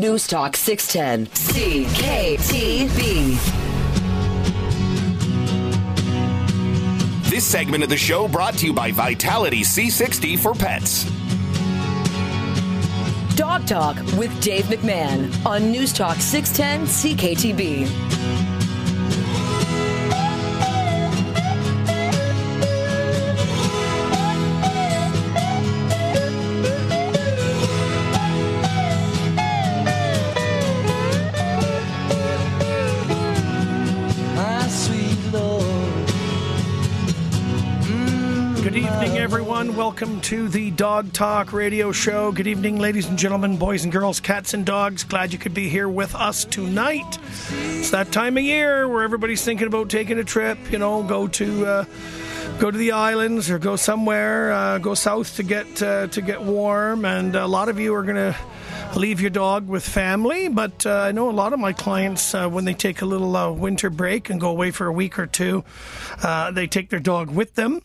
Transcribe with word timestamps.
Newstalk 0.00 0.54
610 0.54 1.26
CKTB. 1.26 3.36
This 7.28 7.44
segment 7.44 7.82
of 7.82 7.88
the 7.88 7.96
show 7.96 8.28
brought 8.28 8.54
to 8.58 8.66
you 8.66 8.72
by 8.72 8.92
Vitality 8.92 9.62
C60 9.62 10.38
for 10.38 10.54
pets. 10.54 11.10
Dog 13.34 13.66
Talk 13.66 13.96
with 14.16 14.40
Dave 14.40 14.66
McMahon 14.66 15.24
on 15.44 15.72
Newstalk 15.72 16.20
610 16.20 16.86
CKTB. 16.86 18.37
Welcome 40.00 40.20
to 40.20 40.46
the 40.46 40.70
Dog 40.70 41.12
Talk 41.12 41.52
Radio 41.52 41.90
Show. 41.90 42.30
Good 42.30 42.46
evening, 42.46 42.78
ladies 42.78 43.08
and 43.08 43.18
gentlemen, 43.18 43.56
boys 43.56 43.82
and 43.82 43.92
girls, 43.92 44.20
cats 44.20 44.54
and 44.54 44.64
dogs. 44.64 45.02
Glad 45.02 45.32
you 45.32 45.40
could 45.40 45.54
be 45.54 45.68
here 45.68 45.88
with 45.88 46.14
us 46.14 46.44
tonight. 46.44 47.18
It's 47.50 47.90
that 47.90 48.12
time 48.12 48.36
of 48.36 48.44
year 48.44 48.86
where 48.86 49.02
everybody's 49.02 49.44
thinking 49.44 49.66
about 49.66 49.90
taking 49.90 50.16
a 50.20 50.22
trip. 50.22 50.56
You 50.70 50.78
know, 50.78 51.02
go 51.02 51.26
to 51.26 51.66
uh, 51.66 51.84
go 52.60 52.70
to 52.70 52.78
the 52.78 52.92
islands 52.92 53.50
or 53.50 53.58
go 53.58 53.74
somewhere, 53.74 54.52
uh, 54.52 54.78
go 54.78 54.94
south 54.94 55.34
to 55.34 55.42
get 55.42 55.82
uh, 55.82 56.06
to 56.06 56.20
get 56.20 56.42
warm. 56.42 57.04
And 57.04 57.34
a 57.34 57.48
lot 57.48 57.68
of 57.68 57.80
you 57.80 57.92
are 57.96 58.04
going 58.04 58.32
to 58.32 58.36
leave 58.96 59.20
your 59.20 59.30
dog 59.30 59.66
with 59.66 59.84
family. 59.84 60.46
But 60.46 60.86
uh, 60.86 60.92
I 60.92 61.10
know 61.10 61.28
a 61.28 61.32
lot 61.32 61.52
of 61.52 61.58
my 61.58 61.72
clients, 61.72 62.36
uh, 62.36 62.48
when 62.48 62.66
they 62.66 62.74
take 62.74 63.02
a 63.02 63.04
little 63.04 63.34
uh, 63.34 63.50
winter 63.50 63.90
break 63.90 64.30
and 64.30 64.40
go 64.40 64.50
away 64.50 64.70
for 64.70 64.86
a 64.86 64.92
week 64.92 65.18
or 65.18 65.26
two, 65.26 65.64
uh, 66.22 66.52
they 66.52 66.68
take 66.68 66.88
their 66.88 67.00
dog 67.00 67.30
with 67.30 67.56
them 67.56 67.80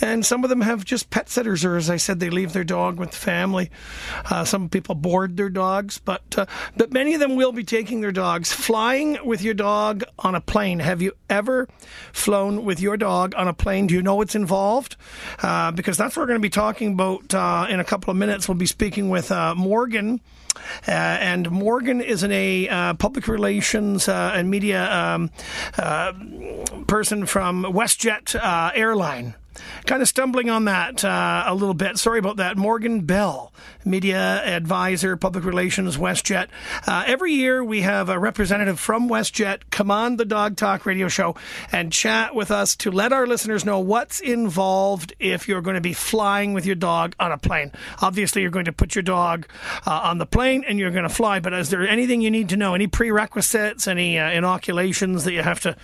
and 0.00 0.24
some 0.24 0.44
of 0.44 0.50
them 0.50 0.60
have 0.60 0.84
just 0.84 1.10
pet 1.10 1.28
sitters, 1.28 1.64
or 1.64 1.76
as 1.76 1.90
I 1.90 1.96
said, 1.96 2.20
they 2.20 2.30
leave 2.30 2.52
their 2.52 2.64
dog 2.64 2.98
with 2.98 3.10
the 3.10 3.16
family. 3.16 3.70
Uh, 4.24 4.44
some 4.44 4.68
people 4.68 4.94
board 4.94 5.36
their 5.36 5.50
dogs, 5.50 5.98
but 5.98 6.22
uh, 6.38 6.46
but 6.76 6.92
many 6.92 7.14
of 7.14 7.20
them 7.20 7.36
will 7.36 7.52
be 7.52 7.64
taking 7.64 8.00
their 8.00 8.12
dogs. 8.12 8.52
Flying 8.52 9.18
with 9.24 9.42
your 9.42 9.54
dog 9.54 10.04
on 10.18 10.34
a 10.34 10.40
plane. 10.40 10.78
Have 10.80 11.02
you 11.02 11.12
ever 11.28 11.68
flown 12.12 12.64
with 12.64 12.80
your 12.80 12.96
dog 12.96 13.34
on 13.36 13.48
a 13.48 13.54
plane? 13.54 13.86
Do 13.86 13.94
you 13.94 14.02
know 14.02 14.16
what's 14.16 14.34
involved? 14.34 14.96
Uh, 15.42 15.70
because 15.70 15.96
that's 15.96 16.16
what 16.16 16.22
we're 16.22 16.28
going 16.28 16.40
to 16.40 16.42
be 16.42 16.50
talking 16.50 16.92
about 16.94 17.34
uh, 17.34 17.66
in 17.68 17.80
a 17.80 17.84
couple 17.84 18.10
of 18.10 18.16
minutes. 18.16 18.48
We'll 18.48 18.56
be 18.56 18.66
speaking 18.66 19.10
with 19.10 19.30
uh, 19.30 19.54
Morgan. 19.54 20.20
Uh, 20.88 20.90
and 20.90 21.48
Morgan 21.48 22.00
is 22.00 22.24
an, 22.24 22.32
a 22.32 22.68
uh, 22.68 22.94
public 22.94 23.28
relations 23.28 24.08
uh, 24.08 24.32
and 24.34 24.50
media 24.50 24.92
um, 24.92 25.30
person 26.86 27.24
from 27.24 27.62
WestJet 27.62 28.34
Airline 28.74 29.34
kind 29.86 30.02
of 30.02 30.08
stumbling 30.08 30.50
on 30.50 30.64
that 30.66 31.04
uh, 31.04 31.44
a 31.46 31.54
little 31.54 31.74
bit. 31.74 31.98
Sorry 31.98 32.18
about 32.18 32.36
that. 32.36 32.56
Morgan 32.56 33.00
Bell, 33.02 33.52
media 33.84 34.42
advisor, 34.44 35.16
public 35.16 35.44
relations, 35.44 35.96
WestJet. 35.96 36.48
Uh, 36.86 37.04
every 37.06 37.32
year 37.32 37.64
we 37.64 37.80
have 37.80 38.08
a 38.08 38.18
representative 38.18 38.78
from 38.78 39.08
WestJet 39.08 39.62
come 39.70 39.90
on 39.90 40.16
the 40.16 40.24
Dog 40.24 40.56
Talk 40.56 40.86
radio 40.86 41.08
show 41.08 41.34
and 41.72 41.92
chat 41.92 42.34
with 42.34 42.50
us 42.50 42.76
to 42.76 42.90
let 42.90 43.12
our 43.12 43.26
listeners 43.26 43.64
know 43.64 43.80
what's 43.80 44.20
involved 44.20 45.14
if 45.18 45.48
you're 45.48 45.62
going 45.62 45.74
to 45.74 45.80
be 45.80 45.92
flying 45.92 46.52
with 46.52 46.66
your 46.66 46.76
dog 46.76 47.14
on 47.18 47.32
a 47.32 47.38
plane. 47.38 47.72
Obviously, 48.00 48.42
you're 48.42 48.50
going 48.50 48.66
to 48.66 48.72
put 48.72 48.94
your 48.94 49.02
dog 49.02 49.46
uh, 49.86 50.00
on 50.04 50.18
the 50.18 50.26
plane 50.26 50.64
and 50.66 50.78
you're 50.78 50.90
going 50.90 51.04
to 51.04 51.08
fly, 51.08 51.40
but 51.40 51.52
is 51.52 51.70
there 51.70 51.86
anything 51.86 52.20
you 52.20 52.30
need 52.30 52.48
to 52.50 52.56
know? 52.56 52.74
Any 52.74 52.86
prerequisites, 52.86 53.88
any 53.88 54.18
uh, 54.18 54.30
inoculations 54.30 55.24
that 55.24 55.32
you 55.32 55.42
have 55.42 55.60
to 55.60 55.76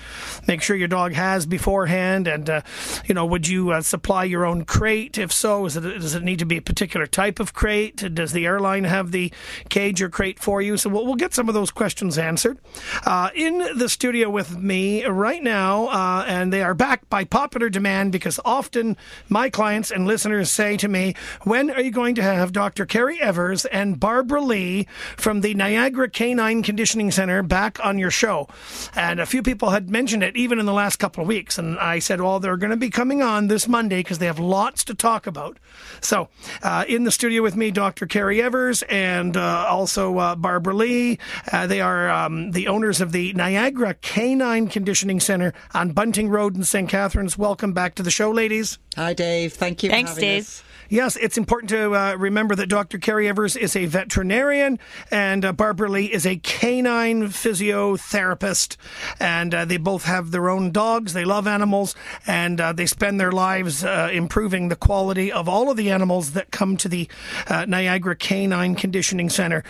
make 0.46 0.62
sure 0.62 0.76
your 0.76 0.88
dog 0.88 1.12
has 1.12 1.46
beforehand? 1.46 2.28
And, 2.28 2.48
uh, 2.48 2.60
you 3.06 3.14
know, 3.14 3.26
would 3.26 3.48
you 3.48 3.55
uh, 3.72 3.82
supply 3.82 4.24
your 4.24 4.44
own 4.44 4.64
crate? 4.64 5.18
If 5.18 5.32
so, 5.32 5.66
it, 5.66 5.72
does 5.72 6.14
it 6.14 6.22
need 6.22 6.38
to 6.38 6.46
be 6.46 6.56
a 6.56 6.62
particular 6.62 7.06
type 7.06 7.40
of 7.40 7.54
crate? 7.54 7.96
Does 8.14 8.32
the 8.32 8.46
airline 8.46 8.84
have 8.84 9.12
the 9.12 9.32
cage 9.68 10.02
or 10.02 10.08
crate 10.08 10.38
for 10.38 10.60
you? 10.62 10.76
So 10.76 10.90
we'll, 10.90 11.06
we'll 11.06 11.14
get 11.14 11.34
some 11.34 11.48
of 11.48 11.54
those 11.54 11.70
questions 11.70 12.18
answered. 12.18 12.58
Uh, 13.04 13.30
in 13.34 13.58
the 13.76 13.88
studio 13.88 14.30
with 14.30 14.56
me 14.56 15.04
right 15.04 15.42
now, 15.42 15.88
uh, 15.88 16.24
and 16.26 16.52
they 16.52 16.62
are 16.62 16.74
back 16.74 17.08
by 17.08 17.24
popular 17.24 17.68
demand 17.68 18.12
because 18.12 18.40
often 18.44 18.96
my 19.28 19.50
clients 19.50 19.90
and 19.90 20.06
listeners 20.06 20.50
say 20.50 20.76
to 20.76 20.88
me, 20.88 21.14
When 21.44 21.70
are 21.70 21.80
you 21.80 21.90
going 21.90 22.14
to 22.16 22.22
have 22.22 22.52
Dr. 22.52 22.86
Kerry 22.86 23.20
Evers 23.20 23.64
and 23.66 23.98
Barbara 23.98 24.40
Lee 24.40 24.86
from 25.16 25.40
the 25.40 25.54
Niagara 25.54 26.08
Canine 26.08 26.62
Conditioning 26.62 27.10
Center 27.10 27.42
back 27.42 27.84
on 27.84 27.98
your 27.98 28.10
show? 28.10 28.48
And 28.94 29.20
a 29.20 29.26
few 29.26 29.42
people 29.42 29.70
had 29.70 29.90
mentioned 29.90 30.22
it 30.22 30.36
even 30.36 30.58
in 30.58 30.66
the 30.66 30.72
last 30.72 30.96
couple 30.96 31.22
of 31.22 31.28
weeks. 31.28 31.58
And 31.58 31.78
I 31.78 31.98
said, 31.98 32.20
Well, 32.20 32.40
they're 32.40 32.56
going 32.56 32.70
to 32.70 32.76
be 32.76 32.90
coming 32.90 33.22
on 33.22 33.45
this 33.48 33.68
Monday 33.68 34.00
because 34.00 34.18
they 34.18 34.26
have 34.26 34.38
lots 34.38 34.84
to 34.84 34.94
talk 34.94 35.26
about. 35.26 35.58
So, 36.00 36.28
uh, 36.62 36.84
in 36.88 37.04
the 37.04 37.10
studio 37.10 37.42
with 37.42 37.56
me, 37.56 37.70
Dr. 37.70 38.06
Carrie 38.06 38.42
Evers 38.42 38.82
and 38.82 39.36
uh, 39.36 39.66
also 39.68 40.18
uh, 40.18 40.34
Barbara 40.36 40.74
Lee. 40.74 41.18
Uh, 41.50 41.66
they 41.66 41.80
are 41.80 42.10
um, 42.10 42.52
the 42.52 42.68
owners 42.68 43.00
of 43.00 43.12
the 43.12 43.32
Niagara 43.32 43.94
Canine 43.94 44.68
Conditioning 44.68 45.20
Center 45.20 45.52
on 45.74 45.92
Bunting 45.92 46.28
Road 46.28 46.56
in 46.56 46.64
St. 46.64 46.88
Catharines. 46.88 47.36
Welcome 47.38 47.72
back 47.72 47.94
to 47.96 48.02
the 48.02 48.10
show, 48.10 48.30
ladies. 48.30 48.78
Hi, 48.96 49.14
Dave. 49.14 49.52
Thank 49.52 49.82
you. 49.82 49.90
Thanks, 49.90 50.14
Dave. 50.14 50.42
Us. 50.42 50.62
Yes, 50.88 51.16
it's 51.16 51.36
important 51.36 51.70
to 51.70 51.94
uh, 51.94 52.14
remember 52.14 52.54
that 52.54 52.68
Dr. 52.68 52.98
Carrie 52.98 53.28
Evers 53.28 53.56
is 53.56 53.74
a 53.74 53.86
veterinarian 53.86 54.78
and 55.10 55.44
uh, 55.44 55.52
Barbara 55.52 55.88
Lee 55.88 56.12
is 56.12 56.24
a 56.24 56.36
canine 56.36 57.24
physiotherapist. 57.24 58.76
And 59.18 59.52
uh, 59.52 59.64
they 59.64 59.78
both 59.78 60.04
have 60.04 60.30
their 60.30 60.48
own 60.48 60.70
dogs. 60.70 61.12
They 61.12 61.24
love 61.24 61.48
animals 61.48 61.96
and 62.26 62.60
uh, 62.60 62.72
they 62.72 62.86
spend 62.86 63.18
their 63.18 63.32
lives 63.36 63.84
uh, 63.84 64.10
improving 64.12 64.68
the 64.68 64.74
quality 64.74 65.30
of 65.30 65.48
all 65.48 65.70
of 65.70 65.76
the 65.76 65.90
animals 65.90 66.32
that 66.32 66.50
come 66.50 66.76
to 66.78 66.88
the 66.88 67.08
uh, 67.46 67.64
Niagara 67.66 68.16
Canine 68.16 68.74
Conditioning 68.74 69.30
Center, 69.30 69.62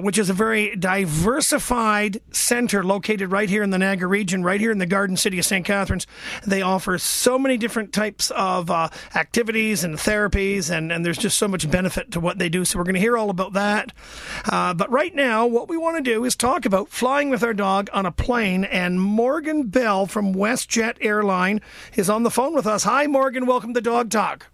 which 0.00 0.16
is 0.16 0.30
a 0.30 0.32
very 0.32 0.74
diversified 0.76 2.20
center 2.30 2.82
located 2.82 3.30
right 3.30 3.50
here 3.50 3.62
in 3.62 3.70
the 3.70 3.78
Niagara 3.78 4.08
region, 4.08 4.42
right 4.42 4.60
here 4.60 4.70
in 4.70 4.78
the 4.78 4.86
Garden 4.86 5.16
City 5.16 5.38
of 5.38 5.44
St. 5.44 5.66
Catharines. 5.66 6.06
They 6.46 6.62
offer 6.62 6.96
so 6.96 7.38
many 7.38 7.58
different 7.58 7.92
types 7.92 8.30
of 8.30 8.70
activities 8.70 9.84
and 9.84 9.96
therapies, 9.96 10.70
and, 10.70 10.90
and 10.90 11.04
there's 11.04 11.18
just 11.18 11.36
so 11.36 11.48
much 11.48 11.70
benefit 11.70 12.10
to 12.12 12.20
what 12.20 12.38
they 12.38 12.48
do. 12.48 12.64
So 12.64 12.78
we're 12.78 12.84
going 12.84 12.94
to 12.94 13.00
hear 13.00 13.18
all 13.18 13.30
about 13.30 13.52
that. 13.54 13.92
Uh, 14.44 14.72
but 14.74 14.90
right 14.90 15.14
now, 15.14 15.46
what 15.46 15.68
we 15.68 15.76
want 15.76 15.96
to 15.96 16.02
do 16.02 16.24
is 16.24 16.36
talk 16.36 16.64
about 16.64 16.88
flying 16.88 17.30
with 17.30 17.42
our 17.42 17.54
dog 17.54 17.90
on 17.92 18.06
a 18.06 18.12
plane. 18.12 18.64
And 18.64 19.00
Morgan 19.00 19.64
Bell 19.64 20.06
from 20.06 20.34
WestJet 20.34 20.98
Airline 21.00 21.60
is 21.94 22.08
on 22.08 22.22
the 22.22 22.30
phone 22.30 22.54
with 22.54 22.66
us. 22.66 22.83
Hi, 22.84 23.06
Morgan. 23.06 23.46
Welcome 23.46 23.72
to 23.72 23.80
Dog 23.80 24.10
Talk. 24.10 24.48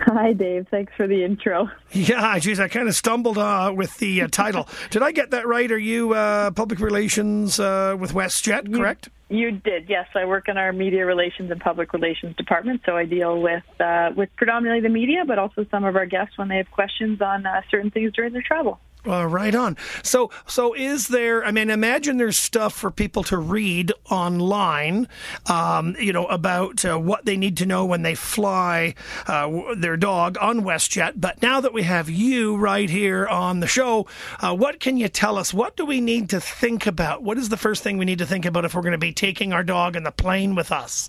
Hi, 0.00 0.32
Dave. 0.32 0.66
Thanks 0.70 0.90
for 0.96 1.06
the 1.06 1.22
intro. 1.22 1.68
Yeah, 1.92 2.38
geez, 2.38 2.60
I 2.60 2.68
kind 2.68 2.88
of 2.88 2.94
stumbled 2.94 3.36
uh, 3.36 3.74
with 3.76 3.94
the 3.98 4.22
uh, 4.22 4.28
title. 4.28 4.66
Did 4.90 5.02
I 5.02 5.12
get 5.12 5.32
that 5.32 5.46
right? 5.46 5.70
Are 5.70 5.78
you 5.78 6.14
uh, 6.14 6.50
public 6.52 6.80
relations 6.80 7.60
uh, 7.60 7.94
with 8.00 8.12
WestJet, 8.14 8.74
correct? 8.74 9.10
You, 9.28 9.38
you, 9.38 9.50
did, 9.50 9.86
yes. 9.86 10.06
I 10.14 10.24
work 10.24 10.48
in 10.48 10.56
our 10.56 10.72
media 10.72 11.04
relations 11.04 11.50
and 11.50 11.60
public 11.60 11.92
relations 11.92 12.36
department, 12.36 12.80
so 12.86 12.96
I 12.96 13.04
deal 13.04 13.38
with 13.42 13.64
uh, 13.78 14.12
with 14.16 14.30
predominantly 14.36 14.80
the 14.80 14.92
media, 14.92 15.24
but 15.26 15.38
also 15.38 15.66
some 15.70 15.84
of 15.84 15.94
our 15.94 16.06
guests 16.06 16.38
when 16.38 16.48
they 16.48 16.56
have 16.56 16.70
questions 16.70 17.20
on 17.20 17.44
uh, 17.44 17.60
certain 17.70 17.90
things 17.90 18.12
during 18.14 18.32
their 18.32 18.40
travel. 18.40 18.80
Uh, 19.06 19.24
right 19.24 19.54
on. 19.54 19.76
So, 20.02 20.30
so 20.46 20.74
is 20.74 21.06
there? 21.06 21.44
I 21.44 21.52
mean, 21.52 21.70
imagine 21.70 22.16
there's 22.16 22.36
stuff 22.36 22.74
for 22.74 22.90
people 22.90 23.22
to 23.24 23.38
read 23.38 23.92
online, 24.10 25.06
um, 25.46 25.94
you 26.00 26.12
know, 26.12 26.26
about 26.26 26.84
uh, 26.84 26.98
what 26.98 27.24
they 27.24 27.36
need 27.36 27.56
to 27.58 27.66
know 27.66 27.86
when 27.86 28.02
they 28.02 28.16
fly 28.16 28.94
uh, 29.28 29.74
their 29.76 29.96
dog 29.96 30.36
on 30.40 30.62
WestJet. 30.62 31.12
But 31.16 31.40
now 31.42 31.60
that 31.60 31.72
we 31.72 31.84
have 31.84 32.10
you 32.10 32.56
right 32.56 32.90
here 32.90 33.26
on 33.28 33.60
the 33.60 33.68
show, 33.68 34.08
uh, 34.40 34.54
what 34.54 34.80
can 34.80 34.96
you 34.96 35.08
tell 35.08 35.38
us? 35.38 35.54
What 35.54 35.76
do 35.76 35.86
we 35.86 36.00
need 36.00 36.28
to 36.30 36.40
think 36.40 36.86
about? 36.86 37.22
What 37.22 37.38
is 37.38 37.50
the 37.50 37.56
first 37.56 37.84
thing 37.84 37.98
we 37.98 38.04
need 38.04 38.18
to 38.18 38.26
think 38.26 38.44
about 38.44 38.64
if 38.64 38.74
we're 38.74 38.82
going 38.82 38.92
to 38.92 38.98
be 38.98 39.12
taking 39.12 39.52
our 39.52 39.62
dog 39.62 39.94
in 39.94 40.02
the 40.02 40.10
plane 40.10 40.56
with 40.56 40.72
us? 40.72 41.08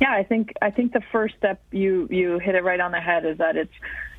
Yeah, 0.00 0.12
I 0.12 0.22
think 0.22 0.52
I 0.62 0.70
think 0.70 0.92
the 0.92 1.02
first 1.10 1.36
step 1.36 1.60
you 1.72 2.06
you 2.10 2.38
hit 2.38 2.54
it 2.54 2.62
right 2.62 2.80
on 2.80 2.92
the 2.92 3.00
head 3.00 3.24
is 3.24 3.38
that 3.38 3.56
it's 3.56 3.72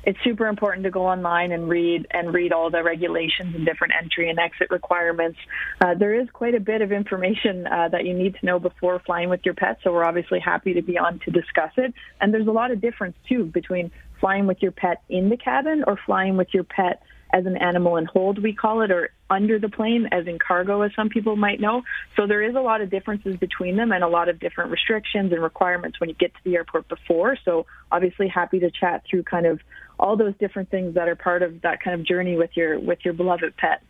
it's 0.04 0.18
super 0.24 0.46
important 0.46 0.84
to 0.84 0.90
go 0.90 1.06
online 1.06 1.52
and 1.52 1.68
read 1.68 2.06
and 2.10 2.32
read 2.32 2.52
all 2.52 2.70
the 2.70 2.82
regulations 2.82 3.54
and 3.54 3.66
different 3.66 3.92
entry 4.00 4.30
and 4.30 4.38
exit 4.38 4.70
requirements. 4.70 5.38
Uh, 5.80 5.94
there 5.94 6.14
is 6.14 6.28
quite 6.32 6.54
a 6.54 6.60
bit 6.60 6.82
of 6.82 6.92
information 6.92 7.66
uh, 7.66 7.88
that 7.88 8.04
you 8.04 8.14
need 8.14 8.34
to 8.36 8.46
know 8.46 8.58
before 8.58 8.98
flying 9.00 9.28
with 9.28 9.40
your 9.44 9.54
pet, 9.54 9.78
so 9.82 9.92
we're 9.92 10.04
obviously 10.04 10.40
happy 10.40 10.74
to 10.74 10.82
be 10.82 10.98
on 10.98 11.18
to 11.20 11.30
discuss 11.30 11.72
it. 11.76 11.92
And 12.20 12.32
there's 12.32 12.46
a 12.46 12.52
lot 12.52 12.70
of 12.70 12.80
difference 12.80 13.16
too 13.28 13.44
between 13.44 13.90
flying 14.20 14.46
with 14.46 14.62
your 14.62 14.72
pet 14.72 15.02
in 15.08 15.28
the 15.28 15.36
cabin 15.36 15.84
or 15.86 15.98
flying 16.06 16.36
with 16.36 16.48
your 16.52 16.64
pet 16.64 17.02
as 17.32 17.46
an 17.46 17.56
animal 17.56 17.96
in 17.96 18.04
hold, 18.06 18.42
we 18.42 18.52
call 18.52 18.82
it, 18.82 18.90
or 18.90 19.10
under 19.28 19.58
the 19.58 19.68
plane, 19.68 20.08
as 20.10 20.26
in 20.26 20.38
cargo, 20.38 20.82
as 20.82 20.90
some 20.96 21.08
people 21.08 21.36
might 21.36 21.60
know. 21.60 21.82
So 22.16 22.26
there 22.26 22.42
is 22.42 22.56
a 22.56 22.60
lot 22.60 22.80
of 22.80 22.90
differences 22.90 23.36
between 23.36 23.76
them 23.76 23.92
and 23.92 24.02
a 24.02 24.08
lot 24.08 24.28
of 24.28 24.40
different 24.40 24.70
restrictions 24.70 25.32
and 25.32 25.42
requirements 25.42 26.00
when 26.00 26.08
you 26.08 26.16
get 26.16 26.34
to 26.34 26.40
the 26.44 26.56
airport 26.56 26.88
before. 26.88 27.36
So 27.44 27.66
obviously 27.92 28.28
happy 28.28 28.58
to 28.60 28.70
chat 28.70 29.04
through 29.08 29.22
kind 29.24 29.46
of 29.46 29.60
all 30.00 30.16
those 30.16 30.34
different 30.40 30.70
things 30.70 30.94
that 30.94 31.08
are 31.08 31.14
part 31.16 31.42
of 31.42 31.60
that 31.62 31.80
kind 31.80 31.94
of 32.00 32.04
journey 32.06 32.36
with 32.36 32.50
your 32.56 32.78
with 32.80 32.98
your 33.04 33.14
beloved 33.14 33.56
pet. 33.56 33.82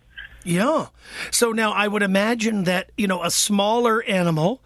Yeah. 0.45 0.87
So 1.31 1.53
now 1.53 1.73
I 1.73 1.87
would 1.89 2.03
imagine 2.03 2.65
that 2.65 2.91
you 2.99 3.07
know 3.07 3.23
a 3.23 3.31
smaller 3.31 4.03
animal. 4.05 4.61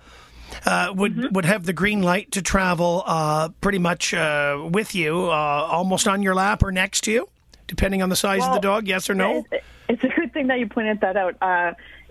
Uh, 0.66 0.92
would 0.94 1.16
Mm-hmm. 1.16 1.32
would 1.34 1.44
have 1.46 1.64
the 1.64 1.72
green 1.72 2.02
light 2.02 2.30
to 2.32 2.42
travel 2.42 3.02
uh, 3.06 3.48
pretty 3.60 3.78
much 3.78 4.14
uh, 4.14 4.68
with 4.70 4.94
you, 4.94 5.24
uh, 5.24 5.68
almost 5.70 6.06
on 6.06 6.22
your 6.22 6.34
lap 6.34 6.62
or 6.62 6.70
next 6.70 7.00
to 7.04 7.10
you, 7.12 7.28
depending 7.66 8.02
on 8.02 8.08
the 8.08 8.16
size 8.16 8.44
of 8.44 8.52
the 8.54 8.60
dog. 8.60 8.86
Yes 8.86 9.08
or 9.10 9.14
no? 9.14 9.44
It- 9.50 9.64
It's 9.86 10.02
a 10.02 10.08
good 10.08 10.32
thing 10.32 10.46
that 10.46 10.58
you 10.60 10.66
pointed 10.66 11.00
that 11.02 11.16
out. 11.16 11.36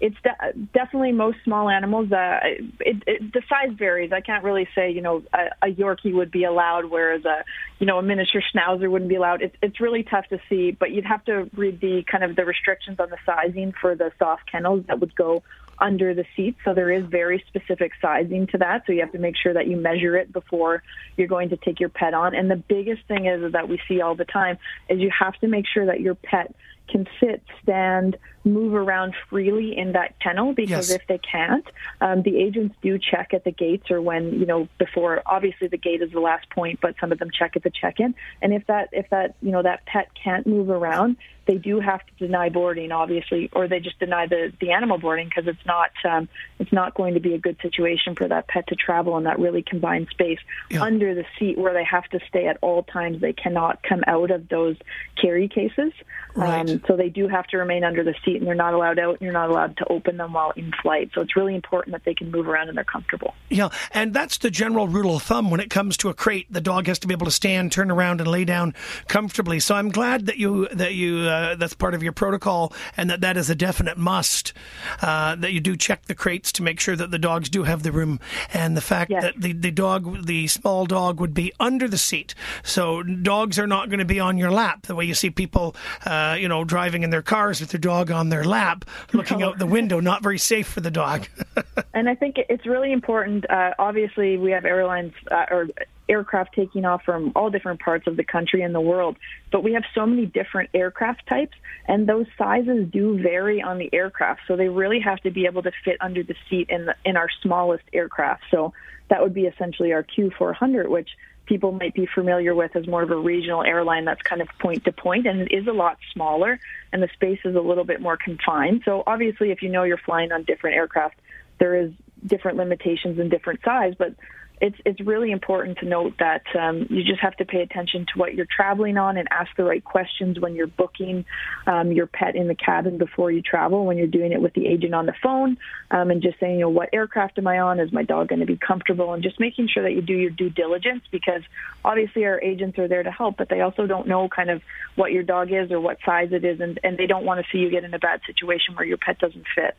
It's 0.05 0.17
de- 0.21 0.53
definitely 0.73 1.13
most 1.13 1.37
small 1.45 1.69
animals. 1.69 2.11
Uh, 2.11 2.39
it, 2.81 2.97
it, 3.07 3.33
the 3.35 3.41
size 3.47 3.73
varies. 3.77 4.11
I 4.11 4.19
can't 4.19 4.43
really 4.43 4.67
say, 4.75 4.91
you 4.91 5.01
know, 5.01 5.23
a, 5.33 5.67
a 5.67 5.73
Yorkie 5.73 6.13
would 6.13 6.29
be 6.29 6.43
allowed, 6.43 6.85
whereas 6.85 7.23
a, 7.23 7.45
you 7.79 7.87
know, 7.87 7.99
a 7.99 8.03
miniature 8.03 8.43
Schnauzer 8.49 8.91
wouldn't 8.91 9.07
be 9.07 9.15
allowed. 9.15 9.41
It's 9.41 9.55
it's 9.61 9.79
really 9.79 10.03
tough 10.03 10.27
to 10.33 10.39
see, 10.49 10.71
but 10.71 10.91
you'd 10.91 11.05
have 11.05 11.23
to 11.25 11.49
read 11.55 11.79
the 11.79 12.03
kind 12.11 12.23
of 12.25 12.35
the 12.35 12.43
restrictions 12.43 12.97
on 12.99 13.09
the 13.11 13.17
sizing 13.25 13.73
for 13.79 13.95
the 13.95 14.11
soft 14.19 14.43
kennels 14.51 14.83
that 14.87 14.99
would 14.99 15.15
go 15.15 15.41
under 15.79 16.13
the 16.13 16.25
seat. 16.35 16.55
So 16.65 16.73
there 16.73 16.91
is 16.91 17.05
very 17.05 17.43
specific 17.47 17.91
sizing 18.01 18.47
to 18.47 18.57
that. 18.57 18.83
So 18.85 18.91
you 18.91 19.01
have 19.01 19.13
to 19.13 19.19
make 19.19 19.35
sure 19.41 19.53
that 19.53 19.67
you 19.67 19.77
measure 19.77 20.17
it 20.17 20.31
before 20.33 20.83
you're 21.15 21.27
going 21.27 21.49
to 21.49 21.57
take 21.57 21.79
your 21.79 21.89
pet 21.89 22.13
on. 22.13 22.35
And 22.35 22.51
the 22.51 22.61
biggest 22.75 23.07
thing 23.07 23.25
is, 23.25 23.41
is 23.41 23.53
that 23.53 23.69
we 23.69 23.79
see 23.87 24.01
all 24.01 24.15
the 24.15 24.25
time 24.25 24.57
is 24.89 24.99
you 24.99 25.11
have 25.17 25.35
to 25.41 25.47
make 25.47 25.65
sure 25.73 25.85
that 25.85 25.99
your 26.01 26.15
pet 26.15 26.53
can 26.89 27.07
sit, 27.19 27.41
stand, 27.61 28.17
move 28.45 28.73
around 28.73 29.13
freely 29.29 29.77
in 29.77 29.93
that 29.93 30.19
kennel 30.19 30.53
because 30.53 30.89
Yes. 30.89 30.91
if 30.91 31.07
they 31.07 31.17
can't, 31.17 31.65
um, 32.01 32.23
the 32.23 32.37
agents 32.37 32.75
do 32.81 32.99
check 32.99 33.33
at 33.33 33.43
the 33.45 33.51
gates 33.51 33.89
or 33.89 34.01
when, 34.01 34.37
you 34.39 34.45
know, 34.45 34.67
before 34.77 35.21
obviously 35.25 35.67
the 35.67 35.77
gate 35.77 36.01
is 36.01 36.11
the 36.11 36.19
last 36.19 36.49
point, 36.49 36.79
but 36.81 36.95
some 36.99 37.11
of 37.11 37.19
them 37.19 37.29
check 37.31 37.55
at 37.55 37.63
the 37.63 37.69
check-in. 37.69 38.13
And 38.41 38.53
if 38.53 38.67
that, 38.67 38.89
if 38.91 39.09
that, 39.11 39.35
you 39.41 39.51
know, 39.51 39.61
that 39.63 39.85
pet 39.85 40.09
can't 40.21 40.45
move 40.45 40.69
around, 40.69 41.15
they 41.45 41.57
do 41.57 41.79
have 41.79 41.99
to 42.05 42.25
deny 42.25 42.49
boarding, 42.49 42.91
obviously, 42.91 43.49
or 43.53 43.67
they 43.67 43.79
just 43.79 43.99
deny 43.99 44.27
the, 44.27 44.51
the 44.61 44.71
animal 44.71 44.97
boarding 44.97 45.27
because 45.27 45.47
it's 45.47 45.65
not, 45.65 45.91
um, 46.09 46.27
it's 46.59 46.71
not 46.71 46.95
going 46.95 47.13
to 47.15 47.19
be 47.19 47.33
a 47.33 47.37
good 47.39 47.57
situation 47.61 48.15
for 48.15 48.27
that 48.27 48.47
pet 48.47 48.67
to 48.67 48.75
travel 48.75 49.17
in 49.17 49.23
that 49.23 49.39
really 49.39 49.61
confined 49.61 50.07
space 50.09 50.39
Yeah. 50.69 50.81
under 50.83 51.15
the 51.15 51.25
seat 51.39 51.57
where 51.57 51.73
they 51.73 51.83
have 51.85 52.05
to 52.09 52.19
stay 52.27 52.47
at 52.47 52.57
all 52.61 52.83
times. 52.83 53.21
They 53.21 53.33
cannot 53.33 53.83
come 53.83 54.03
out 54.07 54.31
of 54.31 54.49
those 54.49 54.75
carry 55.21 55.47
cases. 55.47 55.91
Right. 56.35 56.69
Um, 56.69 56.79
so 56.87 56.95
they 56.97 57.09
do 57.09 57.27
have 57.27 57.45
to 57.47 57.57
remain 57.57 57.83
under 57.83 58.03
the 58.03 58.13
seat 58.23 58.37
and 58.37 58.47
they're 58.47 58.55
not 58.55 58.73
allowed 58.73 58.99
out 58.99 59.11
and 59.11 59.21
you're 59.21 59.31
not 59.31 59.49
allowed 59.49 59.77
to 59.77 59.85
open 59.89 60.17
them 60.17 60.33
while 60.33 60.51
in 60.55 60.71
flight. 60.81 61.11
So 61.13 61.21
it's 61.21 61.35
really 61.35 61.55
important 61.55 61.93
that 61.93 62.03
they 62.05 62.13
can 62.13 62.31
move 62.31 62.47
around 62.47 62.69
and 62.69 62.77
they're 62.77 62.83
comfortable. 62.83 63.33
Yeah, 63.49 63.69
and 63.91 64.13
that's 64.13 64.37
the 64.39 64.49
general 64.49 64.87
rule 64.87 65.15
of 65.15 65.23
thumb 65.23 65.49
when 65.49 65.59
it 65.59 65.69
comes 65.69 65.97
to 65.97 66.09
a 66.09 66.13
crate. 66.13 66.47
The 66.51 66.61
dog 66.61 66.87
has 66.87 66.99
to 66.99 67.07
be 67.07 67.13
able 67.13 67.25
to 67.25 67.31
stand, 67.31 67.71
turn 67.71 67.91
around, 67.91 68.21
and 68.21 68.29
lay 68.29 68.45
down 68.45 68.73
comfortably. 69.07 69.59
So 69.59 69.75
I'm 69.75 69.89
glad 69.89 70.25
that 70.25 70.37
you 70.37 70.67
that 70.69 70.93
you 70.95 71.19
uh, 71.19 71.55
that's 71.55 71.73
part 71.73 71.93
of 71.93 72.03
your 72.03 72.13
protocol, 72.13 72.73
and 72.97 73.09
that 73.09 73.21
that 73.21 73.37
is 73.37 73.49
a 73.49 73.55
definite 73.55 73.97
must. 73.97 74.53
Uh, 75.01 75.35
that 75.35 75.51
you 75.53 75.59
do 75.59 75.75
check 75.75 76.05
the 76.05 76.15
crates 76.15 76.51
to 76.53 76.63
make 76.63 76.79
sure 76.79 76.95
that 76.95 77.11
the 77.11 77.19
dogs 77.19 77.49
do 77.49 77.63
have 77.63 77.83
the 77.83 77.91
room, 77.91 78.19
and 78.53 78.75
the 78.75 78.81
fact 78.81 79.11
Yes. 79.11 79.23
that 79.23 79.41
the 79.41 79.53
the 79.53 79.71
dog, 79.71 80.25
the 80.25 80.47
small 80.47 80.85
dog, 80.85 81.19
would 81.19 81.33
be 81.33 81.53
under 81.59 81.87
the 81.87 81.97
seat. 81.97 82.33
So 82.63 83.03
dogs 83.03 83.59
are 83.59 83.67
not 83.67 83.89
going 83.89 83.99
to 83.99 84.05
be 84.05 84.19
on 84.19 84.37
your 84.37 84.51
lap 84.51 84.87
the 84.87 84.95
way 84.95 85.05
you 85.05 85.13
see 85.13 85.29
people, 85.29 85.75
uh, 86.05 86.37
you 86.39 86.47
know, 86.47 86.62
driving 86.63 87.03
in 87.03 87.09
their 87.09 87.21
cars 87.21 87.59
with 87.59 87.71
their 87.71 87.79
dog 87.79 88.11
on 88.11 88.29
their 88.29 88.43
lap, 88.43 88.85
looking 89.13 89.43
out 89.43 89.57
the 89.57 89.65
window. 89.65 89.99
Not 89.99 90.23
very 90.23 90.37
safe 90.37 90.67
for 90.67 90.81
the 90.81 90.91
dog. 90.91 91.27
And 91.95 92.09
I 92.09 92.15
think 92.15 92.37
it's 92.49 92.65
really 92.65 92.91
important. 92.91 93.47
Uh, 93.47 93.73
obviously, 93.77 94.35
we 94.35 94.49
have 94.51 94.65
airlines 94.65 95.13
uh, 95.29 95.45
or 95.51 95.67
aircraft 96.09 96.53
taking 96.55 96.85
off 96.85 97.03
from 97.03 97.31
all 97.35 97.49
different 97.49 97.79
parts 97.79 98.07
of 98.07 98.17
the 98.17 98.23
country 98.23 98.61
and 98.61 98.73
the 98.73 98.81
world, 98.81 99.15
but 99.51 99.63
we 99.63 99.73
have 99.73 99.83
so 99.93 100.05
many 100.05 100.25
different 100.25 100.69
aircraft 100.73 101.25
types, 101.27 101.55
and 101.87 102.07
those 102.07 102.25
sizes 102.37 102.89
do 102.91 103.21
vary 103.21 103.61
on 103.61 103.77
the 103.77 103.89
aircraft. 103.93 104.41
So 104.47 104.55
they 104.55 104.69
really 104.69 104.99
have 104.99 105.19
to 105.21 105.31
be 105.31 105.45
able 105.45 105.61
to 105.63 105.71
fit 105.85 105.97
under 106.01 106.23
the 106.23 106.35
seat 106.49 106.69
in 106.69 106.85
the, 106.85 106.95
in 107.05 107.15
our 107.15 107.29
smallest 107.41 107.83
aircraft. 107.93 108.43
So 108.49 108.73
that 109.09 109.21
would 109.21 109.33
be 109.33 109.45
essentially 109.45 109.93
our 109.93 110.03
Q400, 110.03 110.87
which 110.87 111.09
people 111.45 111.71
might 111.71 111.93
be 111.93 112.07
familiar 112.13 112.55
with 112.55 112.75
as 112.75 112.87
more 112.87 113.03
of 113.03 113.11
a 113.11 113.17
regional 113.17 113.63
airline 113.63 114.05
that's 114.05 114.21
kind 114.21 114.41
of 114.41 114.47
point 114.59 114.85
to 114.85 114.91
point 114.91 115.27
and 115.27 115.41
it 115.41 115.51
is 115.51 115.67
a 115.67 115.71
lot 115.71 115.97
smaller 116.13 116.59
and 116.91 117.03
the 117.03 117.09
space 117.13 117.39
is 117.43 117.55
a 117.55 117.59
little 117.59 117.83
bit 117.83 118.01
more 118.01 118.17
confined. 118.17 118.81
So 118.85 119.03
obviously 119.05 119.51
if 119.51 119.61
you 119.61 119.69
know 119.69 119.83
you're 119.83 119.97
flying 119.97 120.31
on 120.31 120.43
different 120.43 120.75
aircraft, 120.75 121.15
there 121.59 121.75
is 121.75 121.91
different 122.25 122.57
limitations 122.57 123.19
and 123.19 123.29
different 123.29 123.59
size, 123.63 123.93
but 123.97 124.15
it's 124.61 124.77
it's 124.85 124.99
really 125.01 125.31
important 125.31 125.77
to 125.79 125.85
note 125.85 126.13
that 126.19 126.43
um, 126.57 126.87
you 126.89 127.03
just 127.03 127.19
have 127.21 127.35
to 127.37 127.45
pay 127.45 127.61
attention 127.61 128.05
to 128.13 128.19
what 128.19 128.33
you're 128.33 128.47
traveling 128.55 128.97
on 128.97 129.17
and 129.17 129.27
ask 129.31 129.49
the 129.57 129.63
right 129.63 129.83
questions 129.83 130.39
when 130.39 130.55
you're 130.55 130.67
booking 130.67 131.25
um, 131.67 131.91
your 131.91 132.07
pet 132.07 132.35
in 132.35 132.47
the 132.47 132.55
cabin 132.55 132.97
before 132.97 133.31
you 133.31 133.41
travel. 133.41 133.85
When 133.85 133.97
you're 133.97 134.07
doing 134.07 134.31
it 134.31 134.41
with 134.41 134.53
the 134.53 134.67
agent 134.67 134.93
on 134.93 135.05
the 135.05 135.13
phone, 135.21 135.57
um, 135.91 136.11
and 136.11 136.21
just 136.21 136.39
saying, 136.39 136.55
you 136.55 136.61
know, 136.61 136.69
what 136.69 136.89
aircraft 136.93 137.37
am 137.37 137.47
I 137.47 137.59
on? 137.59 137.79
Is 137.79 137.91
my 137.91 138.03
dog 138.03 138.29
going 138.29 138.39
to 138.39 138.45
be 138.45 138.57
comfortable? 138.57 139.13
And 139.13 139.21
just 139.23 139.39
making 139.39 139.67
sure 139.67 139.83
that 139.83 139.91
you 139.91 140.01
do 140.01 140.13
your 140.13 140.31
due 140.31 140.49
diligence 140.49 141.03
because 141.11 141.41
obviously 141.83 142.25
our 142.25 142.41
agents 142.41 142.77
are 142.79 142.87
there 142.87 143.03
to 143.03 143.11
help, 143.11 143.37
but 143.37 143.49
they 143.49 143.61
also 143.61 143.87
don't 143.87 144.07
know 144.07 144.29
kind 144.29 144.49
of 144.49 144.61
what 144.95 145.11
your 145.11 145.23
dog 145.23 145.51
is 145.51 145.71
or 145.71 145.79
what 145.79 145.97
size 146.05 146.31
it 146.31 146.45
is, 146.45 146.59
and, 146.59 146.79
and 146.83 146.97
they 146.97 147.07
don't 147.07 147.25
want 147.25 147.43
to 147.43 147.51
see 147.51 147.57
you 147.57 147.69
get 147.69 147.83
in 147.83 147.93
a 147.93 147.99
bad 147.99 148.21
situation 148.25 148.75
where 148.75 148.85
your 148.85 148.97
pet 148.97 149.19
doesn't 149.19 149.45
fit. 149.55 149.75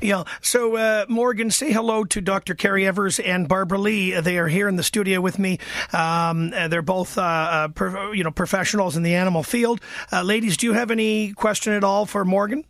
Yeah. 0.00 0.24
So, 0.40 0.76
uh, 0.76 1.06
Morgan, 1.08 1.50
say 1.50 1.72
hello 1.72 2.04
to 2.04 2.20
Dr. 2.20 2.54
Carrie 2.54 2.86
Evers 2.86 3.18
and 3.20 3.48
Barbara 3.48 3.78
Lee. 3.78 4.18
They 4.20 4.38
are 4.38 4.48
here 4.48 4.68
in 4.68 4.76
the 4.76 4.82
studio 4.82 5.20
with 5.20 5.38
me. 5.38 5.58
Um, 5.92 6.52
uh, 6.54 6.68
they're 6.68 6.82
both, 6.82 7.16
uh, 7.18 7.22
uh, 7.22 7.68
pro- 7.68 8.12
you 8.12 8.24
know, 8.24 8.30
professionals 8.30 8.96
in 8.96 9.02
the 9.02 9.14
animal 9.14 9.42
field. 9.42 9.80
Uh, 10.12 10.22
ladies, 10.22 10.56
do 10.56 10.66
you 10.66 10.72
have 10.72 10.90
any 10.90 11.32
question 11.32 11.72
at 11.72 11.84
all 11.84 12.06
for 12.06 12.24
Morgan? 12.24 12.64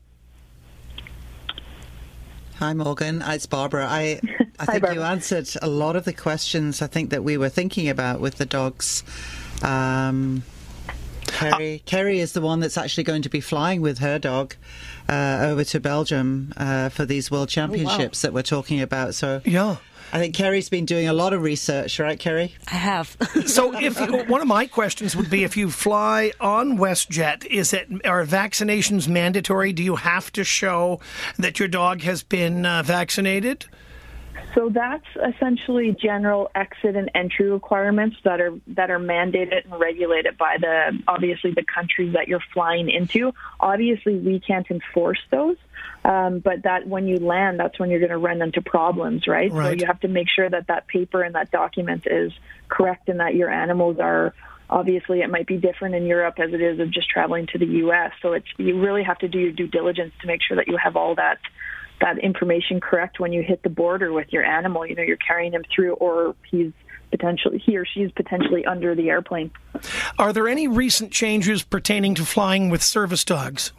Hi, 2.56 2.74
Morgan. 2.74 3.22
It's 3.26 3.46
Barbara. 3.46 3.86
I, 3.88 4.20
I 4.58 4.64
Hi, 4.64 4.78
think 4.78 4.94
you 4.94 5.02
answered 5.02 5.48
a 5.62 5.66
lot 5.68 5.96
of 5.96 6.04
the 6.04 6.12
questions 6.12 6.82
I 6.82 6.86
think 6.88 7.10
that 7.10 7.24
we 7.24 7.38
were 7.38 7.48
thinking 7.48 7.88
about 7.88 8.20
with 8.20 8.36
the 8.36 8.44
dogs. 8.44 9.02
Um, 9.62 10.42
Kerry, 11.32 11.82
Kerry 11.86 12.20
is 12.20 12.32
the 12.32 12.40
one 12.40 12.60
that's 12.60 12.76
actually 12.76 13.04
going 13.04 13.22
to 13.22 13.28
be 13.28 13.40
flying 13.40 13.80
with 13.80 13.98
her 13.98 14.18
dog 14.18 14.54
uh, 15.08 15.38
over 15.42 15.64
to 15.64 15.80
Belgium 15.80 16.52
uh, 16.56 16.88
for 16.88 17.04
these 17.04 17.30
World 17.30 17.48
Championships 17.48 18.22
that 18.22 18.32
we're 18.32 18.42
talking 18.42 18.80
about. 18.80 19.14
So 19.14 19.40
Yeah. 19.44 19.76
I 20.12 20.18
think 20.18 20.34
Kerry's 20.34 20.68
been 20.68 20.86
doing 20.86 21.08
a 21.08 21.12
lot 21.12 21.32
of 21.32 21.42
research, 21.42 22.00
right, 22.00 22.18
Kerry? 22.18 22.54
I 22.66 22.74
have. 22.74 23.16
So, 23.46 23.78
if 23.78 23.98
one 24.28 24.40
of 24.40 24.46
my 24.48 24.66
questions 24.66 25.14
would 25.16 25.30
be, 25.30 25.44
if 25.44 25.56
you 25.56 25.70
fly 25.70 26.32
on 26.40 26.78
WestJet, 26.78 27.46
is 27.46 27.72
it 27.72 27.88
are 28.04 28.24
vaccinations 28.24 29.06
mandatory? 29.08 29.72
Do 29.72 29.82
you 29.82 29.96
have 29.96 30.32
to 30.32 30.42
show 30.44 31.00
that 31.38 31.58
your 31.58 31.68
dog 31.68 32.02
has 32.02 32.22
been 32.22 32.66
uh, 32.66 32.82
vaccinated? 32.82 33.66
So 34.54 34.68
that's 34.68 35.06
essentially 35.16 35.96
general 36.00 36.50
exit 36.54 36.96
and 36.96 37.10
entry 37.14 37.50
requirements 37.50 38.16
that 38.24 38.40
are 38.40 38.52
that 38.68 38.90
are 38.90 38.98
mandated 38.98 39.64
and 39.64 39.78
regulated 39.78 40.36
by 40.36 40.56
the 40.60 40.98
obviously 41.06 41.52
the 41.52 41.62
countries 41.62 42.14
that 42.14 42.26
you're 42.26 42.42
flying 42.52 42.88
into. 42.90 43.32
Obviously, 43.60 44.16
we 44.16 44.40
can't 44.40 44.68
enforce 44.70 45.20
those, 45.30 45.56
um, 46.04 46.40
but 46.40 46.62
that 46.64 46.86
when 46.86 47.06
you 47.06 47.18
land, 47.18 47.60
that's 47.60 47.78
when 47.78 47.90
you're 47.90 48.00
going 48.00 48.10
to 48.10 48.18
run 48.18 48.42
into 48.42 48.60
problems, 48.60 49.28
right? 49.28 49.52
So 49.52 49.56
you 49.80 49.86
have 49.86 50.00
to 50.00 50.08
make 50.08 50.28
sure 50.28 50.48
that 50.48 50.66
that 50.66 50.88
paper 50.88 51.22
and 51.22 51.34
that 51.36 51.50
document 51.50 52.06
is 52.06 52.32
correct 52.68 53.08
and 53.08 53.20
that 53.20 53.34
your 53.34 53.50
animals 53.50 53.98
are. 54.00 54.34
Obviously, 54.68 55.20
it 55.20 55.28
might 55.28 55.48
be 55.48 55.56
different 55.56 55.96
in 55.96 56.06
Europe 56.06 56.38
as 56.38 56.52
it 56.52 56.60
is 56.60 56.78
of 56.78 56.92
just 56.92 57.10
traveling 57.10 57.48
to 57.48 57.58
the 57.58 57.66
U.S. 57.66 58.12
So 58.22 58.34
it's 58.34 58.46
you 58.56 58.80
really 58.80 59.02
have 59.02 59.18
to 59.18 59.26
do 59.26 59.40
your 59.40 59.50
due 59.50 59.66
diligence 59.66 60.12
to 60.20 60.28
make 60.28 60.42
sure 60.42 60.56
that 60.58 60.68
you 60.68 60.76
have 60.76 60.94
all 60.94 61.16
that 61.16 61.38
that 62.00 62.18
information 62.18 62.80
correct 62.80 63.20
when 63.20 63.32
you 63.32 63.42
hit 63.42 63.62
the 63.62 63.68
border 63.68 64.12
with 64.12 64.32
your 64.32 64.44
animal. 64.44 64.86
You 64.86 64.94
know, 64.94 65.02
you're 65.02 65.16
carrying 65.16 65.52
him 65.52 65.64
through, 65.74 65.94
or 65.94 66.34
he's 66.50 66.72
potentially 67.10 67.58
he 67.58 67.76
or 67.76 67.84
she's 67.84 68.10
potentially 68.12 68.64
under 68.64 68.94
the 68.94 69.10
airplane. 69.10 69.50
Are 70.18 70.32
there 70.32 70.48
any 70.48 70.68
recent 70.68 71.12
changes 71.12 71.62
pertaining 71.62 72.14
to 72.16 72.24
flying 72.24 72.70
with 72.70 72.82
service 72.82 73.24
dogs? 73.24 73.72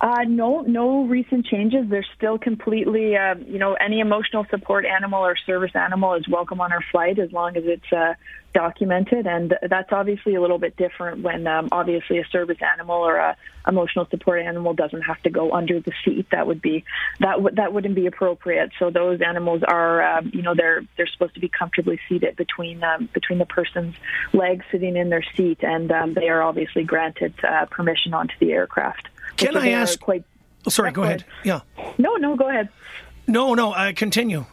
Uh, 0.00 0.24
no, 0.26 0.62
no 0.62 1.04
recent 1.04 1.44
changes. 1.44 1.84
They're 1.90 2.06
still 2.16 2.38
completely, 2.38 3.16
uh, 3.18 3.34
you 3.34 3.58
know, 3.58 3.74
any 3.74 4.00
emotional 4.00 4.46
support 4.48 4.86
animal 4.86 5.22
or 5.22 5.36
service 5.36 5.72
animal 5.74 6.14
is 6.14 6.26
welcome 6.26 6.58
on 6.62 6.72
our 6.72 6.82
flight 6.90 7.18
as 7.18 7.30
long 7.32 7.54
as 7.58 7.64
it's 7.66 7.92
uh, 7.92 8.14
documented. 8.54 9.26
And 9.26 9.58
that's 9.68 9.92
obviously 9.92 10.36
a 10.36 10.40
little 10.40 10.58
bit 10.58 10.74
different 10.78 11.22
when 11.22 11.46
um, 11.46 11.68
obviously 11.70 12.18
a 12.18 12.24
service 12.28 12.56
animal 12.62 12.96
or 12.96 13.16
a 13.16 13.36
emotional 13.68 14.06
support 14.10 14.40
animal 14.40 14.72
doesn't 14.72 15.02
have 15.02 15.20
to 15.22 15.28
go 15.28 15.52
under 15.52 15.80
the 15.80 15.92
seat. 16.02 16.26
That 16.30 16.46
would 16.46 16.62
be 16.62 16.82
that 17.18 17.42
would 17.42 17.56
that 17.56 17.74
wouldn't 17.74 17.94
be 17.94 18.06
appropriate. 18.06 18.70
So 18.78 18.88
those 18.88 19.20
animals 19.20 19.62
are, 19.68 20.02
um, 20.02 20.30
you 20.32 20.40
know, 20.40 20.54
they're 20.54 20.82
they're 20.96 21.08
supposed 21.08 21.34
to 21.34 21.40
be 21.40 21.50
comfortably 21.50 22.00
seated 22.08 22.36
between 22.36 22.82
um, 22.82 23.10
between 23.12 23.38
the 23.38 23.44
person's 23.44 23.96
legs 24.32 24.64
sitting 24.72 24.96
in 24.96 25.10
their 25.10 25.24
seat, 25.36 25.58
and 25.62 25.92
um, 25.92 26.14
they 26.14 26.30
are 26.30 26.42
obviously 26.42 26.84
granted 26.84 27.34
uh, 27.44 27.66
permission 27.66 28.14
onto 28.14 28.34
the 28.40 28.52
aircraft. 28.52 29.08
Can 29.40 29.56
I 29.56 29.70
ask- 29.70 30.00
Quite 30.00 30.24
Oh, 30.66 30.70
sorry, 30.70 30.92
go 30.92 31.02
ahead. 31.04 31.24
Yeah. 31.42 31.60
no, 31.96 32.16
no, 32.16 32.36
go 32.36 32.48
ahead. 32.48 32.68
No, 33.26 33.54
no, 33.54 33.72
uh, 33.72 33.92
continue. 33.94 34.44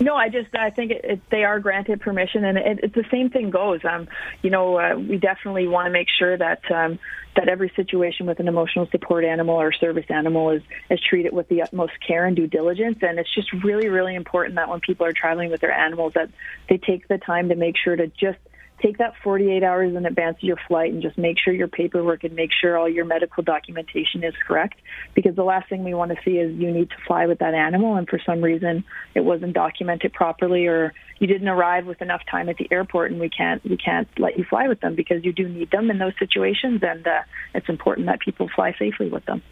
No, 0.00 0.16
I 0.16 0.28
just 0.28 0.54
I 0.56 0.70
think 0.70 0.90
it, 0.90 1.04
it, 1.04 1.20
they 1.30 1.44
are 1.44 1.60
granted 1.60 2.00
permission, 2.00 2.44
and 2.44 2.58
it, 2.58 2.80
it's 2.82 2.94
the 2.94 3.04
same 3.10 3.30
thing 3.30 3.50
goes. 3.50 3.84
Um, 3.84 4.08
you 4.42 4.50
know, 4.50 4.76
uh, 4.78 4.96
we 4.96 5.18
definitely 5.18 5.68
want 5.68 5.86
to 5.86 5.90
make 5.92 6.08
sure 6.18 6.36
that 6.36 6.68
um, 6.70 6.98
that 7.36 7.48
every 7.48 7.70
situation 7.76 8.26
with 8.26 8.40
an 8.40 8.48
emotional 8.48 8.88
support 8.90 9.24
animal 9.24 9.54
or 9.54 9.72
service 9.72 10.06
animal 10.08 10.50
is 10.50 10.62
is 10.90 11.00
treated 11.00 11.32
with 11.32 11.48
the 11.48 11.62
utmost 11.62 11.92
care 12.04 12.26
and 12.26 12.34
due 12.34 12.46
diligence. 12.46 12.98
And 13.02 13.18
it's 13.18 13.32
just 13.32 13.52
really, 13.52 13.88
really 13.88 14.14
important 14.14 14.56
that 14.56 14.68
when 14.68 14.80
people 14.80 15.06
are 15.06 15.12
traveling 15.12 15.50
with 15.50 15.60
their 15.60 15.72
animals, 15.72 16.14
that 16.14 16.30
they 16.68 16.78
take 16.78 17.06
the 17.08 17.18
time 17.18 17.50
to 17.50 17.54
make 17.54 17.76
sure 17.76 17.94
to 17.94 18.08
just 18.08 18.38
take 18.84 18.98
that 18.98 19.14
48 19.22 19.62
hours 19.62 19.94
in 19.94 20.04
advance 20.04 20.36
of 20.36 20.42
your 20.42 20.58
flight 20.68 20.92
and 20.92 21.00
just 21.00 21.16
make 21.16 21.38
sure 21.38 21.54
your 21.54 21.68
paperwork 21.68 22.22
and 22.22 22.34
make 22.34 22.50
sure 22.52 22.76
all 22.76 22.88
your 22.88 23.06
medical 23.06 23.42
documentation 23.42 24.22
is 24.22 24.34
correct 24.46 24.78
because 25.14 25.34
the 25.34 25.42
last 25.42 25.68
thing 25.70 25.84
we 25.84 25.94
want 25.94 26.10
to 26.10 26.18
see 26.22 26.32
is 26.32 26.54
you 26.56 26.70
need 26.70 26.90
to 26.90 26.96
fly 27.06 27.24
with 27.26 27.38
that 27.38 27.54
animal 27.54 27.96
and 27.96 28.08
for 28.08 28.20
some 28.26 28.42
reason 28.42 28.84
it 29.14 29.20
wasn't 29.20 29.54
documented 29.54 30.12
properly 30.12 30.66
or 30.66 30.92
you 31.18 31.26
didn't 31.26 31.48
arrive 31.48 31.86
with 31.86 32.02
enough 32.02 32.20
time 32.30 32.50
at 32.50 32.58
the 32.58 32.68
airport 32.70 33.10
and 33.10 33.20
we 33.20 33.30
can't 33.30 33.64
we 33.64 33.76
can't 33.78 34.08
let 34.18 34.36
you 34.36 34.44
fly 34.44 34.68
with 34.68 34.80
them 34.80 34.94
because 34.94 35.24
you 35.24 35.32
do 35.32 35.48
need 35.48 35.70
them 35.70 35.90
in 35.90 35.98
those 35.98 36.12
situations 36.18 36.80
and 36.82 37.06
uh, 37.06 37.22
it's 37.54 37.68
important 37.70 38.06
that 38.06 38.20
people 38.20 38.50
fly 38.54 38.74
safely 38.78 39.08
with 39.08 39.24
them. 39.24 39.42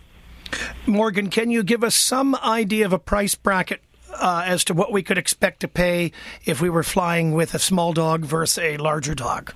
Morgan, 0.85 1.31
can 1.31 1.51
you 1.51 1.63
give 1.63 1.83
us 1.83 1.95
some 1.95 2.35
idea 2.37 2.85
of 2.85 2.93
a 2.93 2.99
price 2.99 3.35
bracket 3.35 3.81
uh, 4.15 4.43
as 4.47 4.65
to 4.65 4.75
what 4.75 4.93
we 4.93 5.03
could 5.03 5.19
expect 5.19 5.61
to 5.61 5.69
pay 5.69 6.13
if 6.45 6.61
we 6.61 6.71
were 6.71 6.83
flying 6.83 7.33
with 7.33 7.55
a 7.55 7.59
small 7.59 7.93
dog 7.93 8.25
versus 8.25 8.59
a 8.59 8.77
larger 8.77 9.15
dog? 9.15 9.55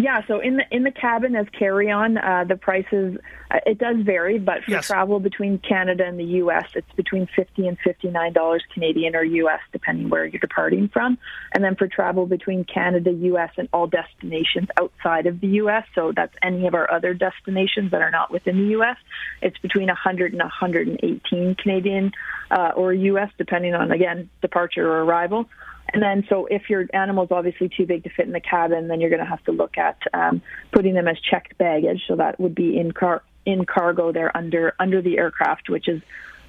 Yeah, 0.00 0.26
so 0.26 0.40
in 0.40 0.56
the 0.56 0.64
in 0.70 0.82
the 0.82 0.90
cabin 0.90 1.36
as 1.36 1.46
carry 1.56 1.90
on, 1.90 2.16
uh, 2.16 2.44
the 2.48 2.56
prices 2.56 3.18
uh, 3.50 3.58
it 3.66 3.76
does 3.78 3.96
vary, 3.98 4.38
but 4.38 4.64
for 4.64 4.70
yes. 4.70 4.86
travel 4.86 5.20
between 5.20 5.58
Canada 5.58 6.06
and 6.06 6.18
the 6.18 6.24
U.S., 6.24 6.64
it's 6.74 6.90
between 6.96 7.28
fifty 7.36 7.66
and 7.66 7.76
fifty 7.84 8.08
nine 8.08 8.32
dollars 8.32 8.62
Canadian 8.72 9.14
or 9.14 9.22
U.S. 9.22 9.60
depending 9.72 10.08
where 10.08 10.24
you're 10.24 10.40
departing 10.40 10.88
from. 10.88 11.18
And 11.52 11.62
then 11.62 11.76
for 11.76 11.86
travel 11.86 12.24
between 12.24 12.64
Canada, 12.64 13.12
U.S. 13.12 13.50
and 13.58 13.68
all 13.74 13.86
destinations 13.86 14.68
outside 14.80 15.26
of 15.26 15.40
the 15.40 15.48
U.S., 15.48 15.84
so 15.94 16.12
that's 16.16 16.34
any 16.42 16.66
of 16.66 16.74
our 16.74 16.90
other 16.90 17.12
destinations 17.12 17.90
that 17.90 18.00
are 18.00 18.10
not 18.10 18.30
within 18.30 18.56
the 18.56 18.70
U.S., 18.70 18.96
it's 19.42 19.58
between 19.58 19.90
a 19.90 19.94
hundred 19.94 20.32
and 20.32 20.40
a 20.40 20.48
hundred 20.48 20.88
and 20.88 20.98
eighteen 21.02 21.56
Canadian 21.56 22.12
uh, 22.50 22.72
or 22.74 22.94
U.S. 22.94 23.30
depending 23.36 23.74
on 23.74 23.90
again 23.90 24.30
departure 24.40 24.90
or 24.90 25.04
arrival. 25.04 25.46
And 25.92 26.02
then, 26.02 26.24
so 26.28 26.46
if 26.46 26.70
your 26.70 26.86
animal's 26.92 27.30
obviously 27.30 27.68
too 27.68 27.86
big 27.86 28.04
to 28.04 28.10
fit 28.10 28.26
in 28.26 28.32
the 28.32 28.40
cabin, 28.40 28.88
then 28.88 29.00
you're 29.00 29.10
going 29.10 29.20
to 29.20 29.28
have 29.28 29.44
to 29.44 29.52
look 29.52 29.76
at 29.76 29.98
um, 30.14 30.42
putting 30.72 30.94
them 30.94 31.08
as 31.08 31.18
checked 31.20 31.58
baggage. 31.58 32.02
So 32.06 32.16
that 32.16 32.38
would 32.40 32.54
be 32.54 32.78
in 32.78 32.92
car 32.92 33.22
in 33.46 33.64
cargo 33.64 34.12
there 34.12 34.36
under 34.36 34.74
under 34.78 35.02
the 35.02 35.18
aircraft, 35.18 35.68
which 35.68 35.88
is 35.88 36.02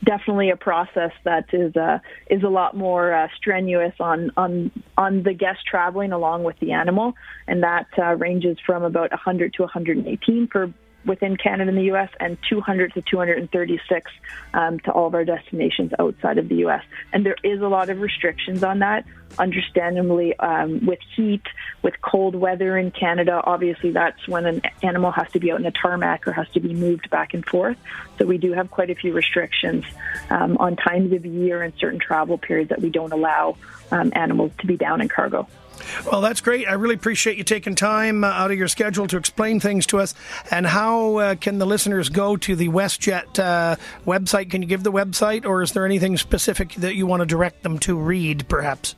definitely 0.04 0.50
a 0.50 0.58
process 0.58 1.12
that 1.24 1.46
is 1.54 1.76
uh, 1.76 2.00
is 2.30 2.44
a 2.44 2.50
lot 2.50 2.76
more 2.76 3.14
uh, 3.14 3.28
strenuous 3.38 3.94
on 4.00 4.32
on 4.38 4.72
on 4.98 5.24
the 5.24 5.34
guest 5.34 5.60
traveling 5.66 6.12
along 6.12 6.44
with 6.44 6.60
the 6.60 6.72
animal, 6.72 7.14
and 7.48 7.64
that 7.64 7.88
uh, 7.98 8.16
ranges 8.16 8.58
from 8.66 8.84
about 8.84 9.12
100 9.12 9.54
to 9.54 9.64
118 9.64 10.48
per 10.48 10.74
within 11.06 11.38
Canada 11.38 11.70
and 11.70 11.78
the 11.78 11.86
U.S. 11.86 12.10
and 12.20 12.38
200 12.50 12.94
to 12.94 13.02
236 13.02 14.12
um, 14.54 14.80
to 14.82 14.92
all 14.92 15.08
of 15.08 15.16
our 15.16 15.26
destinations 15.26 15.92
outside 16.00 16.38
of 16.38 16.50
the 16.50 16.56
U.S. 16.58 16.84
And 17.14 17.26
there 17.26 17.36
is 17.44 17.62
a 17.62 17.68
lot 17.68 17.90
of 17.90 18.00
restrictions 18.00 18.64
on 18.64 18.80
that. 18.80 19.06
Understandably, 19.40 20.38
um, 20.40 20.86
with 20.86 21.00
heat, 21.16 21.44
with 21.82 21.94
cold 22.02 22.36
weather 22.36 22.78
in 22.78 22.92
Canada, 22.92 23.42
obviously 23.44 23.92
that's 23.92 24.28
when 24.28 24.46
an 24.46 24.62
animal 24.84 25.12
has 25.12 25.32
to 25.32 25.40
be 25.40 25.52
out 25.52 25.60
in 25.60 25.66
a 25.66 25.72
tarmac 25.72 26.28
or 26.28 26.34
has 26.34 26.50
to 26.50 26.60
be 26.60 26.74
moved 26.74 27.10
back 27.10 27.34
and 27.34 27.46
forth. 27.46 27.78
So 28.20 28.26
we 28.26 28.38
do 28.38 28.52
have 28.52 28.70
quite 28.70 28.90
a 28.90 28.96
few 28.96 29.14
restrictions 29.14 29.86
um, 30.30 30.58
on 30.58 30.76
times 30.76 31.14
of 31.14 31.26
year 31.26 31.64
and 31.64 31.74
certain 31.80 32.00
travel 32.00 32.38
periods 32.38 32.70
that 32.70 32.82
we 32.82 32.90
don't 32.90 33.14
allow 33.14 33.56
um, 33.92 34.12
animals 34.16 34.52
to 34.60 34.68
be 34.68 34.76
down 34.76 35.00
in 35.00 35.08
cargo. 35.08 35.48
Well, 36.12 36.22
that's 36.22 36.42
great. 36.42 36.68
I 36.68 36.74
really 36.74 36.96
appreciate 36.96 37.38
you 37.38 37.44
taking 37.44 37.76
time 37.76 38.24
uh, 38.24 38.28
out 38.28 38.52
of 38.52 38.58
your 38.58 38.68
schedule 38.68 39.08
to 39.08 39.18
explain 39.18 39.60
things 39.60 39.86
to 39.88 40.00
us. 40.00 40.14
And 40.50 40.66
how 40.66 41.18
uh, 41.18 41.36
can 41.36 41.58
the 41.58 41.66
listeners 41.66 42.10
go 42.10 42.38
to 42.38 42.56
the 42.56 42.70
WestJet 42.70 43.40
uh, 43.40 43.76
website? 44.06 44.50
Can 44.50 44.62
you 44.62 44.68
give 44.68 44.84
the 44.84 44.92
website, 44.92 45.46
or 45.46 45.62
is 45.62 45.72
there 45.72 45.86
anything 45.86 46.18
specific 46.18 46.74
that 46.76 46.96
you 46.96 47.06
want 47.06 47.22
to 47.22 47.26
direct 47.26 47.64
them 47.64 47.80
to 47.80 47.96
read, 47.96 48.48
perhaps? 48.48 48.96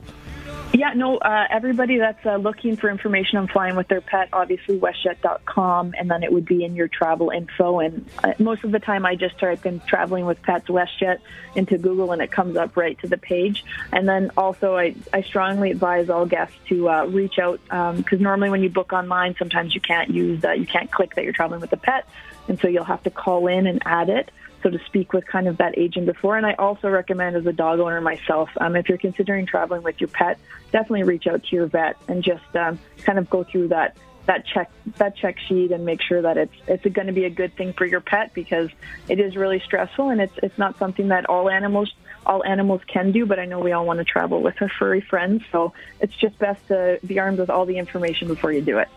Yeah, 0.74 0.92
no, 0.92 1.18
uh, 1.18 1.46
everybody 1.50 1.98
that's 1.98 2.26
uh, 2.26 2.34
looking 2.34 2.74
for 2.74 2.90
information 2.90 3.38
on 3.38 3.46
flying 3.46 3.76
with 3.76 3.86
their 3.86 4.00
pet, 4.00 4.30
obviously 4.32 4.76
westjet.com, 4.76 5.94
and 5.96 6.10
then 6.10 6.24
it 6.24 6.32
would 6.32 6.46
be 6.46 6.64
in 6.64 6.74
your 6.74 6.88
travel 6.88 7.30
info. 7.30 7.78
And 7.78 8.04
uh, 8.24 8.32
most 8.40 8.64
of 8.64 8.72
the 8.72 8.80
time, 8.80 9.06
I 9.06 9.14
just 9.14 9.38
type 9.38 9.64
in 9.66 9.78
traveling 9.86 10.26
with 10.26 10.42
pets 10.42 10.66
WestJet 10.66 11.18
into 11.54 11.78
Google, 11.78 12.10
and 12.10 12.20
it 12.20 12.32
comes 12.32 12.56
up 12.56 12.76
right 12.76 12.98
to 13.02 13.06
the 13.06 13.16
page. 13.16 13.64
And 13.92 14.08
then 14.08 14.32
also, 14.36 14.76
I, 14.76 14.96
I 15.12 15.22
strongly 15.22 15.70
advise 15.70 16.10
all 16.10 16.26
guests 16.26 16.56
to 16.70 16.90
uh, 16.90 17.04
reach 17.04 17.38
out 17.38 17.60
because 17.62 18.18
um, 18.18 18.22
normally 18.22 18.50
when 18.50 18.64
you 18.64 18.68
book 18.68 18.92
online, 18.92 19.36
sometimes 19.38 19.76
you 19.76 19.80
can't 19.80 20.10
use 20.10 20.42
that, 20.42 20.58
you 20.58 20.66
can't 20.66 20.90
click 20.90 21.14
that 21.14 21.22
you're 21.22 21.32
traveling 21.32 21.60
with 21.60 21.72
a 21.72 21.76
pet, 21.76 22.04
and 22.48 22.58
so 22.58 22.66
you'll 22.66 22.82
have 22.82 23.04
to 23.04 23.10
call 23.10 23.46
in 23.46 23.68
and 23.68 23.80
add 23.86 24.08
it 24.08 24.28
so 24.64 24.70
to 24.70 24.84
speak, 24.86 25.12
with 25.12 25.26
kind 25.26 25.46
of 25.46 25.58
that 25.58 25.78
agent 25.78 26.06
before. 26.06 26.36
And 26.36 26.46
I 26.46 26.54
also 26.54 26.88
recommend, 26.88 27.36
as 27.36 27.46
a 27.46 27.52
dog 27.52 27.78
owner 27.78 28.00
myself, 28.00 28.48
um, 28.60 28.74
if 28.74 28.88
you're 28.88 28.98
considering 28.98 29.46
traveling 29.46 29.82
with 29.82 30.00
your 30.00 30.08
pet, 30.08 30.38
definitely 30.72 31.04
reach 31.04 31.26
out 31.26 31.44
to 31.44 31.56
your 31.56 31.66
vet 31.66 31.96
and 32.08 32.24
just 32.24 32.56
um, 32.56 32.78
kind 33.02 33.18
of 33.18 33.28
go 33.30 33.44
through 33.44 33.68
that 33.68 33.96
that 34.26 34.46
check 34.46 34.70
that 34.96 35.14
check 35.16 35.38
sheet 35.38 35.70
and 35.70 35.84
make 35.84 36.00
sure 36.00 36.22
that 36.22 36.38
it's 36.38 36.54
it's 36.66 36.82
going 36.94 37.08
to 37.08 37.12
be 37.12 37.26
a 37.26 37.30
good 37.30 37.54
thing 37.56 37.74
for 37.74 37.84
your 37.84 38.00
pet 38.00 38.32
because 38.32 38.70
it 39.06 39.20
is 39.20 39.36
really 39.36 39.60
stressful 39.60 40.08
and 40.08 40.18
it's 40.18 40.32
it's 40.42 40.56
not 40.56 40.78
something 40.78 41.08
that 41.08 41.28
all 41.28 41.50
animals 41.50 41.94
all 42.24 42.42
animals 42.42 42.80
can 42.86 43.12
do 43.12 43.26
but 43.26 43.38
I 43.38 43.44
know 43.44 43.60
we 43.60 43.72
all 43.72 43.84
want 43.84 43.98
to 43.98 44.04
travel 44.04 44.40
with 44.40 44.54
our 44.62 44.70
furry 44.78 45.02
friends 45.02 45.44
so 45.52 45.74
it's 46.00 46.16
just 46.16 46.38
best 46.38 46.66
to 46.68 46.98
be 47.06 47.18
armed 47.18 47.38
with 47.38 47.50
all 47.50 47.66
the 47.66 47.76
information 47.76 48.28
before 48.28 48.50
you 48.50 48.62
do 48.62 48.78
it. 48.78 48.88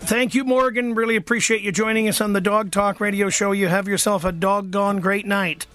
Thank 0.00 0.34
you, 0.34 0.44
Morgan. 0.44 0.94
Really 0.94 1.16
appreciate 1.16 1.62
you 1.62 1.72
joining 1.72 2.08
us 2.08 2.20
on 2.20 2.32
the 2.34 2.40
Dog 2.40 2.70
Talk 2.70 3.00
radio 3.00 3.30
show. 3.30 3.52
You 3.52 3.68
have 3.68 3.88
yourself 3.88 4.24
a 4.24 4.32
doggone 4.32 5.00
great 5.00 5.26
night. 5.26 5.66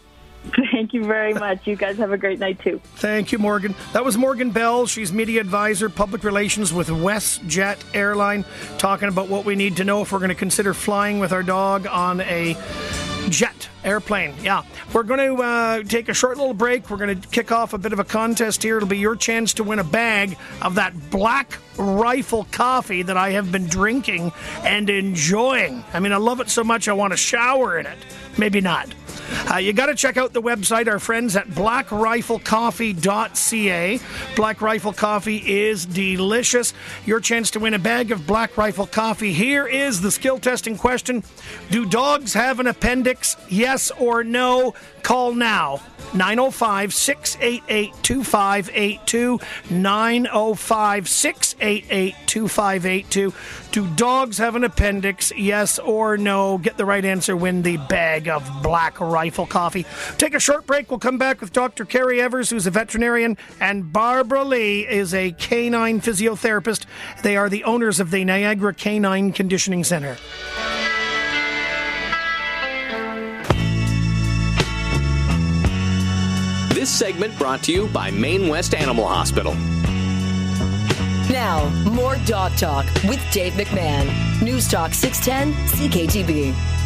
Thank 0.72 0.94
you 0.94 1.04
very 1.04 1.34
much. 1.34 1.68
You 1.68 1.76
guys 1.76 1.98
have 1.98 2.12
a 2.12 2.18
great 2.18 2.40
night 2.40 2.60
too. 2.60 2.80
Thank 2.96 3.32
you, 3.32 3.40
Morgan. 3.40 3.76
That 3.94 4.06
was 4.06 4.18
Morgan 4.18 4.52
Bell. 4.52 4.88
She's 4.88 5.12
media 5.12 5.42
advisor, 5.42 5.90
public 5.90 6.24
relations 6.24 6.72
with 6.72 6.88
WestJet 6.88 7.78
Airline, 7.94 8.46
talking 8.78 9.10
about 9.10 9.28
what 9.28 9.46
we 9.46 9.56
need 9.56 9.78
to 9.78 9.84
know 9.84 10.02
if 10.02 10.12
we're 10.12 10.20
going 10.20 10.30
to 10.30 10.36
consider 10.36 10.74
flying 10.74 11.20
with 11.20 11.34
our 11.34 11.44
dog 11.44 11.88
on 11.88 12.22
a 12.22 12.56
jet 13.30 13.70
airplane. 13.84 14.34
Yeah. 14.42 14.64
We're 14.94 15.04
going 15.04 15.36
to 15.36 15.42
uh, 15.42 15.84
take 15.84 16.10
a 16.10 16.14
short 16.14 16.38
little 16.38 16.54
break. 16.54 16.90
We're 16.90 16.98
going 16.98 17.20
to 17.20 17.28
kick 17.30 17.52
off 17.52 17.74
a 17.74 17.78
bit 17.78 17.94
of 17.94 18.00
a 18.00 18.04
contest 18.04 18.64
here. 18.64 18.78
It'll 18.78 18.90
be 18.90 18.98
your 18.98 19.16
chance 19.16 19.54
to 19.56 19.64
win 19.64 19.80
a 19.80 19.84
bag 19.84 20.38
of 20.62 20.76
that 20.76 21.10
black 21.10 21.58
rifle 21.78 22.48
coffee 22.52 23.04
that 23.04 23.18
I 23.18 23.32
have 23.32 23.52
been 23.52 23.68
drinking 23.68 24.32
and 24.64 24.90
enjoying. 24.90 25.84
I 25.94 26.00
mean, 26.00 26.12
I 26.12 26.18
love 26.18 26.40
it 26.42 26.50
so 26.50 26.64
much 26.64 26.88
I 26.88 26.94
want 26.94 27.14
to 27.14 27.18
shower 27.18 27.80
in 27.80 27.86
it. 27.86 27.98
Maybe 28.38 28.62
not. 28.62 28.94
Uh, 29.52 29.58
you 29.58 29.74
got 29.74 29.88
to 29.88 29.96
check 29.96 30.18
out 30.18 30.34
the 30.34 30.42
website, 30.42 30.88
our 30.88 31.00
friends 31.00 31.36
at 31.36 31.48
blackriflecoffee.ca. 31.48 34.00
Black 34.36 34.62
Rifle 34.62 34.94
Coffee 34.94 35.38
is 35.38 35.86
delicious. 35.86 36.74
Your 37.06 37.20
chance 37.20 37.52
to 37.52 37.60
win 37.60 37.74
a 37.74 37.80
bag 37.80 38.12
of 38.12 38.26
Black 38.28 38.58
Rifle 38.58 38.88
Coffee. 38.88 39.34
Here 39.34 39.68
is 39.68 40.02
the 40.02 40.12
skill 40.12 40.40
testing 40.40 40.78
question 40.78 41.24
Do 41.72 41.86
dogs 41.86 42.34
have 42.34 42.60
an 42.60 42.68
appendix? 42.68 43.36
Yes 43.50 43.92
or 43.92 44.24
no? 44.24 44.74
Call 45.04 45.34
now 45.34 45.82
905 46.14 46.94
688 46.94 47.94
2582. 48.02 49.40
905 49.70 51.10
688 51.10 52.16
2582. 52.26 53.34
Do 53.72 53.88
dogs 53.96 54.38
have 54.40 54.56
an 54.56 54.64
appendix? 54.64 55.32
Yes 55.36 55.78
or 55.78 56.18
no? 56.18 56.58
Get 56.58 56.78
the 56.78 56.86
right 56.86 57.06
answer, 57.06 57.38
win 57.38 57.62
the 57.62 57.78
bag 57.78 58.28
of 58.28 58.50
Black 58.64 59.00
Rifle 59.00 59.46
Coffee. 59.46 59.86
Take 60.18 60.34
a 60.34 60.40
short 60.40 60.66
break. 60.66 60.90
We'll 60.90 61.00
come 61.00 61.18
back 61.18 61.42
with 61.42 61.54
Dr. 61.54 61.86
Carrie 61.86 62.22
Evers, 62.22 62.50
who's 62.50 62.66
a 62.66 62.72
veterinarian, 62.72 63.38
and 63.60 63.94
Barbara 63.94 64.44
Lee 64.44 64.88
is 64.88 65.14
a 65.14 65.32
canine 65.34 66.02
physiotherapist. 66.02 66.86
They 67.22 67.38
are 67.38 67.50
the 67.50 67.64
owners 67.64 68.00
of 68.00 68.10
the 68.10 68.26
Niagara 68.26 68.74
Canine 68.74 69.32
Conditioning 69.32 69.84
Center. 69.84 70.18
This 76.80 76.90
segment 76.90 77.38
brought 77.38 77.62
to 77.64 77.74
you 77.74 77.88
by 77.88 78.10
Maine 78.10 78.48
West 78.48 78.74
Animal 78.74 79.06
Hospital. 79.06 79.54
Now, 81.30 81.68
more 81.84 82.16
Dog 82.26 82.56
Talk 82.56 82.86
with 83.04 83.22
Dave 83.34 83.52
McMahon. 83.56 84.42
News 84.42 84.66
Talk 84.66 84.94
610 84.94 85.52
CKTB. 85.76 86.79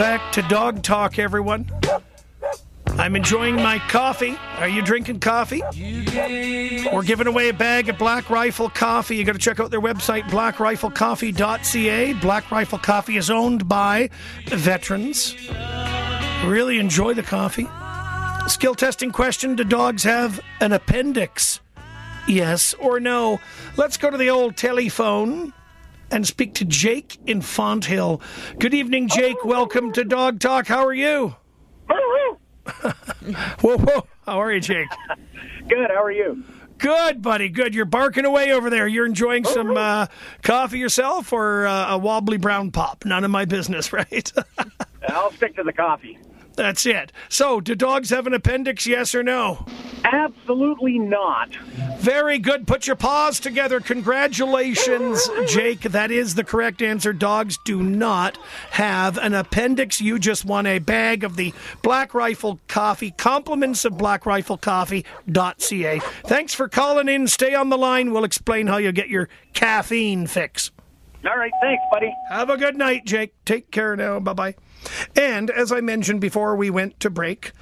Back 0.00 0.32
to 0.32 0.40
Dog 0.40 0.82
Talk, 0.82 1.18
everyone. 1.18 1.70
I'm 2.86 3.14
enjoying 3.14 3.56
my 3.56 3.78
coffee. 3.80 4.34
Are 4.56 4.66
you 4.66 4.80
drinking 4.80 5.20
coffee? 5.20 5.60
We're 6.90 7.02
giving 7.02 7.26
away 7.26 7.50
a 7.50 7.52
bag 7.52 7.90
of 7.90 7.98
Black 7.98 8.30
Rifle 8.30 8.70
Coffee. 8.70 9.16
You 9.16 9.24
got 9.24 9.34
to 9.34 9.38
check 9.38 9.60
out 9.60 9.70
their 9.70 9.82
website, 9.82 10.22
blackriflecoffee.ca. 10.30 12.14
Black 12.14 12.50
Rifle 12.50 12.78
Coffee 12.78 13.18
is 13.18 13.28
owned 13.28 13.68
by 13.68 14.08
veterans. 14.46 15.36
Really 16.46 16.78
enjoy 16.78 17.12
the 17.12 17.22
coffee. 17.22 17.68
Skill 18.48 18.74
testing 18.74 19.10
question 19.10 19.54
Do 19.54 19.64
dogs 19.64 20.02
have 20.04 20.40
an 20.60 20.72
appendix? 20.72 21.60
Yes 22.26 22.72
or 22.72 23.00
no? 23.00 23.38
Let's 23.76 23.98
go 23.98 24.08
to 24.08 24.16
the 24.16 24.30
old 24.30 24.56
telephone 24.56 25.52
and 26.10 26.26
speak 26.26 26.54
to 26.54 26.64
Jake 26.64 27.18
in 27.26 27.40
Fonthill. 27.40 28.20
Good 28.58 28.74
evening, 28.74 29.08
Jake. 29.08 29.44
Welcome 29.44 29.92
to 29.92 30.04
Dog 30.04 30.40
Talk. 30.40 30.66
How 30.66 30.84
are 30.86 30.94
you? 30.94 31.36
whoa, 33.60 33.76
whoa. 33.78 34.06
How 34.26 34.40
are 34.40 34.52
you, 34.52 34.60
Jake? 34.60 34.88
Good. 35.68 35.90
How 35.90 36.02
are 36.02 36.12
you? 36.12 36.44
Good, 36.78 37.20
buddy. 37.20 37.48
Good. 37.48 37.74
You're 37.74 37.84
barking 37.84 38.24
away 38.24 38.52
over 38.52 38.70
there. 38.70 38.86
You're 38.86 39.06
enjoying 39.06 39.44
some 39.44 39.76
uh, 39.76 40.06
coffee 40.42 40.78
yourself 40.78 41.32
or 41.32 41.66
uh, 41.66 41.94
a 41.94 41.98
wobbly 41.98 42.38
brown 42.38 42.70
pop? 42.70 43.04
None 43.04 43.24
of 43.24 43.30
my 43.30 43.44
business, 43.44 43.92
right? 43.92 44.32
I'll 45.08 45.32
stick 45.32 45.56
to 45.56 45.62
the 45.62 45.72
coffee. 45.72 46.18
That's 46.56 46.84
it. 46.86 47.12
So, 47.28 47.60
do 47.60 47.74
dogs 47.74 48.10
have 48.10 48.26
an 48.26 48.34
appendix, 48.34 48.86
yes 48.86 49.14
or 49.14 49.22
no? 49.22 49.66
Absolutely 50.04 50.98
not. 50.98 51.54
Very 51.98 52.38
good. 52.38 52.66
Put 52.66 52.86
your 52.86 52.96
paws 52.96 53.40
together. 53.40 53.80
Congratulations, 53.80 55.28
Jake. 55.46 55.80
That 55.82 56.10
is 56.10 56.34
the 56.34 56.44
correct 56.44 56.80
answer. 56.80 57.12
Dogs 57.12 57.58
do 57.64 57.82
not 57.82 58.38
have 58.70 59.18
an 59.18 59.34
appendix. 59.34 60.00
You 60.00 60.18
just 60.18 60.44
won 60.44 60.66
a 60.66 60.78
bag 60.78 61.24
of 61.24 61.36
the 61.36 61.52
Black 61.82 62.14
Rifle 62.14 62.58
Coffee. 62.68 63.10
Compliments 63.10 63.84
of 63.84 63.94
blackriflecoffee.ca. 63.94 65.98
Thanks 66.24 66.54
for 66.54 66.68
calling 66.68 67.08
in. 67.08 67.28
Stay 67.28 67.54
on 67.54 67.68
the 67.68 67.78
line. 67.78 68.12
We'll 68.12 68.24
explain 68.24 68.66
how 68.66 68.78
you 68.78 68.92
get 68.92 69.08
your 69.08 69.28
caffeine 69.52 70.26
fix. 70.26 70.70
All 71.28 71.36
right. 71.36 71.52
Thanks, 71.60 71.82
buddy. 71.90 72.14
Have 72.30 72.48
a 72.48 72.56
good 72.56 72.76
night, 72.76 73.04
Jake. 73.04 73.34
Take 73.44 73.70
care 73.70 73.94
now. 73.94 74.20
Bye 74.20 74.32
bye. 74.32 74.54
And 75.16 75.50
as 75.50 75.72
I 75.72 75.80
mentioned 75.80 76.20
before 76.20 76.56
we 76.56 76.70
went 76.70 76.98
to 77.00 77.10
break, 77.10 77.52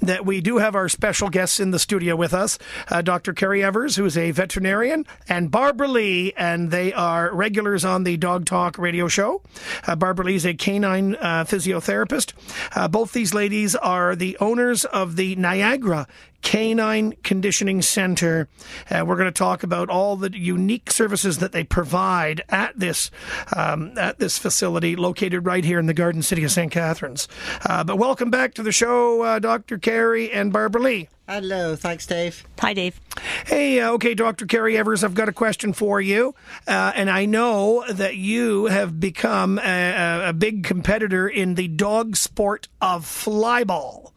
that 0.00 0.24
we 0.24 0.40
do 0.40 0.58
have 0.58 0.74
our 0.74 0.88
special 0.88 1.28
guests 1.28 1.60
in 1.60 1.70
the 1.70 1.78
studio 1.78 2.16
with 2.16 2.32
us 2.32 2.58
uh, 2.88 3.02
Dr. 3.02 3.32
Kerry 3.32 3.64
Evers, 3.64 3.96
who 3.96 4.04
is 4.04 4.16
a 4.16 4.30
veterinarian, 4.30 5.06
and 5.28 5.50
Barbara 5.50 5.88
Lee, 5.88 6.32
and 6.36 6.70
they 6.70 6.92
are 6.92 7.34
regulars 7.34 7.84
on 7.84 8.04
the 8.04 8.16
Dog 8.16 8.46
Talk 8.46 8.78
radio 8.78 9.08
show. 9.08 9.42
Uh, 9.86 9.96
Barbara 9.96 10.26
Lee 10.26 10.36
is 10.36 10.46
a 10.46 10.54
canine 10.54 11.16
uh, 11.16 11.44
physiotherapist. 11.44 12.32
Uh, 12.76 12.88
both 12.88 13.12
these 13.12 13.34
ladies 13.34 13.74
are 13.76 14.14
the 14.14 14.36
owners 14.38 14.84
of 14.84 15.16
the 15.16 15.34
Niagara 15.36 16.06
Canine 16.42 17.12
Conditioning 17.22 17.82
Center. 17.82 18.48
Uh, 18.90 19.04
we're 19.06 19.16
going 19.16 19.26
to 19.26 19.32
talk 19.32 19.62
about 19.62 19.88
all 19.90 20.16
the 20.16 20.36
unique 20.36 20.90
services 20.90 21.38
that 21.38 21.52
they 21.52 21.64
provide 21.64 22.42
at 22.48 22.78
this 22.78 23.10
um, 23.56 23.96
at 23.98 24.18
this 24.18 24.38
facility 24.38 24.96
located 24.96 25.46
right 25.46 25.64
here 25.64 25.78
in 25.78 25.86
the 25.86 25.94
Garden 25.94 26.22
City 26.22 26.44
of 26.44 26.50
St. 26.50 26.70
Catharines. 26.72 27.28
Uh, 27.64 27.84
but 27.84 27.98
welcome 27.98 28.30
back 28.30 28.54
to 28.54 28.62
the 28.62 28.72
show, 28.72 29.22
uh, 29.22 29.38
Dr. 29.38 29.78
Carey 29.78 30.30
and 30.30 30.52
Barbara 30.52 30.82
Lee. 30.82 31.08
Hello, 31.28 31.76
thanks, 31.76 32.06
Dave. 32.06 32.48
Hi, 32.60 32.72
Dave. 32.72 32.98
Hey, 33.44 33.80
uh, 33.80 33.92
okay, 33.92 34.14
Dr. 34.14 34.46
Kerry 34.46 34.78
Evers, 34.78 35.04
I've 35.04 35.12
got 35.12 35.28
a 35.28 35.32
question 35.32 35.74
for 35.74 36.00
you. 36.00 36.34
Uh, 36.66 36.92
and 36.94 37.10
I 37.10 37.26
know 37.26 37.84
that 37.92 38.16
you 38.16 38.64
have 38.66 38.98
become 38.98 39.58
a, 39.58 40.28
a 40.28 40.32
big 40.32 40.64
competitor 40.64 41.28
in 41.28 41.54
the 41.54 41.68
dog 41.68 42.16
sport 42.16 42.68
of 42.80 43.04
flyball. 43.04 44.12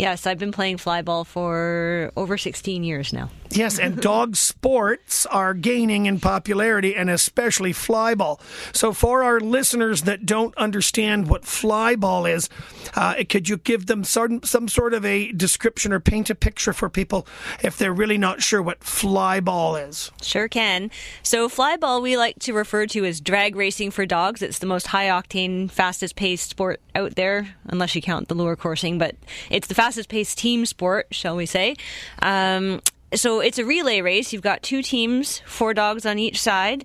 Yes, 0.00 0.26
I've 0.26 0.38
been 0.38 0.50
playing 0.50 0.78
flyball 0.78 1.26
for 1.26 2.10
over 2.16 2.38
16 2.38 2.82
years 2.82 3.12
now. 3.12 3.28
Yes, 3.50 3.78
and 3.78 4.00
dog 4.00 4.36
sports 4.36 5.26
are 5.26 5.54
gaining 5.54 6.06
in 6.06 6.20
popularity, 6.20 6.94
and 6.94 7.10
especially 7.10 7.72
flyball. 7.72 8.40
So, 8.74 8.92
for 8.92 9.24
our 9.24 9.40
listeners 9.40 10.02
that 10.02 10.24
don't 10.24 10.56
understand 10.56 11.28
what 11.28 11.42
flyball 11.42 12.30
is, 12.30 12.48
uh, 12.94 13.14
could 13.28 13.48
you 13.48 13.56
give 13.56 13.86
them 13.86 14.04
some, 14.04 14.42
some 14.42 14.68
sort 14.68 14.94
of 14.94 15.04
a 15.04 15.32
description 15.32 15.92
or 15.92 16.00
paint 16.00 16.30
a 16.30 16.34
picture 16.34 16.72
for 16.72 16.88
people 16.88 17.26
if 17.62 17.76
they're 17.76 17.92
really 17.92 18.18
not 18.18 18.42
sure 18.42 18.62
what 18.62 18.80
flyball 18.80 19.88
is? 19.88 20.12
Sure 20.22 20.48
can. 20.48 20.90
So, 21.22 21.48
flyball 21.48 22.00
we 22.02 22.16
like 22.16 22.38
to 22.40 22.52
refer 22.52 22.86
to 22.86 23.04
as 23.04 23.20
drag 23.20 23.56
racing 23.56 23.90
for 23.90 24.06
dogs. 24.06 24.42
It's 24.42 24.60
the 24.60 24.66
most 24.66 24.86
high 24.88 25.06
octane, 25.06 25.70
fastest 25.70 26.14
paced 26.14 26.50
sport 26.50 26.80
out 26.94 27.16
there, 27.16 27.54
unless 27.64 27.94
you 27.94 28.02
count 28.02 28.28
the 28.28 28.34
lure 28.34 28.56
coursing, 28.56 28.98
but 28.98 29.16
it's 29.50 29.66
the 29.66 29.74
fastest 29.74 30.08
paced 30.08 30.38
team 30.38 30.66
sport, 30.66 31.08
shall 31.10 31.36
we 31.36 31.46
say. 31.46 31.76
Um, 32.22 32.80
so 33.14 33.40
it's 33.40 33.58
a 33.58 33.64
relay 33.64 34.00
race. 34.00 34.32
You've 34.32 34.42
got 34.42 34.62
two 34.62 34.82
teams, 34.82 35.40
four 35.46 35.74
dogs 35.74 36.06
on 36.06 36.18
each 36.18 36.40
side. 36.40 36.84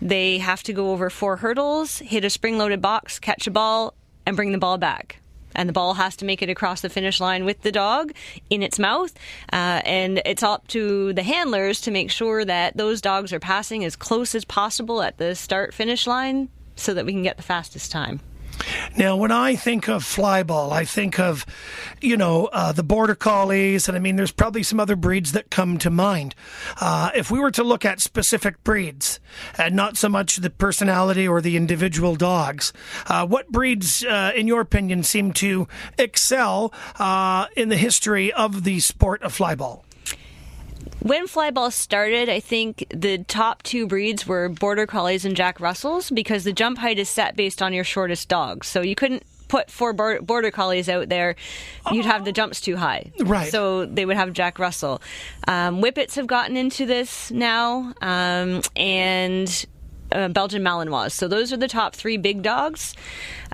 They 0.00 0.38
have 0.38 0.62
to 0.64 0.72
go 0.72 0.92
over 0.92 1.10
four 1.10 1.36
hurdles, 1.36 1.98
hit 1.98 2.24
a 2.24 2.30
spring 2.30 2.58
loaded 2.58 2.80
box, 2.80 3.18
catch 3.18 3.46
a 3.46 3.50
ball, 3.50 3.94
and 4.26 4.36
bring 4.36 4.52
the 4.52 4.58
ball 4.58 4.78
back. 4.78 5.20
And 5.56 5.68
the 5.68 5.72
ball 5.72 5.94
has 5.94 6.16
to 6.16 6.24
make 6.24 6.42
it 6.42 6.50
across 6.50 6.80
the 6.80 6.88
finish 6.88 7.20
line 7.20 7.44
with 7.44 7.62
the 7.62 7.70
dog 7.70 8.12
in 8.50 8.62
its 8.62 8.78
mouth. 8.78 9.14
Uh, 9.52 9.80
and 9.84 10.20
it's 10.24 10.42
up 10.42 10.66
to 10.68 11.12
the 11.12 11.22
handlers 11.22 11.80
to 11.82 11.90
make 11.90 12.10
sure 12.10 12.44
that 12.44 12.76
those 12.76 13.00
dogs 13.00 13.32
are 13.32 13.40
passing 13.40 13.84
as 13.84 13.94
close 13.94 14.34
as 14.34 14.44
possible 14.44 15.00
at 15.00 15.18
the 15.18 15.34
start 15.34 15.72
finish 15.72 16.06
line 16.06 16.48
so 16.76 16.92
that 16.94 17.06
we 17.06 17.12
can 17.12 17.22
get 17.22 17.36
the 17.36 17.42
fastest 17.42 17.92
time. 17.92 18.20
Now, 18.96 19.16
when 19.16 19.32
I 19.32 19.56
think 19.56 19.88
of 19.88 20.04
flyball, 20.04 20.72
I 20.72 20.84
think 20.84 21.18
of, 21.18 21.44
you 22.00 22.16
know, 22.16 22.46
uh, 22.52 22.72
the 22.72 22.82
border 22.82 23.14
collies, 23.14 23.88
and 23.88 23.96
I 23.96 24.00
mean, 24.00 24.16
there's 24.16 24.32
probably 24.32 24.62
some 24.62 24.78
other 24.78 24.96
breeds 24.96 25.32
that 25.32 25.50
come 25.50 25.78
to 25.78 25.90
mind. 25.90 26.34
Uh, 26.80 27.10
if 27.14 27.30
we 27.30 27.40
were 27.40 27.50
to 27.52 27.64
look 27.64 27.84
at 27.84 28.00
specific 28.00 28.62
breeds, 28.62 29.18
and 29.58 29.74
not 29.74 29.96
so 29.96 30.08
much 30.08 30.36
the 30.36 30.50
personality 30.50 31.26
or 31.26 31.40
the 31.40 31.56
individual 31.56 32.14
dogs, 32.14 32.72
uh, 33.06 33.26
what 33.26 33.50
breeds, 33.50 34.04
uh, 34.04 34.32
in 34.36 34.46
your 34.46 34.60
opinion, 34.60 35.02
seem 35.02 35.32
to 35.32 35.66
excel 35.98 36.72
uh, 36.98 37.46
in 37.56 37.68
the 37.68 37.76
history 37.76 38.32
of 38.32 38.64
the 38.64 38.80
sport 38.80 39.22
of 39.22 39.36
flyball? 39.36 39.82
When 41.04 41.26
flyball 41.26 41.70
started, 41.70 42.30
I 42.30 42.40
think 42.40 42.86
the 42.88 43.18
top 43.18 43.62
two 43.62 43.86
breeds 43.86 44.26
were 44.26 44.48
border 44.48 44.86
collies 44.86 45.26
and 45.26 45.36
jack 45.36 45.60
russells 45.60 46.10
because 46.10 46.44
the 46.44 46.52
jump 46.54 46.78
height 46.78 46.98
is 46.98 47.10
set 47.10 47.36
based 47.36 47.60
on 47.60 47.74
your 47.74 47.84
shortest 47.84 48.30
dog. 48.30 48.64
So 48.64 48.80
you 48.80 48.94
couldn't 48.94 49.22
put 49.48 49.70
four 49.70 49.92
border 49.92 50.50
collies 50.50 50.88
out 50.88 51.10
there, 51.10 51.36
you'd 51.92 52.06
have 52.06 52.24
the 52.24 52.32
jumps 52.32 52.58
too 52.58 52.76
high. 52.76 53.12
Right. 53.20 53.52
So 53.52 53.84
they 53.84 54.06
would 54.06 54.16
have 54.16 54.32
Jack 54.32 54.58
Russell. 54.58 55.02
Um, 55.46 55.82
Whippets 55.82 56.14
have 56.14 56.26
gotten 56.26 56.56
into 56.56 56.86
this 56.86 57.30
now, 57.30 57.92
um, 58.00 58.62
and 58.74 59.66
uh, 60.10 60.28
Belgian 60.28 60.62
Malinois. 60.62 61.12
So 61.12 61.28
those 61.28 61.52
are 61.52 61.58
the 61.58 61.68
top 61.68 61.94
three 61.94 62.16
big 62.16 62.40
dogs. 62.40 62.94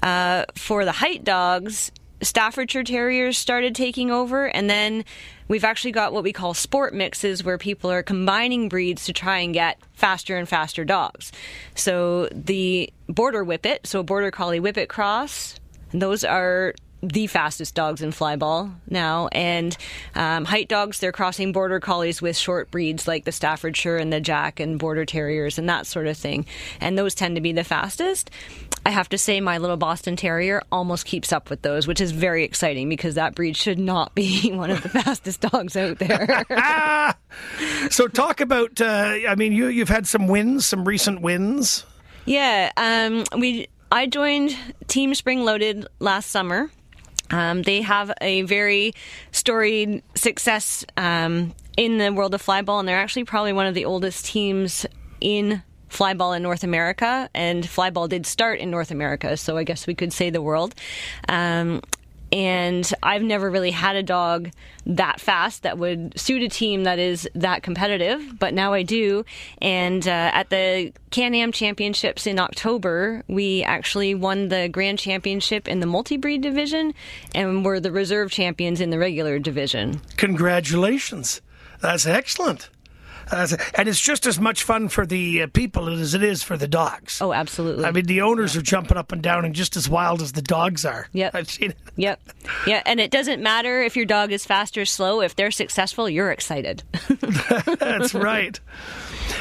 Uh, 0.05 0.45
for 0.55 0.85
the 0.85 0.93
height 0.93 1.25
dogs, 1.25 1.91
Staffordshire 2.23 2.85
Terriers 2.85 3.37
started 3.37 3.75
taking 3.75 4.13
over, 4.13 4.47
and 4.47 4.71
then 4.71 5.05
we've 5.51 5.65
actually 5.65 5.91
got 5.91 6.13
what 6.13 6.23
we 6.23 6.33
call 6.33 6.55
sport 6.55 6.95
mixes 6.95 7.43
where 7.43 7.59
people 7.59 7.91
are 7.91 8.05
combining 8.05 8.69
breeds 8.69 9.05
to 9.07 9.13
try 9.13 9.41
and 9.41 9.53
get 9.53 9.79
faster 9.95 10.37
and 10.37 10.49
faster 10.49 10.85
dogs. 10.85 11.33
So 11.75 12.29
the 12.31 12.91
border 13.09 13.45
whippet, 13.45 13.85
so 13.85 13.99
a 13.99 14.05
border 14.05 14.31
collie 14.31 14.61
whippet 14.61 14.89
cross, 14.89 15.59
those 15.93 16.23
are 16.23 16.73
the 17.03 17.27
fastest 17.27 17.75
dogs 17.75 18.01
in 18.01 18.11
flyball 18.13 18.73
now. 18.89 19.29
And 19.33 19.77
um, 20.15 20.45
height 20.45 20.69
dogs, 20.69 21.01
they're 21.01 21.13
crossing 21.13 21.51
border 21.51 21.81
collies 21.81 22.23
with 22.23 22.37
short 22.37 22.71
breeds 22.71 23.09
like 23.09 23.25
the 23.25 23.33
Staffordshire 23.33 23.97
and 23.97 24.13
the 24.13 24.21
Jack 24.21 24.61
and 24.61 24.79
border 24.79 25.05
terriers 25.05 25.59
and 25.59 25.69
that 25.69 25.87
sort 25.87 26.07
of 26.07 26.17
thing. 26.17 26.47
And 26.81 26.97
those 26.97 27.15
tend 27.15 27.35
to 27.35 27.41
be 27.41 27.53
the 27.53 27.65
fastest. 27.65 28.31
I 28.85 28.91
have 28.91 29.11
to 29.11 29.19
say, 29.19 29.41
my 29.41 29.59
little 29.59 29.77
Boston 29.77 30.17
Terrier 30.17 30.63
almost 30.73 31.05
keeps 31.05 31.33
up 31.33 31.51
with 31.51 31.63
those, 31.63 31.87
which 31.87 32.01
is 32.01 32.13
very 32.13 32.45
exciting 32.45 32.89
because 32.89 33.17
that 33.17 33.35
breed 33.35 33.57
should 33.57 33.79
not 33.79 34.15
be 34.15 34.51
one 34.55 34.71
of 34.71 34.83
the 34.83 34.89
fastest 34.89 35.43
dogs 35.43 35.77
out 35.77 35.99
there. 35.99 36.45
so, 37.91 38.09
talk 38.09 38.41
about. 38.41 38.81
Uh, 38.81 39.19
I 39.29 39.35
mean, 39.37 39.53
you 39.53 39.67
you've 39.69 39.89
had 39.89 40.07
some 40.07 40.29
wins, 40.29 40.67
some 40.67 40.87
recent 40.87 41.21
wins. 41.21 41.85
Yeah, 42.25 42.71
um, 42.77 43.25
we. 43.39 43.69
I 43.93 44.07
joined 44.07 44.57
Team 44.87 45.15
Spring 45.15 45.45
Loaded 45.45 45.87
last 45.99 46.31
summer. 46.31 46.71
Um, 47.31 47.63
they 47.63 47.83
have 47.83 48.13
a 48.21 48.43
very 48.43 48.93
storied 49.33 50.03
success 50.15 50.85
um, 50.97 51.55
in 51.77 51.99
the 51.99 52.13
world 52.13 52.35
of 52.35 52.45
flyball, 52.45 52.81
and 52.81 52.89
they're 52.89 52.99
actually 52.99 53.25
probably 53.25 53.53
one 53.53 53.67
of 53.67 53.75
the 53.75 53.85
oldest 53.85 54.27
teams 54.27 54.87
in 55.21 55.63
flyball 55.91 56.37
in 56.37 56.43
North 56.43 56.65
America. 56.65 57.29
And 57.35 57.65
flyball 57.65 58.09
did 58.09 58.27
start 58.27 58.61
in 58.61 58.71
North 58.71 58.91
America, 58.91 59.37
so 59.37 59.57
I 59.57 59.65
guess 59.65 59.87
we 59.87 59.95
could 59.95 60.13
say 60.13 60.31
the 60.31 60.43
world. 60.43 60.75
Um, 61.29 61.83
and 62.33 62.89
I've 63.03 63.23
never 63.23 63.51
really 63.51 63.73
had 63.73 63.97
a 63.97 64.03
dog 64.03 64.51
that 64.87 65.21
fast 65.21 65.65
that 65.65 65.79
would 65.79 66.19
suit 66.19 66.43
a 66.43 66.49
team 66.49 66.85
that 66.85 66.99
is 66.99 67.29
that 67.35 67.63
competitive, 67.63 68.39
but 68.39 68.55
now 68.55 68.73
I 68.73 68.83
do. 68.83 69.25
And 69.61 70.07
uh, 70.07 70.31
at 70.33 70.51
the 70.51 70.93
Can 71.11 71.35
Am 71.35 71.51
Championships 71.51 72.27
in 72.27 72.39
October, 72.39 73.25
we 73.27 73.65
actually 73.65 74.15
won 74.15 74.49
the 74.49 74.69
Grand 74.69 74.99
Championship 74.99 75.67
in 75.67 75.81
the 75.81 75.87
multi 75.87 76.17
breed 76.17 76.41
division 76.41 76.95
and 77.35 77.65
were 77.65 77.81
the 77.81 77.93
reserve 77.93 78.31
champions 78.31 78.81
in 78.81 78.91
the 78.91 78.99
regular 78.99 79.39
division. 79.39 80.01
Congratulations. 80.17 81.41
That's 81.81 82.07
excellent. 82.07 82.69
That's, 83.31 83.53
and 83.75 83.89
it's 83.89 84.01
just 84.01 84.27
as 84.27 84.41
much 84.41 84.65
fun 84.65 84.89
for 84.89 85.07
the 85.07 85.43
uh, 85.43 85.47
people 85.49 85.89
as 85.89 86.15
it 86.15 86.23
is 86.23 86.43
for 86.43 86.57
the 86.57 86.69
dogs. 86.69 87.21
Oh, 87.23 87.33
absolutely. 87.33 87.85
I 87.85 87.93
mean, 87.93 88.07
the 88.07 88.23
owners 88.23 88.57
are 88.57 88.63
jumping 88.63 88.97
up 88.97 89.13
and 89.13 89.23
down 89.23 89.45
and 89.45 89.55
just 89.55 89.77
as 89.77 89.89
wild 89.89 90.21
as 90.21 90.33
the 90.33 90.43
dogs 90.43 90.85
are. 90.85 91.09
Yep. 91.13 91.35
I've 91.35 91.51
seen 91.51 91.71
it. 91.71 91.79
Yep. 91.97 92.21
Yeah, 92.67 92.83
and 92.87 93.01
it 93.01 93.11
doesn't 93.11 93.43
matter 93.43 93.83
if 93.83 93.97
your 93.97 94.07
dog 94.07 94.33
is 94.33 94.45
fast 94.45 94.77
or 94.77 94.85
slow. 94.85 95.21
If 95.21 95.37
they're 95.37 95.51
successful, 95.51 96.09
you're 96.09 96.33
excited. 96.33 96.83
That's 97.79 98.15
right. 98.15 98.59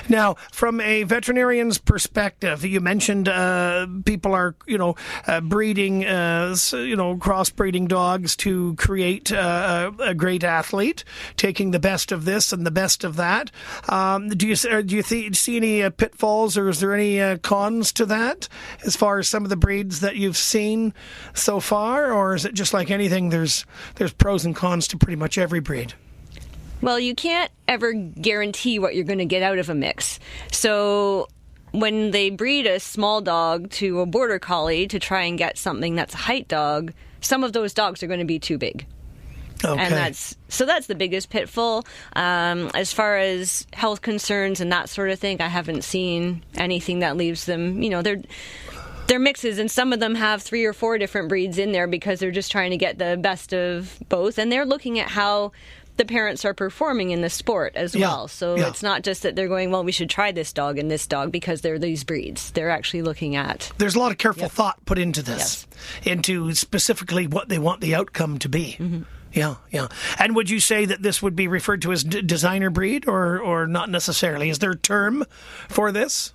Now, 0.07 0.35
from 0.51 0.79
a 0.81 1.03
veterinarian's 1.03 1.77
perspective, 1.77 2.65
you 2.65 2.79
mentioned 2.79 3.27
uh, 3.27 3.88
people 4.05 4.33
are, 4.33 4.55
you 4.65 4.77
know, 4.77 4.95
uh, 5.27 5.41
breeding, 5.41 6.05
uh, 6.05 6.55
you 6.73 6.95
know, 6.95 7.17
crossbreeding 7.17 7.88
dogs 7.88 8.35
to 8.38 8.75
create 8.75 9.31
uh, 9.31 9.91
a, 9.99 10.13
great 10.13 10.43
athlete, 10.43 11.03
taking 11.38 11.71
the 11.71 11.79
best 11.79 12.12
of 12.12 12.25
this 12.25 12.53
and 12.53 12.65
the 12.65 12.71
best 12.71 13.03
of 13.03 13.15
that. 13.17 13.51
Um, 13.88 14.29
do 14.29 14.47
you 14.47 14.55
uh, 14.69 14.81
do 14.81 14.95
you 14.95 15.03
th- 15.03 15.35
see 15.35 15.57
any 15.57 15.83
uh, 15.83 15.89
pitfalls, 15.89 16.57
or 16.57 16.69
is 16.69 16.79
there 16.79 16.93
any 16.93 17.38
cons 17.39 17.91
to 17.93 18.05
that, 18.05 18.47
as 18.85 18.95
far 18.95 19.19
as 19.19 19.27
some 19.27 19.43
of 19.43 19.49
the 19.49 19.55
breeds 19.55 19.99
that 19.99 20.15
you've 20.15 20.38
seen 20.38 20.93
so 21.33 21.59
far, 21.59 22.12
or 22.12 22.35
is 22.35 22.45
it 22.45 22.53
just 22.53 22.73
like 22.73 22.91
anything? 22.91 23.29
There's 23.29 23.65
there's 23.95 24.13
pros 24.13 24.45
and 24.45 24.55
cons 24.55 24.88
to 24.89 24.97
pretty 24.97 25.15
much 25.15 25.38
every 25.38 25.59
breed. 25.59 25.93
Well, 26.81 26.99
you 26.99 27.15
can't 27.15 27.51
ever 27.67 27.93
guarantee 27.93 28.79
what 28.79 28.95
you're 28.95 29.05
going 29.05 29.19
to 29.19 29.25
get 29.25 29.43
out 29.43 29.57
of 29.57 29.69
a 29.69 29.75
mix. 29.75 30.19
So 30.51 31.27
when 31.71 32.11
they 32.11 32.29
breed 32.29 32.65
a 32.65 32.79
small 32.79 33.21
dog 33.21 33.69
to 33.71 33.99
a 34.01 34.05
border 34.05 34.39
collie 34.39 34.87
to 34.87 34.99
try 34.99 35.23
and 35.23 35.37
get 35.37 35.57
something 35.57 35.95
that's 35.95 36.13
a 36.13 36.17
height 36.17 36.47
dog, 36.47 36.93
some 37.21 37.43
of 37.43 37.53
those 37.53 37.73
dogs 37.73 38.01
are 38.01 38.07
going 38.07 38.19
to 38.19 38.25
be 38.25 38.39
too 38.39 38.57
big. 38.57 38.85
Okay. 39.63 39.81
And 39.81 39.93
that's 39.93 40.37
so 40.47 40.65
that's 40.65 40.87
the 40.87 40.95
biggest 40.95 41.29
pitfall. 41.29 41.85
Um, 42.15 42.71
as 42.73 42.93
far 42.93 43.17
as 43.17 43.67
health 43.73 44.01
concerns 44.01 44.61
and 44.61 44.71
that 44.71 44.87
sort 44.87 45.09
of 45.09 45.19
thing, 45.19 45.41
I 45.41 45.47
haven't 45.47 45.83
seen 45.83 46.43
anything 46.55 46.99
that 46.99 47.17
leaves 47.17 47.45
them. 47.45 47.83
You 47.83 47.89
know, 47.89 48.01
they're 48.01 48.21
they're 49.07 49.19
mixes, 49.19 49.57
and 49.57 49.69
some 49.69 49.91
of 49.91 49.99
them 49.99 50.15
have 50.15 50.41
three 50.41 50.65
or 50.65 50.71
four 50.71 50.97
different 50.97 51.29
breeds 51.29 51.57
in 51.57 51.71
there 51.71 51.87
because 51.87 52.19
they're 52.19 52.31
just 52.31 52.51
trying 52.51 52.71
to 52.71 52.77
get 52.77 52.99
the 52.99 53.17
best 53.17 53.53
of 53.53 53.97
both, 54.07 54.37
and 54.37 54.51
they're 54.51 54.65
looking 54.65 54.99
at 54.99 55.09
how 55.09 55.51
the 55.99 56.05
parents 56.05 56.45
are 56.45 56.53
performing 56.53 57.12
in 57.12 57.21
the 57.21 57.29
sport 57.29 57.75
as 57.75 57.93
Yeah, 57.93 58.07
well. 58.07 58.27
So 58.29 58.55
yeah. 58.55 58.69
it's 58.69 58.81
not 58.81 59.03
just 59.03 59.23
that 59.23 59.35
they're 59.35 59.49
going, 59.49 59.69
well, 59.69 59.83
we 59.83 59.91
should 59.91 60.09
try 60.09 60.31
this 60.31 60.53
dog 60.53 60.79
and 60.79 60.89
this 60.89 61.05
dog 61.05 61.31
because 61.31 61.59
they're 61.62 61.77
these 61.77 62.03
breeds. 62.05 62.51
They're 62.51 62.69
actually 62.69 63.01
looking 63.01 63.35
at 63.35 63.71
there's 63.77 63.95
a 63.95 63.99
lot 63.99 64.12
of 64.12 64.17
careful 64.17 64.47
thought 64.49 64.83
put 64.85 64.97
into 64.97 65.21
this, 65.21 65.67
into 66.03 66.53
specifically 66.55 67.27
what 67.27 67.49
they 67.49 67.59
want 67.59 67.81
the 67.81 67.93
outcome 67.95 68.39
to 68.39 68.49
be. 68.49 68.77
Mm-hmm. 68.79 69.01
Yeah, 69.33 69.55
yeah. 69.69 69.89
And 70.17 70.35
would 70.35 70.49
you 70.49 70.59
say 70.59 70.85
that 70.85 71.03
this 71.03 71.21
would 71.21 71.35
be 71.35 71.47
referred 71.47 71.83
to 71.83 71.91
as 71.91 72.03
d- 72.03 72.21
designer 72.23 72.69
breed, 72.69 73.07
or 73.07 73.39
or 73.39 73.67
not 73.67 73.89
necessarily? 73.89 74.49
Is 74.49 74.59
there 74.59 74.71
a 74.71 74.77
term 74.77 75.25
for 75.67 75.91
this? 75.91 76.33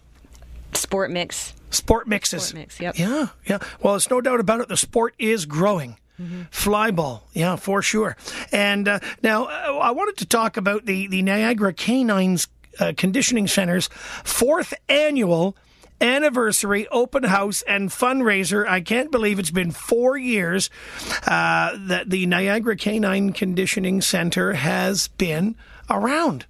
sport 0.75 1.11
mix. 1.11 1.55
Sport 1.71 2.07
mixes. 2.07 2.45
Sport 2.45 2.61
mix, 2.61 2.81
yep. 2.81 2.99
Yeah, 2.99 3.29
yeah. 3.47 3.59
Well, 3.81 3.97
it's 3.97 4.11
no 4.11 4.21
doubt 4.21 4.41
about 4.41 4.61
it. 4.61 4.69
The 4.69 4.77
sport 4.77 5.15
is 5.19 5.47
growing. 5.47 5.97
Mm-hmm. 6.21 6.43
Flyball, 6.53 7.23
yeah, 7.33 7.57
for 7.57 7.83
sure. 7.83 8.17
And 8.53 8.87
uh, 8.87 9.01
now 9.23 9.47
uh, 9.47 9.79
I 9.83 9.91
wanted 9.91 10.17
to 10.19 10.27
talk 10.27 10.57
about 10.57 10.87
the 10.87 11.09
the 11.09 11.23
Niagara 11.23 11.73
Canines 11.73 12.47
uh, 12.79 12.93
Conditioning 12.97 13.49
Center's 13.49 13.89
fourth 14.23 14.75
annual 14.89 15.57
anniversary 16.01 16.87
open 16.89 17.25
house 17.25 17.63
and 17.63 17.91
fundraiser. 17.91 18.67
I 18.67 18.81
can't 18.81 19.11
believe 19.11 19.39
it's 19.39 19.51
been 19.51 19.71
four 19.71 20.17
years 20.17 20.71
uh, 21.27 21.77
that 21.79 22.11
the 22.11 22.27
Niagara 22.27 22.77
Canine 22.77 23.33
Conditioning 23.33 24.01
Center 24.01 24.53
has 24.55 25.09
been 25.09 25.57
around 25.91 26.47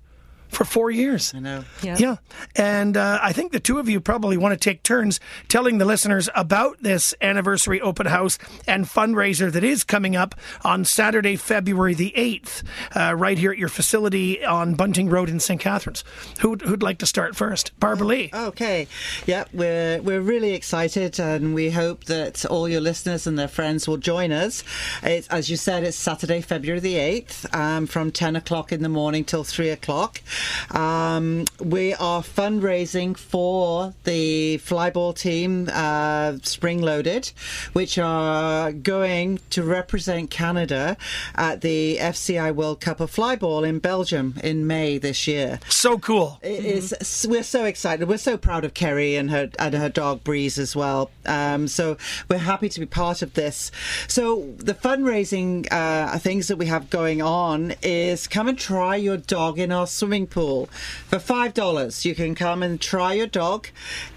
for 0.55 0.65
four 0.65 0.91
years. 0.91 1.33
I 1.35 1.41
know. 1.41 1.65
Yeah. 1.83 1.97
Yeah. 1.99 2.17
And 2.57 2.97
uh, 2.97 3.19
I 3.23 3.33
think 3.33 3.53
the 3.53 3.61
two 3.61 3.79
of 3.79 3.89
you 3.89 4.01
probably 4.01 4.37
want 4.37 4.53
to 4.53 4.59
take 4.59 4.83
turns 4.83 5.21
telling 5.49 5.79
the 5.79 5.85
listeners 5.85 6.29
about 6.35 6.83
this 6.83 7.15
anniversary 7.21 7.81
open 7.81 8.07
house 8.07 8.39
and 8.67 8.85
fundraiser 8.85 9.51
that 9.53 9.65
is 9.65 9.85
coming 9.85 10.17
up 10.17 10.35
on 10.65 10.85
Saturday, 10.85 11.37
February 11.37 11.95
the 11.95 12.13
8th, 12.17 12.63
uh, 12.97 13.15
right 13.15 13.39
here 13.39 13.53
at 13.53 13.59
your 13.59 13.69
facility 13.69 14.45
on 14.45 14.75
Bunting 14.75 15.09
Road 15.09 15.29
in 15.29 15.41
St. 15.41 15.61
Catharines. 15.61 16.05
Who'd, 16.41 16.63
who'd 16.63 16.83
like 16.83 16.99
to 16.99 17.07
start 17.07 17.37
first? 17.37 17.79
Barbara 17.81 18.07
Lee. 18.07 18.31
Okay, 18.33 18.87
yeah, 19.27 19.45
we're 19.53 20.01
we're 20.03 20.21
really 20.21 20.55
excited, 20.55 21.19
and 21.19 21.55
we 21.55 21.71
hope 21.71 22.05
that 22.05 22.45
all 22.47 22.69
your 22.69 22.81
listeners 22.81 23.27
and 23.27 23.39
their 23.39 23.49
friends 23.49 23.89
will 23.89 23.97
join 23.97 24.33
us. 24.33 24.63
It's, 25.03 25.29
as 25.29 25.51
you 25.51 25.57
said, 25.57 25.85
it's 25.85 25.97
Saturday, 25.97 26.41
February 26.41 26.81
the 26.81 26.97
eighth, 26.97 27.47
um, 27.55 27.87
from 27.87 28.11
ten 28.11 28.37
o'clock 28.37 28.73
in 28.73 28.83
the 28.83 28.89
morning 28.89 29.25
till 29.25 29.45
three 29.45 29.71
o'clock. 29.71 30.21
Um, 30.71 31.45
we 31.61 31.95
are 31.95 32.23
fundraising 32.23 33.17
for 33.17 33.95
the 34.05 34.59
flyball 34.59 35.17
team, 35.17 35.69
uh, 35.73 36.39
Spring 36.43 36.81
Loaded, 36.81 37.33
which 37.73 37.99
are 37.99 38.73
going 38.73 39.41
to 39.51 39.63
represent 39.63 40.31
Canada 40.31 40.97
at 41.35 41.61
the 41.61 41.99
FCI 42.01 42.55
World 42.55 42.81
Cup 42.81 43.01
of 43.01 43.11
Flyball 43.11 43.67
in 43.67 43.79
Belgium 43.79 44.35
in 44.43 44.67
May 44.67 44.99
this 44.99 45.27
year. 45.27 45.61
So 45.69 45.99
cool. 45.99 46.39
It 46.43 46.65
is. 46.65 47.27
We're 47.29 47.43
so 47.43 47.65
excited. 47.65 48.09
We're 48.09 48.19
so 48.19 48.37
proud 48.37 48.65
of 48.65 48.75
Kerry 48.75 49.17
and 49.17 49.31
her 49.31 49.51
and 49.59 49.75
her 49.75 49.89
dog 49.89 50.25
Breeze 50.25 50.59
as 50.59 50.75
well. 50.75 51.11
Um, 51.27 51.69
so 51.69 51.97
we're 52.29 52.39
happy 52.39 52.69
to 52.69 52.81
be 52.81 52.87
part 52.87 53.23
of 53.23 53.35
this. 53.35 53.71
So 54.09 54.53
the 54.57 54.75
fundraising 54.75 55.67
uh, 55.71 56.19
things 56.19 56.49
that 56.49 56.57
we 56.57 56.67
have 56.67 56.91
going 56.91 57.23
on 57.23 57.75
is 57.83 58.27
come 58.27 58.49
and 58.49 58.59
try 58.59 58.97
your 58.97 59.17
dog 59.17 59.59
in 59.59 59.73
our 59.73 59.87
swimming 59.87 60.24
pool 60.27 60.67
for 61.09 61.19
five 61.19 61.55
dollars. 61.55 62.05
You 62.05 62.15
can 62.15 62.35
come 62.35 62.63
and 62.63 62.81
try 62.81 63.13
your 63.15 63.27
dog 63.27 63.69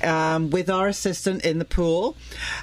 um, 0.04 0.50
with 0.50 0.70
our 0.70 0.88
assistant 0.88 1.46
in 1.46 1.60
the 1.60 1.66
pool. 1.66 2.16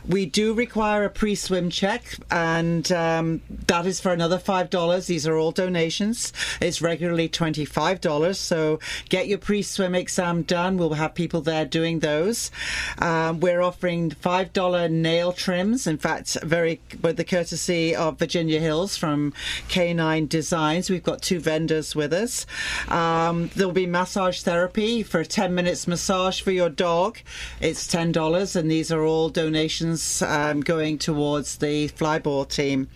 We 0.07 0.27
do 0.27 0.55
require 0.55 1.05
a 1.05 1.11
pre-swim 1.11 1.71
check, 1.71 2.17
and 2.31 2.91
um, 2.93 3.43
that 3.67 3.87
is 3.87 4.01
for 4.01 4.13
another 4.13 4.39
five 4.39 4.71
dollars. 4.71 5.07
These 5.07 5.27
are 5.27 5.37
all 5.37 5.53
donations. 5.53 6.33
It's 6.61 6.81
regularly 6.83 7.29
twenty-five 7.29 8.01
dollars. 8.01 8.39
So 8.39 8.81
get 9.09 9.29
your 9.29 9.39
pre-swim 9.39 9.95
exam 9.95 10.43
done. 10.43 10.77
We'll 10.77 10.95
have 10.95 11.15
people 11.15 11.41
there 11.41 11.65
doing 11.65 12.01
those. 12.01 12.51
Um, 12.99 13.41
we're 13.41 13.63
offering 13.63 14.11
five 14.11 14.53
dollar 14.53 14.89
nail 14.89 15.33
trims. 15.33 15.87
In 15.87 15.99
fact, 15.99 16.37
very 16.43 16.81
with 17.03 17.17
the 17.17 17.25
courtesy 17.25 17.95
of 17.95 18.19
Virginia 18.19 18.61
Hills 18.61 18.97
from 18.97 19.33
K9 19.69 20.29
Designs. 20.29 20.91
We've 20.91 21.03
got 21.03 21.23
two 21.23 21.41
vendors 21.41 21.95
with 21.95 22.13
us. 22.13 22.47
Um, 22.89 23.34
there'll 23.55 23.73
be 23.73 23.87
massage 23.87 24.41
therapy 24.43 25.03
for 25.03 25.21
a 25.21 25.27
ten 25.27 25.55
minutes 25.55 25.87
massage 25.87 26.41
for 26.41 26.51
your 26.51 26.71
dog. 26.71 27.19
It's 27.61 27.87
ten 27.87 28.13
dollars, 28.13 28.57
and 28.57 28.71
these 28.71 28.91
are 28.91 29.03
all 29.03 29.29
donations 29.29 30.23
um, 30.23 30.61
going 30.61 30.99
towards 30.99 31.59
the 31.59 31.89
flyball 31.89 32.49
team. 32.49 32.89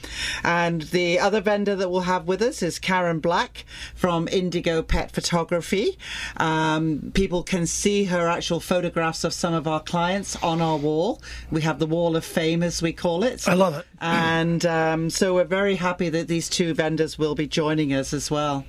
And 0.42 0.82
the 0.82 1.18
other 1.18 1.40
vendor 1.40 1.76
that 1.76 1.90
we'll 1.90 2.02
have 2.02 2.26
with 2.26 2.42
us 2.42 2.62
is 2.62 2.78
Karen 2.78 3.20
Black 3.20 3.64
from 3.94 4.28
Indigo 4.28 4.82
Pet 4.82 5.10
Photography. 5.10 5.98
Um, 6.36 7.10
people 7.14 7.42
can 7.42 7.66
see 7.66 8.04
her 8.04 8.28
actual 8.28 8.60
photographs 8.60 9.24
of 9.24 9.32
some 9.32 9.54
of 9.54 9.66
our 9.66 9.80
clients 9.80 10.36
on 10.36 10.60
our 10.60 10.76
wall. 10.76 11.20
We 11.50 11.62
have 11.62 11.78
the 11.78 11.86
Wall 11.86 12.16
of 12.16 12.24
Fame, 12.24 12.62
as 12.62 12.80
we 12.82 12.92
call 12.92 13.24
it. 13.24 13.48
I 13.48 13.54
love 13.54 13.74
it. 13.74 13.86
And 14.00 14.64
um, 14.64 15.10
so 15.10 15.34
we're 15.34 15.44
very 15.44 15.76
happy 15.76 16.08
that 16.10 16.28
these 16.28 16.48
two 16.48 16.74
vendors 16.74 17.18
will 17.18 17.34
be 17.34 17.46
joining 17.46 17.92
us 17.92 18.12
as 18.12 18.30
well. 18.30 18.64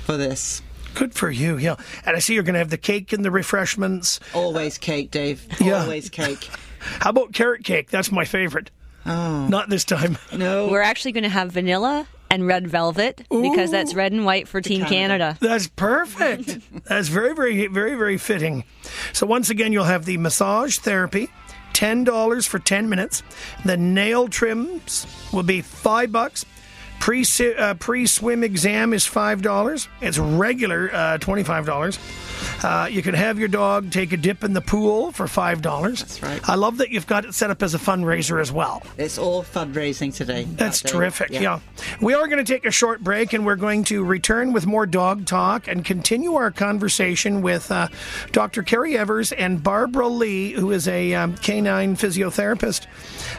for 0.04 0.16
this. 0.16 0.61
Good 0.94 1.14
for 1.14 1.30
you, 1.30 1.56
yeah. 1.56 1.76
And 2.04 2.16
I 2.16 2.18
see 2.18 2.34
you're 2.34 2.42
going 2.42 2.54
to 2.54 2.61
have 2.61 2.70
the 2.70 2.78
cake 2.78 3.12
and 3.12 3.24
the 3.24 3.30
refreshments. 3.30 4.18
Always 4.34 4.76
cake, 4.76 5.12
Dave. 5.12 5.46
Yeah. 5.61 5.82
Always 5.82 6.08
cake. 6.08 6.50
How 6.80 7.11
about 7.11 7.32
carrot 7.32 7.62
cake? 7.62 7.90
That's 7.90 8.11
my 8.11 8.24
favorite. 8.24 8.70
Oh. 9.09 9.47
Not 9.49 9.68
this 9.68 9.85
time. 9.85 10.18
No. 10.37 10.68
We're 10.68 10.83
actually 10.83 11.12
going 11.12 11.25
to 11.25 11.31
have 11.31 11.51
vanilla 11.53 12.07
and 12.31 12.47
red 12.47 12.68
velvet 12.68 13.23
because 13.31 13.71
that's 13.71 13.94
red 13.94 14.12
and 14.12 14.25
white 14.25 14.47
for 14.49 14.61
Team 14.61 14.85
Canada. 14.85 15.37
That's 15.40 15.68
perfect. 15.68 16.59
That's 16.85 17.09
very, 17.09 17.35
very, 17.35 17.66
very, 17.68 17.94
very 17.94 18.18
fitting. 18.18 18.64
So 19.12 19.27
once 19.27 19.51
again, 19.51 19.73
you'll 19.73 19.85
have 19.85 20.05
the 20.05 20.18
massage 20.18 20.79
therapy, 20.79 21.29
ten 21.73 22.05
dollars 22.05 22.47
for 22.47 22.59
ten 22.59 22.88
minutes. 22.88 23.23
The 23.64 23.77
nail 23.77 24.29
trims 24.29 25.07
will 25.33 25.42
be 25.42 25.62
five 25.62 26.12
bucks. 26.12 26.44
Pre 27.01 27.25
uh, 27.57 27.75
pre 27.75 28.07
swim 28.07 28.44
exam 28.44 28.92
is 28.92 29.07
five 29.07 29.40
dollars. 29.42 29.88
It's 30.01 30.18
regular 30.18 30.90
uh, 30.92 31.18
twenty 31.18 31.44
five 31.44 31.64
dollars. 31.64 31.99
Uh, 32.62 32.88
you 32.90 33.03
can 33.03 33.14
have 33.14 33.38
your 33.38 33.48
dog 33.48 33.90
take 33.90 34.12
a 34.12 34.16
dip 34.16 34.44
in 34.44 34.53
the 34.53 34.61
pool 34.61 35.12
for 35.12 35.27
five 35.29 35.62
dollars. 35.62 36.01
That's 36.01 36.22
right. 36.22 36.48
I 36.48 36.55
love 36.55 36.79
that 36.79 36.90
you've 36.90 37.07
got 37.07 37.24
it 37.24 37.35
set 37.35 37.51
up 37.51 37.62
as 37.62 37.74
a 37.74 37.79
fundraiser 37.79 38.40
as 38.40 38.53
well. 38.53 38.83
It's 38.96 39.18
all 39.18 39.42
fundraising 39.42 40.14
today. 40.14 40.44
That's 40.44 40.83
that 40.83 40.88
terrific. 40.88 41.31
Yeah. 41.31 41.61
We 42.01 42.14
are 42.14 42.27
going 42.27 42.44
to 42.44 42.53
take 42.53 42.64
a 42.64 42.70
short 42.70 43.03
break 43.03 43.33
and 43.33 43.46
we're 43.46 43.57
going 43.57 43.85
to 43.85 44.05
return 44.05 44.53
with 44.53 44.66
more 44.66 44.87
dog 44.87 45.27
talk 45.27 45.68
and 45.68 45.85
continue 45.85 46.35
our 46.35 46.51
conversation 46.51 47.42
with 47.42 47.70
uh, 47.70 47.88
Dr. 48.33 48.62
Kerry 48.62 48.96
Evers 48.96 49.33
and 49.33 49.62
Barbara 49.62 50.09
Lee, 50.09 50.53
who 50.53 50.70
is 50.70 50.88
a 50.88 51.14
um, 51.14 51.37
canine 51.37 51.96
physiotherapist. 51.96 52.87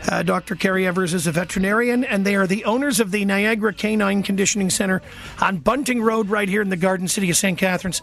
Uh, 0.09 0.23
Dr. 0.23 0.55
Kerry 0.55 0.87
Evers 0.87 1.13
is 1.13 1.27
a 1.27 1.31
veterinarian 1.31 2.03
and 2.03 2.25
they 2.25 2.35
are 2.35 2.47
the 2.47 2.65
owners 2.65 2.99
of 2.99 3.11
the 3.11 3.25
Niagara 3.25 3.73
Canine 3.73 4.23
Conditioning 4.23 4.69
Center 4.69 5.01
on 5.41 5.57
Bunting 5.57 6.01
Road, 6.01 6.29
right 6.29 6.49
here 6.49 6.61
in 6.61 6.69
the 6.69 6.77
Garden 6.77 7.07
City 7.07 7.29
of 7.29 7.37
St. 7.37 7.57
Catharines. 7.57 8.01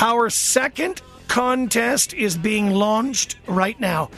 Our 0.00 0.27
second 0.30 1.02
contest 1.28 2.14
is 2.14 2.36
being 2.36 2.70
launched 2.70 3.36
right 3.46 3.78
now. 3.78 4.10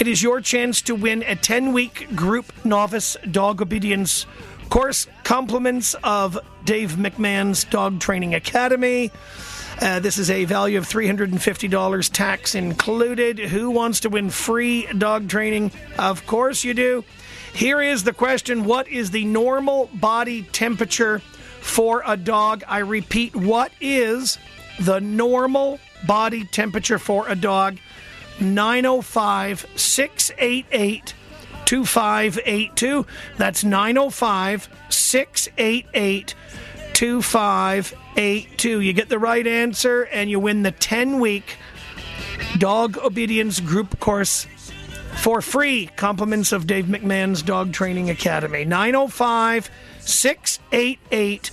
It 0.00 0.08
is 0.08 0.22
your 0.22 0.40
chance 0.40 0.82
to 0.82 0.94
win 0.94 1.22
a 1.22 1.36
10 1.36 1.72
week 1.72 2.14
group 2.14 2.52
novice 2.64 3.16
dog 3.30 3.62
obedience 3.62 4.26
course, 4.68 5.06
compliments 5.24 5.94
of 6.04 6.38
Dave 6.64 6.92
McMahon's 6.92 7.64
Dog 7.64 8.00
Training 8.00 8.34
Academy. 8.34 9.10
Uh, 9.80 10.00
this 10.00 10.18
is 10.18 10.30
a 10.30 10.44
value 10.44 10.78
of 10.78 10.86
$350, 10.86 12.12
tax 12.12 12.54
included. 12.54 13.38
Who 13.38 13.70
wants 13.70 14.00
to 14.00 14.08
win 14.08 14.30
free 14.30 14.86
dog 14.86 15.28
training? 15.28 15.70
Of 15.98 16.26
course 16.26 16.64
you 16.64 16.74
do. 16.74 17.04
Here 17.54 17.80
is 17.80 18.04
the 18.04 18.12
question 18.12 18.64
What 18.64 18.88
is 18.88 19.10
the 19.10 19.24
normal 19.24 19.88
body 19.94 20.42
temperature 20.42 21.20
for 21.60 22.02
a 22.06 22.16
dog? 22.16 22.64
I 22.66 22.78
repeat, 22.78 23.36
what 23.36 23.72
is 23.80 24.38
the 24.80 25.00
normal 25.00 25.78
body 26.06 26.44
temperature 26.44 26.98
for 26.98 27.28
a 27.28 27.36
dog? 27.36 27.78
905 28.40 29.66
688 29.74 31.14
2582. 31.64 33.06
That's 33.36 33.64
905 33.64 34.68
688 34.88 36.34
2582. 36.92 38.80
You 38.80 38.92
get 38.92 39.08
the 39.08 39.18
right 39.18 39.46
answer 39.46 40.02
and 40.04 40.30
you 40.30 40.40
win 40.40 40.62
the 40.62 40.72
10 40.72 41.20
week 41.20 41.56
dog 42.58 42.96
obedience 42.98 43.60
group 43.60 44.00
course 44.00 44.46
for 45.16 45.42
free. 45.42 45.90
Compliments 45.96 46.52
of 46.52 46.66
Dave 46.66 46.86
McMahon's 46.86 47.42
Dog 47.42 47.72
Training 47.72 48.08
Academy. 48.10 48.64
905 48.64 49.70
688 50.00 51.50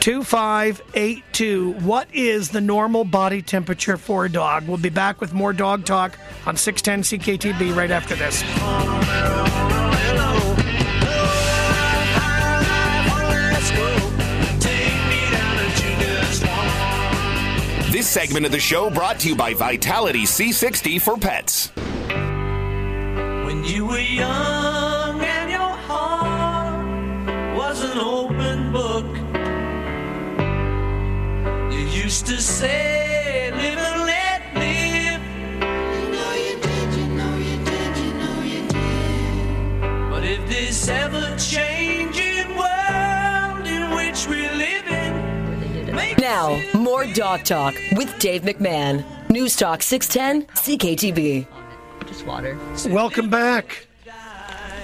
2582. 0.00 1.72
What 1.80 2.08
is 2.12 2.50
the 2.50 2.60
normal 2.60 3.04
body 3.04 3.42
temperature 3.42 3.96
for 3.96 4.24
a 4.24 4.28
dog? 4.30 4.66
We'll 4.68 4.76
be 4.78 4.88
back 4.88 5.20
with 5.20 5.32
more 5.32 5.52
dog 5.52 5.84
talk 5.84 6.18
on 6.46 6.56
610 6.56 7.18
CKTB 7.20 7.76
right 7.76 7.90
after 7.90 8.14
this. 8.14 8.42
This 17.92 18.06
segment 18.06 18.46
of 18.46 18.52
the 18.52 18.60
show 18.60 18.90
brought 18.90 19.18
to 19.20 19.28
you 19.28 19.34
by 19.34 19.54
Vitality 19.54 20.22
C60 20.22 21.00
for 21.00 21.16
pets. 21.16 21.72
When 23.44 23.64
you 23.64 23.86
were 23.86 23.98
young 23.98 24.77
used 32.08 32.26
to 32.26 32.40
say, 32.40 33.50
live 33.52 33.78
and 33.78 34.02
let 34.06 34.40
live. 34.54 35.20
You 35.92 36.08
know 36.10 36.32
you 36.32 36.58
did, 36.58 36.94
you 36.94 37.06
know 37.08 37.36
you 37.36 37.64
did, 37.66 37.96
you 37.98 38.14
know 38.14 38.40
you 38.44 38.68
did. 38.68 40.10
But 40.10 40.24
if 40.24 40.48
this 40.48 40.88
ever 40.88 41.36
changing 41.36 42.56
world 42.56 43.66
in 43.66 43.94
which 43.94 44.26
we 44.26 44.48
live 44.48 44.86
in, 44.86 46.16
Now, 46.18 46.58
more 46.72 47.04
dog 47.12 47.44
talk 47.44 47.74
with 47.92 48.18
Dave 48.18 48.40
McMahon. 48.40 49.04
News 49.28 49.54
Talk 49.54 49.82
610 49.82 50.46
CKTB. 50.56 51.46
Just 52.06 52.24
water. 52.24 52.58
Welcome 52.88 53.28
back 53.28 53.86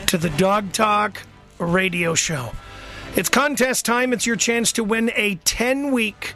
to 0.08 0.18
the 0.18 0.28
Dog 0.36 0.74
Talk 0.74 1.22
radio 1.56 2.14
show. 2.14 2.52
It's 3.16 3.30
contest 3.30 3.86
time. 3.86 4.12
It's 4.12 4.26
your 4.26 4.36
chance 4.36 4.72
to 4.72 4.84
win 4.84 5.10
a 5.16 5.36
10 5.36 5.90
week 5.90 6.34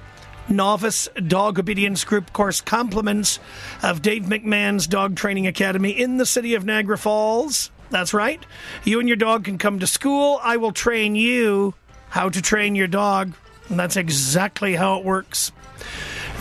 novice 0.48 1.08
dog 1.26 1.58
obedience 1.58 2.04
group 2.04 2.32
course 2.32 2.60
compliments 2.60 3.38
of 3.82 4.02
Dave 4.02 4.24
McMahon's 4.24 4.86
Dog 4.86 5.16
Training 5.16 5.46
Academy 5.46 5.90
in 5.90 6.16
the 6.16 6.26
city 6.26 6.54
of 6.54 6.64
Niagara 6.64 6.98
Falls. 6.98 7.70
That's 7.90 8.12
right. 8.12 8.44
You 8.84 9.00
and 9.00 9.08
your 9.08 9.16
dog 9.16 9.44
can 9.44 9.58
come 9.58 9.78
to 9.78 9.86
school. 9.86 10.40
I 10.42 10.56
will 10.56 10.72
train 10.72 11.14
you 11.14 11.74
how 12.10 12.28
to 12.28 12.42
train 12.42 12.74
your 12.74 12.88
dog. 12.88 13.34
And 13.68 13.78
that's 13.78 13.96
exactly 13.96 14.74
how 14.74 14.98
it 14.98 15.04
works. 15.04 15.52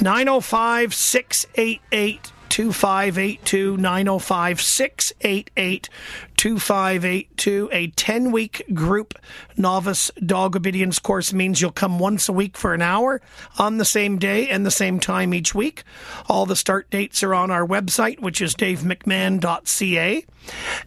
905 0.02 0.94
688 0.94 2.32
2582 2.50 3.78
905 3.78 4.62
688 4.62 5.90
2582 6.38 7.70
a 7.72 7.88
10 7.88 8.32
week 8.32 8.64
group 8.74 9.16
novice 9.58 10.12
dog 10.24 10.56
obedience 10.56 11.00
course 11.00 11.34
means 11.34 11.60
you'll 11.60 11.72
come 11.72 12.00
once 12.00 12.30
a 12.30 12.34
week 12.34 12.56
for 12.56 12.74
an 12.74 12.82
hour 12.82 13.20
on 13.58 13.78
the 13.78 13.86
same 13.86 14.18
day 14.18 14.48
and 14.48 14.66
the 14.66 14.72
same 14.72 15.00
time 15.00 15.34
each 15.34 15.56
week. 15.56 15.84
All 16.30 16.46
the 16.46 16.56
start 16.56 16.90
dates 16.90 17.24
are 17.24 17.34
on 17.34 17.50
our 17.50 17.66
website 17.66 18.20
which 18.22 18.40
is 18.40 18.56
davemcmahon.ca 18.56 20.26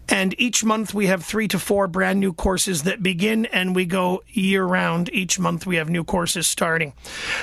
and 0.08 0.34
each 0.40 0.64
month 0.64 0.94
we 0.94 1.06
have 1.06 1.24
3 1.24 1.48
to 1.48 1.58
4 1.58 1.88
brand 1.88 2.20
new 2.20 2.32
courses 2.32 2.84
that 2.84 3.02
begin 3.02 3.46
and 3.46 3.74
we 3.74 3.84
go 3.84 4.22
year 4.28 4.64
round 4.64 5.10
each 5.12 5.38
month 5.38 5.66
we 5.66 5.76
have 5.76 5.90
new 5.90 6.04
courses 6.04 6.46
starting. 6.46 6.92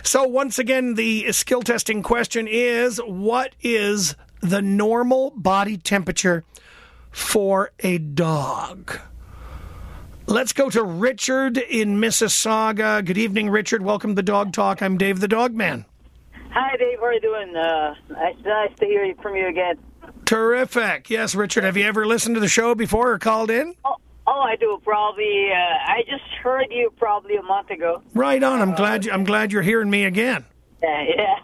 So 0.03 0.23
once 0.23 0.57
again 0.57 0.95
the 0.95 1.31
skill 1.33 1.61
testing 1.61 2.01
question 2.01 2.47
is 2.47 2.99
what 2.99 3.53
is 3.61 4.15
the 4.41 4.61
normal 4.61 5.31
body 5.31 5.77
temperature 5.77 6.43
for 7.11 7.71
a 7.79 7.97
dog. 7.97 8.99
Let's 10.25 10.51
go 10.51 10.69
to 10.69 10.83
Richard 10.83 11.57
in 11.57 12.01
Mississauga. 12.01 13.03
Good 13.05 13.17
evening, 13.17 13.49
Richard. 13.49 13.81
Welcome 13.81 14.11
to 14.11 14.15
the 14.15 14.23
Dog 14.23 14.51
Talk. 14.51 14.81
I'm 14.81 14.97
Dave 14.97 15.21
the 15.21 15.27
Dog 15.27 15.53
Man. 15.53 15.85
Hi, 16.51 16.75
Dave. 16.75 16.99
How 16.99 17.05
are 17.05 17.13
you 17.13 17.21
doing? 17.21 17.55
Uh, 17.55 17.93
nice, 18.09 18.35
nice 18.43 18.77
to 18.79 18.85
hear 18.85 19.13
from 19.21 19.35
you 19.35 19.47
again. 19.47 19.75
Terrific. 20.25 21.09
Yes, 21.09 21.33
Richard. 21.33 21.63
Have 21.63 21.77
you 21.77 21.85
ever 21.85 22.05
listened 22.05 22.35
to 22.35 22.41
the 22.41 22.49
show 22.49 22.75
before 22.75 23.11
or 23.11 23.19
called 23.19 23.49
in? 23.49 23.73
Oh, 23.85 23.95
oh 24.27 24.41
I 24.41 24.57
do. 24.57 24.77
Probably. 24.83 25.49
Uh, 25.51 25.91
I 25.91 26.01
just 26.09 26.25
heard 26.43 26.67
you 26.71 26.91
probably 26.97 27.37
a 27.37 27.43
month 27.43 27.69
ago. 27.69 28.01
Right 28.13 28.43
on. 28.43 28.61
I'm 28.61 28.75
glad. 28.75 29.05
You, 29.05 29.11
I'm 29.11 29.23
glad 29.23 29.53
you're 29.53 29.61
hearing 29.61 29.89
me 29.89 30.03
again. 30.03 30.43
Yeah, 30.83 31.03
yeah. 31.15 31.35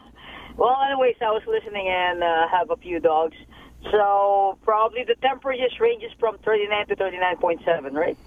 Well, 0.58 0.76
anyways, 0.92 1.16
I 1.22 1.32
was 1.32 1.44
listening 1.48 1.88
and 1.88 2.22
uh, 2.22 2.48
have 2.50 2.70
a 2.70 2.76
few 2.76 3.00
dogs. 3.00 3.36
So 3.92 4.58
probably 4.64 5.04
the 5.04 5.16
temperature 5.16 5.64
just 5.68 5.80
ranges 5.80 6.12
from 6.20 6.38
39 6.40 6.88
to 6.88 6.96
39.7, 6.96 7.94
right? 7.94 8.18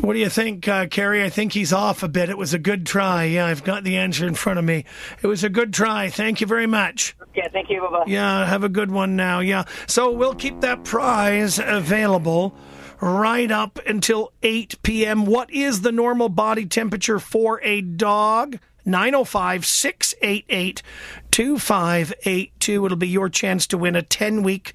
What 0.00 0.12
do 0.12 0.20
you 0.20 0.28
think, 0.28 0.68
uh, 0.68 0.86
Carrie? 0.86 1.24
I 1.24 1.28
think 1.28 1.52
he's 1.52 1.72
off 1.72 2.04
a 2.04 2.08
bit. 2.08 2.30
It 2.30 2.38
was 2.38 2.54
a 2.54 2.58
good 2.58 2.86
try. 2.86 3.24
Yeah, 3.24 3.46
I've 3.46 3.64
got 3.64 3.82
the 3.82 3.96
answer 3.96 4.28
in 4.28 4.34
front 4.34 4.60
of 4.60 4.64
me. 4.64 4.84
It 5.22 5.26
was 5.26 5.42
a 5.42 5.48
good 5.48 5.72
try. 5.72 6.08
Thank 6.08 6.40
you 6.40 6.46
very 6.46 6.68
much. 6.68 7.16
Okay, 7.30 7.48
thank 7.52 7.68
you. 7.68 7.80
Bye-bye. 7.80 8.04
Yeah, 8.06 8.46
have 8.46 8.62
a 8.62 8.68
good 8.68 8.92
one 8.92 9.16
now. 9.16 9.40
Yeah. 9.40 9.64
So 9.88 10.12
we'll 10.12 10.36
keep 10.36 10.60
that 10.60 10.84
prize 10.84 11.58
available 11.58 12.54
right 13.00 13.50
up 13.50 13.80
until 13.86 14.32
8 14.42 14.82
p.m. 14.84 15.26
What 15.26 15.50
is 15.52 15.80
the 15.80 15.92
normal 15.92 16.28
body 16.28 16.66
temperature 16.66 17.18
for 17.18 17.60
a 17.64 17.80
dog? 17.80 18.58
905 18.88 19.64
688 19.66 20.82
2582. 21.30 22.84
It'll 22.86 22.96
be 22.96 23.08
your 23.08 23.28
chance 23.28 23.66
to 23.68 23.78
win 23.78 23.94
a 23.94 24.02
10 24.02 24.42
week 24.42 24.72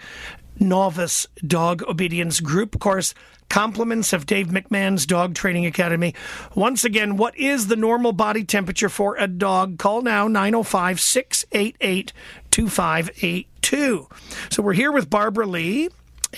novice 0.60 1.28
dog 1.45 1.84
obedience 1.84 2.39
group 2.39 2.80
course. 2.80 3.13
Compliments 3.49 4.13
of 4.13 4.26
Dave 4.26 4.47
McMahon's 4.47 5.06
Dog 5.06 5.36
Training 5.36 5.65
Academy. 5.65 6.15
Once 6.56 6.86
again, 6.86 7.17
what 7.17 7.38
is 7.38 7.67
the 7.67 7.76
normal 7.76 8.12
body 8.12 8.43
temperature 8.43 8.89
for 8.89 9.15
a 9.17 9.28
dog? 9.28 9.78
Call 9.78 10.02
now 10.02 10.28
905 10.28 10.99
688 10.99 12.13
2582. 12.49 14.08
So 14.49 14.63
we're 14.63 14.73
here 14.73 14.91
with 14.91 15.10
Barbara 15.10 15.45
Lee 15.45 15.89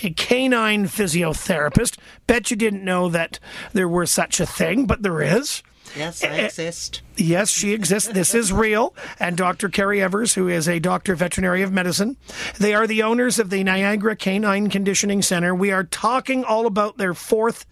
a 0.02 0.10
canine 0.10 0.84
physiotherapist. 0.84 1.96
Bet 2.26 2.50
you 2.50 2.56
didn't 2.56 2.84
know 2.84 3.08
that 3.08 3.38
there 3.72 3.88
were 3.88 4.06
such 4.06 4.40
a 4.40 4.46
thing, 4.46 4.86
but 4.86 5.02
there 5.02 5.22
is. 5.22 5.62
Yes, 5.94 6.24
I 6.24 6.36
exist. 6.36 7.02
Yes, 7.16 7.50
she 7.50 7.72
exists. 7.72 8.08
This 8.10 8.34
is 8.34 8.52
real. 8.52 8.94
And 9.18 9.36
Dr. 9.36 9.68
Carrie 9.68 10.02
Evers, 10.02 10.34
who 10.34 10.48
is 10.48 10.68
a 10.68 10.78
doctor 10.78 11.14
veterinary 11.14 11.62
of 11.62 11.72
medicine, 11.72 12.16
they 12.58 12.74
are 12.74 12.86
the 12.86 13.02
owners 13.02 13.38
of 13.38 13.50
the 13.50 13.62
Niagara 13.64 14.16
Canine 14.16 14.68
Conditioning 14.68 15.22
Center. 15.22 15.54
We 15.54 15.70
are 15.70 15.84
talking 15.84 16.44
all 16.44 16.66
about 16.66 16.98
their 16.98 17.14
fourth 17.14 17.66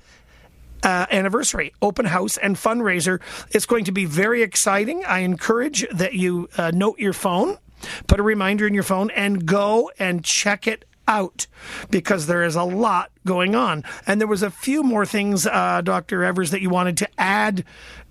uh, 0.82 1.06
anniversary 1.10 1.72
open 1.82 2.06
house 2.06 2.36
and 2.36 2.56
fundraiser. 2.56 3.20
It's 3.50 3.66
going 3.66 3.84
to 3.84 3.92
be 3.92 4.04
very 4.04 4.42
exciting. 4.42 5.04
I 5.04 5.20
encourage 5.20 5.86
that 5.90 6.14
you 6.14 6.48
uh, 6.56 6.70
note 6.74 6.98
your 6.98 7.14
phone, 7.14 7.58
put 8.06 8.20
a 8.20 8.22
reminder 8.22 8.66
in 8.66 8.74
your 8.74 8.82
phone, 8.82 9.10
and 9.10 9.46
go 9.46 9.90
and 9.98 10.24
check 10.24 10.66
it 10.66 10.84
out 11.06 11.46
because 11.90 12.26
there 12.26 12.44
is 12.44 12.56
a 12.56 12.64
lot 12.64 13.10
going 13.26 13.54
on. 13.54 13.84
And 14.06 14.20
there 14.20 14.28
was 14.28 14.42
a 14.42 14.50
few 14.50 14.82
more 14.82 15.06
things, 15.06 15.46
uh, 15.46 15.80
Dr. 15.82 16.24
Evers, 16.24 16.50
that 16.50 16.60
you 16.60 16.70
wanted 16.70 16.96
to 16.98 17.08
add 17.18 17.64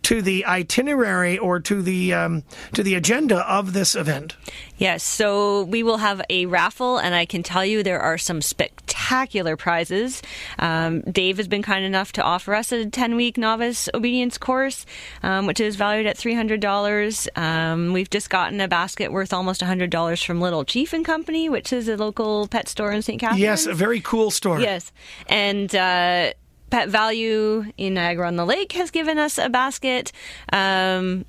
to 0.03 0.21
the 0.21 0.45
itinerary 0.45 1.37
or 1.37 1.59
to 1.59 1.81
the 1.81 2.13
um, 2.13 2.43
to 2.73 2.83
the 2.83 2.95
agenda 2.95 3.39
of 3.49 3.73
this 3.73 3.95
event. 3.95 4.35
Yes, 4.77 5.03
so 5.03 5.63
we 5.63 5.81
will 5.81 5.97
have 5.97 6.21
a 6.29 6.45
raffle, 6.45 6.97
and 6.97 7.15
I 7.15 7.25
can 7.25 7.41
tell 7.43 7.65
you 7.65 7.83
there 7.83 8.01
are 8.01 8.17
some 8.17 8.41
spectacular 8.41 9.55
prizes. 9.55 10.21
Um, 10.59 11.01
Dave 11.01 11.37
has 11.37 11.47
been 11.47 11.61
kind 11.61 11.85
enough 11.85 12.11
to 12.13 12.23
offer 12.23 12.53
us 12.53 12.71
a 12.71 12.85
10 12.85 13.15
week 13.15 13.37
novice 13.37 13.87
obedience 13.93 14.37
course, 14.37 14.85
um, 15.21 15.45
which 15.45 15.59
is 15.59 15.75
valued 15.75 16.05
at 16.05 16.17
$300. 16.17 17.37
Um, 17.37 17.93
we've 17.93 18.09
just 18.09 18.29
gotten 18.29 18.59
a 18.59 18.67
basket 18.67 19.11
worth 19.11 19.31
almost 19.31 19.61
$100 19.61 20.25
from 20.25 20.41
Little 20.41 20.65
Chief 20.65 20.91
and 20.91 21.05
Company, 21.05 21.49
which 21.49 21.71
is 21.71 21.87
a 21.87 21.95
local 21.95 22.47
pet 22.47 22.67
store 22.67 22.91
in 22.91 23.01
St. 23.01 23.19
Catharines. 23.19 23.41
Yes, 23.41 23.65
a 23.65 23.73
very 23.73 24.01
cool 24.01 24.31
store. 24.31 24.59
Yes, 24.59 24.91
and. 25.27 25.73
Uh, 25.73 26.33
Pet 26.73 26.89
Valu 26.89 27.71
in 27.77 27.93
Niagara 27.93 28.25
on 28.25 28.35
the 28.35 28.47
Lake 28.47 28.71
has 28.71 28.89
given 28.89 29.19
us 29.19 29.37
a 29.37 29.47
basket. 29.47 30.11
Um, 30.51 31.23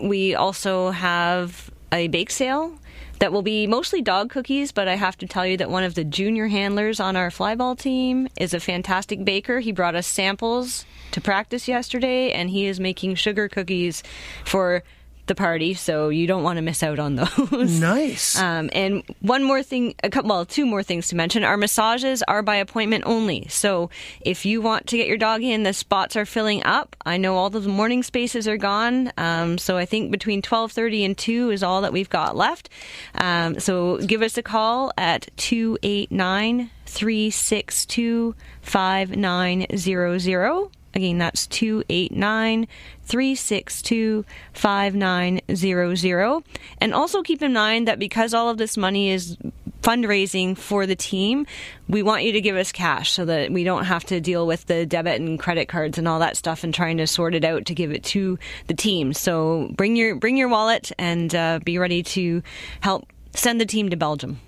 we 0.00 0.34
also 0.34 0.88
have 0.88 1.70
a 1.92 2.08
bake 2.08 2.30
sale 2.30 2.78
that 3.18 3.30
will 3.30 3.42
be 3.42 3.66
mostly 3.66 4.00
dog 4.00 4.30
cookies, 4.30 4.72
but 4.72 4.88
I 4.88 4.94
have 4.94 5.18
to 5.18 5.26
tell 5.26 5.46
you 5.46 5.58
that 5.58 5.68
one 5.68 5.84
of 5.84 5.96
the 5.96 6.02
junior 6.02 6.46
handlers 6.46 6.98
on 6.98 7.14
our 7.14 7.28
flyball 7.28 7.78
team 7.78 8.26
is 8.40 8.54
a 8.54 8.58
fantastic 8.58 9.22
baker. 9.22 9.60
He 9.60 9.70
brought 9.70 9.94
us 9.94 10.06
samples 10.06 10.86
to 11.10 11.20
practice 11.20 11.68
yesterday, 11.68 12.32
and 12.32 12.48
he 12.48 12.64
is 12.64 12.80
making 12.80 13.16
sugar 13.16 13.50
cookies 13.50 14.02
for 14.46 14.82
the 15.26 15.34
party, 15.34 15.74
so 15.74 16.08
you 16.08 16.26
don't 16.26 16.42
want 16.42 16.56
to 16.56 16.62
miss 16.62 16.82
out 16.82 16.98
on 16.98 17.16
those. 17.16 17.80
Nice. 17.86 18.38
Um, 18.38 18.70
and 18.72 19.02
one 19.20 19.42
more 19.42 19.62
thing, 19.62 19.94
a 20.02 20.10
couple, 20.10 20.30
well, 20.30 20.46
two 20.46 20.66
more 20.66 20.82
things 20.82 21.08
to 21.08 21.16
mention. 21.16 21.44
Our 21.44 21.56
massages 21.56 22.22
are 22.26 22.42
by 22.42 22.56
appointment 22.56 23.04
only. 23.06 23.46
So 23.48 23.90
if 24.20 24.46
you 24.46 24.62
want 24.62 24.86
to 24.88 24.96
get 24.96 25.06
your 25.06 25.16
dog 25.16 25.42
in, 25.42 25.62
the 25.62 25.72
spots 25.72 26.16
are 26.16 26.24
filling 26.24 26.64
up. 26.64 26.96
I 27.04 27.16
know 27.16 27.36
all 27.36 27.50
the 27.50 27.60
morning 27.60 28.02
spaces 28.02 28.48
are 28.48 28.56
gone. 28.56 29.12
Um, 29.16 29.58
so 29.58 29.76
I 29.76 29.84
think 29.84 30.10
between 30.10 30.42
12:30 30.42 31.04
and 31.04 31.18
2 31.18 31.50
is 31.50 31.62
all 31.62 31.82
that 31.82 31.92
we've 31.92 32.10
got 32.10 32.36
left. 32.36 32.68
Um, 33.14 33.60
so 33.60 33.98
give 33.98 34.22
us 34.22 34.38
a 34.38 34.42
call 34.42 34.92
at 34.96 35.28
289 35.36 36.70
362 36.86 38.34
5900. 38.62 40.70
Again, 40.96 41.18
that's 41.18 41.46
289 41.48 42.66
362 43.02 44.24
5900. 44.54 46.42
And 46.80 46.94
also 46.94 47.22
keep 47.22 47.42
in 47.42 47.52
mind 47.52 47.86
that 47.86 47.98
because 47.98 48.32
all 48.32 48.48
of 48.48 48.56
this 48.56 48.78
money 48.78 49.10
is 49.10 49.36
fundraising 49.82 50.56
for 50.56 50.86
the 50.86 50.96
team, 50.96 51.46
we 51.86 52.02
want 52.02 52.24
you 52.24 52.32
to 52.32 52.40
give 52.40 52.56
us 52.56 52.72
cash 52.72 53.12
so 53.12 53.26
that 53.26 53.52
we 53.52 53.62
don't 53.62 53.84
have 53.84 54.04
to 54.04 54.22
deal 54.22 54.46
with 54.46 54.64
the 54.68 54.86
debit 54.86 55.20
and 55.20 55.38
credit 55.38 55.68
cards 55.68 55.98
and 55.98 56.08
all 56.08 56.20
that 56.20 56.34
stuff 56.34 56.64
and 56.64 56.72
trying 56.72 56.96
to 56.96 57.06
sort 57.06 57.34
it 57.34 57.44
out 57.44 57.66
to 57.66 57.74
give 57.74 57.92
it 57.92 58.02
to 58.02 58.38
the 58.66 58.74
team. 58.74 59.12
So 59.12 59.70
bring 59.76 59.96
your 59.96 60.14
bring 60.14 60.38
your 60.38 60.48
wallet 60.48 60.92
and 60.98 61.34
uh, 61.34 61.60
be 61.62 61.76
ready 61.76 62.02
to 62.04 62.42
help 62.80 63.06
send 63.34 63.60
the 63.60 63.66
team 63.66 63.90
to 63.90 63.98
Belgium. 63.98 64.40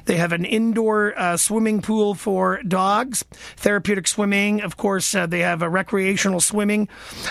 They 0.06 0.18
have 0.18 0.32
an 0.32 0.46
indoor 0.46 1.18
uh, 1.18 1.38
swimming 1.38 1.82
pool 1.82 2.16
for 2.16 2.62
dogs, 2.64 3.24
therapeutic 3.58 4.08
swimming. 4.08 4.62
Of 4.62 4.78
course, 4.78 5.14
uh, 5.14 5.26
they 5.26 5.40
have 5.40 5.62
a 5.62 5.70
recreational 5.70 6.40
swimming. 6.40 6.88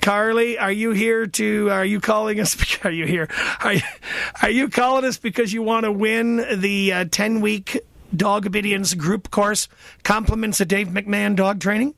Carly, 0.00 0.58
are 0.58 0.72
you 0.72 0.90
here 0.90 1.26
to, 1.26 1.70
are 1.70 1.84
you 1.84 2.00
calling 2.00 2.40
us? 2.40 2.56
Are 2.84 2.90
you 2.90 3.06
here? 3.06 3.28
Are 3.60 3.74
you, 3.74 3.82
are 4.42 4.50
you 4.50 4.68
calling 4.68 5.04
us 5.04 5.18
because 5.18 5.52
you 5.52 5.62
want 5.62 5.84
to 5.84 5.92
win 5.92 6.36
the 6.36 7.06
10 7.10 7.40
week 7.40 7.80
dog 8.14 8.46
obedience 8.46 8.94
group 8.94 9.30
course, 9.30 9.68
compliments 10.04 10.60
of 10.60 10.68
Dave 10.68 10.88
McMahon 10.88 11.36
dog 11.36 11.60
training? 11.60 11.94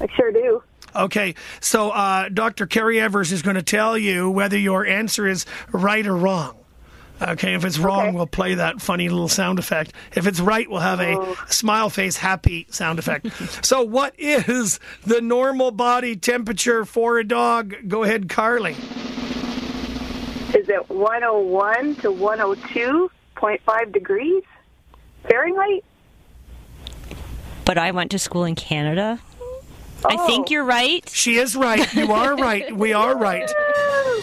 I 0.00 0.06
sure 0.16 0.32
do. 0.32 0.62
Okay, 0.94 1.34
so 1.60 1.90
uh, 1.90 2.28
Dr. 2.28 2.66
Kerry 2.66 3.00
Evers 3.00 3.30
is 3.30 3.42
going 3.42 3.56
to 3.56 3.62
tell 3.62 3.96
you 3.96 4.30
whether 4.30 4.58
your 4.58 4.84
answer 4.84 5.26
is 5.26 5.46
right 5.70 6.04
or 6.06 6.16
wrong. 6.16 6.56
Okay, 7.22 7.54
if 7.54 7.64
it's 7.64 7.78
wrong, 7.78 8.14
we'll 8.14 8.26
play 8.26 8.54
that 8.54 8.80
funny 8.80 9.08
little 9.08 9.28
sound 9.28 9.58
effect. 9.58 9.92
If 10.16 10.26
it's 10.26 10.40
right, 10.40 10.68
we'll 10.70 10.80
have 10.80 11.00
a 11.00 11.18
oh. 11.18 11.36
smile 11.48 11.90
face 11.90 12.16
happy 12.16 12.66
sound 12.70 12.98
effect. 12.98 13.28
so, 13.64 13.82
what 13.82 14.18
is 14.18 14.80
the 15.04 15.20
normal 15.20 15.70
body 15.70 16.16
temperature 16.16 16.84
for 16.84 17.18
a 17.18 17.24
dog? 17.24 17.74
Go 17.86 18.04
ahead, 18.04 18.28
Carly. 18.28 18.72
Is 20.54 20.68
it 20.68 20.88
101 20.88 21.96
to 21.96 22.10
102.5 22.10 23.92
degrees 23.92 24.42
Fahrenheit? 25.28 25.84
But 27.64 27.78
I 27.78 27.90
went 27.92 28.10
to 28.12 28.18
school 28.18 28.44
in 28.44 28.54
Canada. 28.54 29.20
I 30.04 30.26
think 30.26 30.48
oh. 30.48 30.50
you're 30.50 30.64
right. 30.64 31.08
She 31.08 31.36
is 31.36 31.56
right. 31.56 31.92
You 31.94 32.12
are 32.12 32.36
right. 32.36 32.74
We 32.74 32.92
are 32.92 33.16
right. 33.16 33.50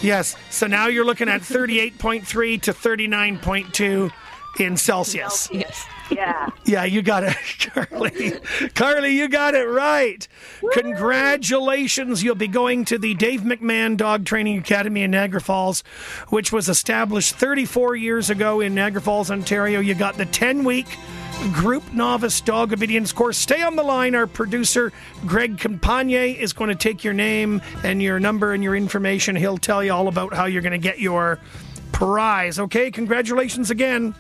Yes. 0.04 0.36
So 0.52 0.68
now 0.68 0.86
you're 0.86 1.06
looking 1.06 1.28
at 1.28 1.42
38.3 1.42 2.62
to 2.62 2.72
39.2 2.72 4.12
in 4.60 4.78
Celsius. 4.78 5.50
Yes. 5.52 5.88
Yeah. 6.12 6.50
Yeah, 6.66 6.84
you 6.86 7.02
got 7.02 7.24
it, 7.24 7.36
Carly. 7.74 8.34
Carly, 8.76 9.16
you 9.16 9.28
got 9.28 9.56
it 9.56 9.66
right. 9.66 10.28
Congratulations. 10.74 12.24
You'll 12.24 12.36
be 12.36 12.48
going 12.48 12.86
to 12.86 12.98
the 12.98 13.14
Dave 13.14 13.42
McMahon 13.42 13.98
Dog 13.98 14.26
Training 14.26 14.58
Academy 14.58 15.04
in 15.04 15.12
Niagara 15.12 15.42
Falls, 15.42 15.84
which 16.30 16.52
was 16.52 16.70
established 16.70 17.36
34 17.36 17.96
years 17.96 18.30
ago 18.30 18.60
in 18.60 18.76
Niagara 18.76 19.02
Falls, 19.02 19.32
Ontario. 19.32 19.80
You 19.80 19.96
got 19.96 20.18
the 20.18 20.26
10 20.26 20.64
week 20.64 20.88
group 21.54 21.94
novice 21.94 22.42
dog 22.42 22.74
obedience 22.74 23.12
course. 23.12 23.38
Stay 23.38 23.62
on 23.62 23.76
the 23.76 23.84
line. 23.84 24.16
Our 24.16 24.28
producer, 24.28 24.92
Greg 25.26 25.58
Campagne, 25.58 26.36
is 26.36 26.54
going 26.54 26.70
to 26.70 26.76
take 26.76 27.04
your 27.04 27.14
name 27.14 27.62
and 27.84 28.02
your 28.02 28.20
number 28.20 28.54
and 28.54 28.64
your 28.64 28.76
information. 28.76 29.36
He'll 29.36 29.58
tell 29.58 29.84
you 29.84 29.94
all 29.94 30.08
about 30.08 30.34
how 30.34 30.46
you're 30.46 30.62
going 30.64 30.72
to 30.72 30.78
get 30.78 31.00
your 31.00 31.40
prize. 31.92 32.60
Okay, 32.60 32.92
congratulations 32.92 33.70
again. 33.70 34.16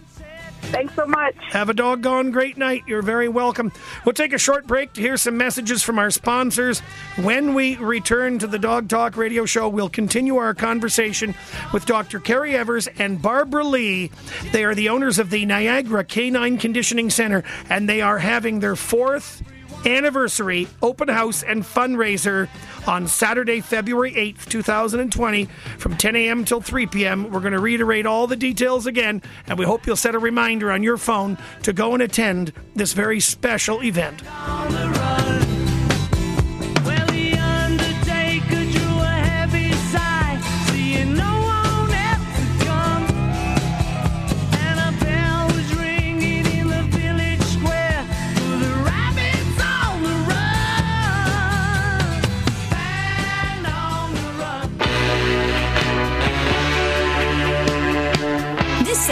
Thanks 0.67 0.93
so 0.95 1.05
much. 1.05 1.35
Have 1.49 1.69
a 1.69 1.73
doggone 1.73 2.31
great 2.31 2.57
night. 2.57 2.83
You're 2.87 3.01
very 3.01 3.29
welcome. 3.29 3.71
We'll 4.05 4.13
take 4.13 4.33
a 4.33 4.37
short 4.37 4.67
break 4.67 4.93
to 4.93 5.01
hear 5.01 5.17
some 5.17 5.37
messages 5.37 5.81
from 5.81 5.97
our 5.97 6.11
sponsors. 6.11 6.79
When 7.17 7.53
we 7.53 7.77
return 7.77 8.39
to 8.39 8.47
the 8.47 8.59
Dog 8.59 8.89
Talk 8.89 9.15
radio 9.15 9.45
show, 9.45 9.69
we'll 9.69 9.89
continue 9.89 10.37
our 10.37 10.53
conversation 10.53 11.35
with 11.73 11.85
Dr. 11.85 12.19
Kerry 12.19 12.55
Evers 12.55 12.87
and 12.99 13.21
Barbara 13.21 13.63
Lee. 13.63 14.11
They 14.51 14.65
are 14.65 14.75
the 14.75 14.89
owners 14.89 15.19
of 15.19 15.29
the 15.29 15.45
Niagara 15.45 16.03
Canine 16.03 16.57
Conditioning 16.57 17.09
Center, 17.09 17.43
and 17.69 17.87
they 17.87 18.01
are 18.01 18.19
having 18.19 18.59
their 18.59 18.75
fourth 18.75 19.41
anniversary 19.87 20.67
open 20.81 21.07
house 21.07 21.43
and 21.43 21.63
fundraiser 21.63 22.49
on 22.87 23.07
Saturday, 23.07 23.61
February 23.61 24.11
8th, 24.13 24.45
2020, 24.45 25.45
from 25.77 25.97
10 25.97 26.15
a.m. 26.15 26.45
till 26.45 26.61
3 26.61 26.85
p.m. 26.87 27.31
We're 27.31 27.39
going 27.39 27.53
to 27.53 27.59
reiterate 27.59 28.05
all 28.05 28.27
the 28.27 28.35
details 28.35 28.85
again, 28.85 29.21
and 29.47 29.57
we 29.57 29.65
hope 29.65 29.87
you'll 29.87 29.95
set 29.95 30.15
a 30.15 30.19
reminder 30.19 30.71
on 30.71 30.83
your 30.83 30.97
phone 30.97 31.37
to 31.63 31.73
go 31.73 31.93
and 31.93 32.03
attend 32.03 32.53
this 32.75 32.93
very 32.93 33.19
special 33.19 33.83
event. 33.83 34.21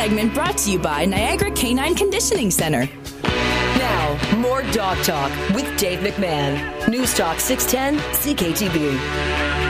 Segment 0.05 0.31
brought 0.35 0.55
to 0.55 0.71
you 0.71 0.77
by 0.77 1.03
Niagara 1.03 1.49
Canine 1.49 1.95
Conditioning 1.95 2.51
Center. 2.51 2.87
Now, 3.23 4.35
more 4.37 4.61
Dog 4.71 5.03
Talk 5.03 5.31
with 5.49 5.65
Dave 5.79 5.97
McMahon. 6.01 6.87
News 6.87 7.15
Talk 7.15 7.39
610 7.39 7.97
CKTB. 8.13 9.64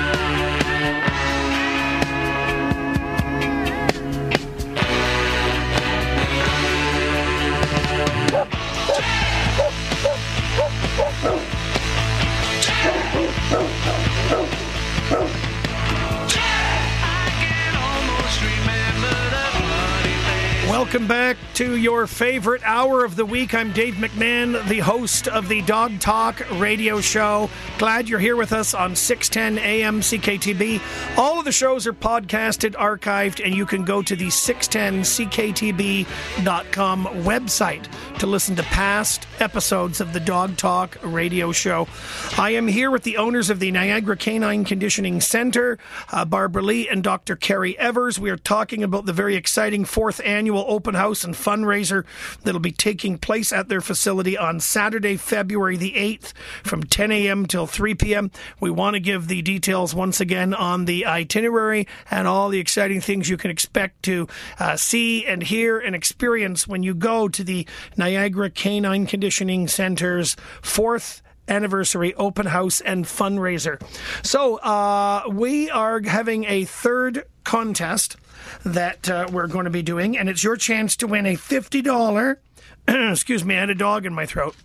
Welcome 20.96 21.10
back 21.10 21.36
to 21.56 21.76
your 21.76 22.08
favorite 22.08 22.62
hour 22.64 23.04
of 23.04 23.18
the 23.18 23.26
week. 23.26 23.54
I'm 23.54 23.74
Dave 23.74 23.96
McMahon, 23.96 24.66
the 24.70 24.80
host 24.80 25.28
of 25.28 25.50
the 25.50 25.62
Dog 25.64 26.00
Talk 26.00 26.42
radio 26.54 27.02
show. 27.02 27.50
Glad 27.78 28.08
you're 28.08 28.18
here 28.18 28.38
with 28.38 28.54
us 28.54 28.74
on 28.74 28.96
610 28.96 29.62
AM 29.62 30.00
CKTB. 30.00 30.80
All 31.18 31.35
the 31.46 31.52
shows 31.52 31.86
are 31.86 31.94
podcasted, 31.94 32.74
archived, 32.74 33.46
and 33.46 33.54
you 33.54 33.68
can 33.68 33.86
go 33.86 34.02
to 34.02 34.16
the 34.16 34.28
610CKTB.com 34.28 37.06
website 37.06 37.88
to 38.18 38.26
listen 38.26 38.56
to 38.56 38.64
past 38.64 39.28
episodes 39.40 40.02
of 40.02 40.12
the 40.12 40.20
Dog 40.20 40.58
Talk 40.58 40.98
radio 41.04 41.52
show. 41.52 41.88
I 42.36 42.50
am 42.52 42.68
here 42.68 42.90
with 42.90 43.04
the 43.04 43.18
owners 43.18 43.52
of 43.52 43.60
the 43.60 43.70
Niagara 43.70 44.18
Canine 44.18 44.66
Conditioning 44.66 45.22
Center, 45.22 45.78
uh, 46.12 46.26
Barbara 46.26 46.64
Lee 46.64 46.90
and 46.90 47.04
Dr. 47.04 47.36
Kerry 47.36 47.78
Evers. 47.78 48.18
We 48.18 48.32
are 48.32 48.38
talking 48.38 48.82
about 48.82 49.06
the 49.06 49.14
very 49.14 49.36
exciting 49.36 49.86
fourth 49.86 50.20
annual 50.26 50.66
open 50.68 50.96
house 50.96 51.24
and 51.24 51.36
fundraiser 51.36 52.06
that'll 52.42 52.60
be 52.60 52.72
taking 52.72 53.20
place 53.20 53.54
at 53.54 53.70
their 53.70 53.82
facility 53.82 54.36
on 54.36 54.60
Saturday, 54.60 55.16
February 55.16 55.78
the 55.78 55.92
8th 55.92 56.34
from 56.64 56.84
10 56.84 57.12
a.m. 57.12 57.46
till 57.46 57.68
3 57.68 57.94
p.m. 57.94 58.32
We 58.60 58.72
want 58.72 58.96
to 58.96 59.00
give 59.00 59.28
the 59.28 59.44
details 59.44 59.94
once 59.94 60.20
again 60.20 60.56
on 60.56 60.86
the 60.86 61.06
itinerary 61.36 61.86
and 62.10 62.28
all 62.28 62.50
the 62.50 62.60
exciting 62.60 63.02
things 63.02 63.30
you 63.30 63.38
can 63.38 63.52
expect 63.52 64.04
to 64.04 64.28
uh, 64.60 64.78
see 64.78 65.26
and 65.26 65.44
hear 65.44 65.78
and 65.78 65.96
experience 65.96 66.68
when 66.68 66.82
you 66.82 66.94
go 66.94 67.28
to 67.28 67.44
the 67.44 67.68
Niagara 67.98 68.50
Canine 68.50 69.06
Conditioning 69.06 69.68
Center's 69.68 70.36
fourth 70.62 71.22
anniversary 71.48 72.14
open 72.16 72.46
house 72.48 72.80
and 72.82 73.06
fundraiser. 73.06 73.82
So 74.26 74.56
uh, 74.58 75.24
we 75.30 75.70
are 75.70 76.02
having 76.02 76.46
a 76.46 76.64
third 76.64 77.26
contest 77.44 78.16
that 78.64 79.10
uh, 79.10 79.28
we're 79.32 79.48
going 79.48 79.66
to 79.66 79.72
be 79.72 79.84
doing, 79.84 80.18
and 80.18 80.30
it's 80.30 80.44
your 80.44 80.56
chance 80.56 80.96
to 80.98 81.08
win 81.08 81.26
a 81.26 81.36
fifty 81.36 81.82
dollar. 81.82 82.40
excuse 82.88 83.44
me, 83.44 83.56
I 83.56 83.60
had 83.60 83.70
a 83.70 83.76
dog 83.76 84.06
in 84.06 84.14
my 84.14 84.26
throat. 84.26 84.56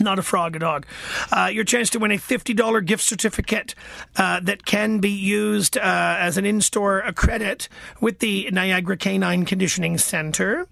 Not 0.00 0.18
a 0.18 0.22
frog, 0.22 0.56
a 0.56 0.58
dog. 0.58 0.86
Uh, 1.30 1.50
your 1.52 1.64
chance 1.64 1.90
to 1.90 1.98
win 1.98 2.12
a 2.12 2.16
$50 2.16 2.84
gift 2.86 3.04
certificate 3.04 3.74
uh, 4.16 4.40
that 4.40 4.64
can 4.64 5.00
be 5.00 5.10
used 5.10 5.76
uh, 5.76 5.80
as 6.18 6.38
an 6.38 6.46
in 6.46 6.60
store 6.60 7.02
credit 7.14 7.68
with 8.00 8.20
the 8.20 8.48
Niagara 8.50 8.96
Canine 8.96 9.44
Conditioning 9.44 9.98
Center. 9.98 10.66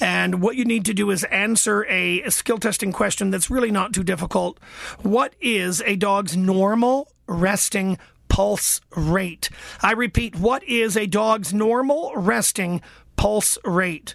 And 0.00 0.40
what 0.40 0.56
you 0.56 0.64
need 0.64 0.84
to 0.84 0.94
do 0.94 1.10
is 1.10 1.24
answer 1.24 1.84
a 1.88 2.28
skill 2.30 2.58
testing 2.58 2.92
question 2.92 3.30
that's 3.30 3.50
really 3.50 3.72
not 3.72 3.92
too 3.92 4.04
difficult. 4.04 4.58
What 5.02 5.34
is 5.40 5.82
a 5.82 5.96
dog's 5.96 6.36
normal 6.36 7.12
resting 7.26 7.98
pulse 8.28 8.80
rate? 8.96 9.50
I 9.82 9.92
repeat, 9.92 10.36
what 10.36 10.62
is 10.64 10.96
a 10.96 11.06
dog's 11.06 11.52
normal 11.52 12.12
resting 12.14 12.82
pulse 13.16 13.58
rate? 13.64 14.14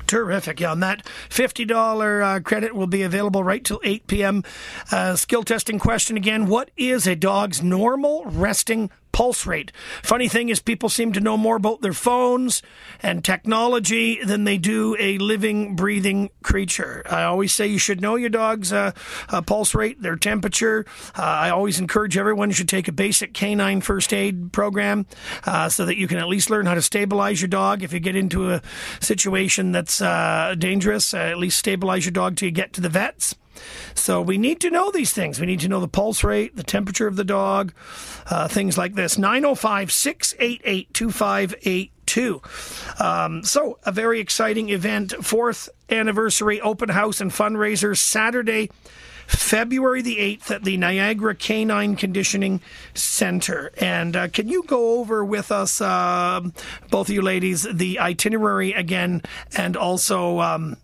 Terrific. 0.07 0.61
Yeah, 0.61 0.73
and 0.73 0.83
that 0.83 1.07
$50 1.31 2.37
uh, 2.37 2.41
credit 2.41 2.75
will 2.75 2.87
be 2.87 3.01
available 3.03 3.43
right 3.43 3.65
till 3.65 3.81
8 3.83 4.07
p.m. 4.07 4.45
Uh, 4.93 5.17
skill 5.17 5.43
testing 5.43 5.79
question 5.79 6.19
again 6.19 6.47
What 6.47 6.71
is 6.77 7.07
a 7.07 7.17
dog's 7.17 7.63
normal 7.63 8.23
resting 8.27 8.91
pulse 9.15 9.47
rate? 9.47 9.71
Funny 10.03 10.29
thing 10.29 10.49
is, 10.49 10.61
people 10.61 10.89
seem 10.89 11.13
to 11.13 11.21
know 11.21 11.37
more 11.37 11.55
about 11.55 11.81
their 11.81 11.93
phones 11.93 12.63
and 13.01 13.25
technology 13.25 14.19
than 14.25 14.43
they 14.43 14.59
do 14.59 14.97
a 14.99 15.19
living, 15.19 15.77
breathing 15.77 16.31
creature. 16.43 17.03
I 17.09 17.23
always 17.23 17.53
say 17.53 17.69
you 17.69 17.79
should 17.79 18.01
know 18.01 18.17
your 18.17 18.29
dog's 18.29 18.73
uh, 18.73 18.91
uh, 19.29 19.41
pulse 19.41 19.73
rate, 19.73 20.03
their 20.03 20.17
temperature. 20.17 20.85
Uh, 21.17 21.23
I 21.23 21.51
always 21.51 21.79
encourage 21.79 22.19
everyone 22.19 22.51
should 22.51 22.69
take 22.69 22.89
a 22.89 22.93
basic 22.93 23.33
canine 23.35 23.81
first 23.81 24.13
aid 24.13 24.53
program 24.53 25.07
uh, 25.47 25.69
so 25.69 25.87
that 25.87 25.97
you 25.97 26.09
can 26.09 26.19
at 26.19 26.27
least 26.27 26.51
learn 26.51 26.67
how 26.67 26.75
to 26.75 26.83
stabilize 26.83 27.41
your 27.41 27.49
dog. 27.49 27.85
If 27.85 27.93
you 27.93 28.01
get 28.01 28.17
into 28.17 28.51
a 28.51 28.63
situation 29.01 29.71
that's 29.71 30.03
uh, 30.03 30.57
dangerous, 30.59 31.15
uh, 31.15 31.19
at 31.19 31.39
least 31.39 31.59
stabilize 31.59 32.05
your 32.05 32.13
dog 32.13 32.37
till 32.37 32.47
you 32.47 32.53
get 32.53 32.73
to 32.73 32.81
the 32.81 32.89
vets. 32.89 33.37
So 33.95 34.21
we 34.21 34.39
need 34.39 34.61
to 34.61 34.71
know 34.71 34.91
these 34.91 35.13
things. 35.13 35.41
We 35.41 35.47
need 35.47 35.61
to 35.61 35.69
know 35.69 35.81
the 35.81 35.89
pulse 35.89 36.25
rate, 36.25 36.57
the 36.57 36.63
temperature 36.63 37.07
of 37.07 37.17
the 37.17 37.25
dog, 37.25 37.73
uh, 38.27 38.49
things 38.49 38.77
like 38.79 38.95
this. 38.95 39.19
905 39.19 39.93
688 39.93 40.95
2582. 40.95 42.43
Um, 42.99 43.43
so, 43.45 43.79
a 43.85 43.93
very 43.93 44.21
exciting 44.21 44.71
event. 44.71 45.13
Fourth 45.25 45.69
anniversary 45.91 46.61
open 46.61 46.89
house 46.91 47.21
and 47.21 47.31
fundraiser 47.31 47.97
Saturday. 47.97 48.71
February 49.27 50.03
the 50.03 50.19
8th 50.19 50.51
at 50.51 50.65
the 50.65 50.77
Niagara 50.77 51.35
Canine 51.35 51.97
Conditioning 51.97 52.61
Center. 52.95 53.73
And 53.81 54.17
uh, 54.17 54.29
can 54.29 54.49
you 54.49 54.63
go 54.65 54.99
over 54.99 55.25
with 55.25 55.51
us, 55.51 55.81
uh, 55.81 56.41
both 56.91 57.09
of 57.09 57.15
you 57.15 57.23
ladies, 57.23 57.63
the 57.63 57.99
itinerary 57.99 58.73
again 58.73 59.23
and 59.57 59.77
also 59.77 60.41
um, 60.41 60.77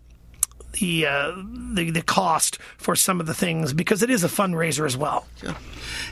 the, 0.73 1.05
uh, 1.05 1.33
the, 1.73 1.91
the 1.91 2.01
cost 2.01 2.57
for 2.77 2.95
some 2.95 3.19
of 3.19 3.27
the 3.27 3.33
things 3.33 3.73
because 3.73 4.01
it 4.01 4.09
is 4.09 4.23
a 4.23 4.27
fundraiser 4.27 4.85
as 4.85 4.97
well? 4.97 5.27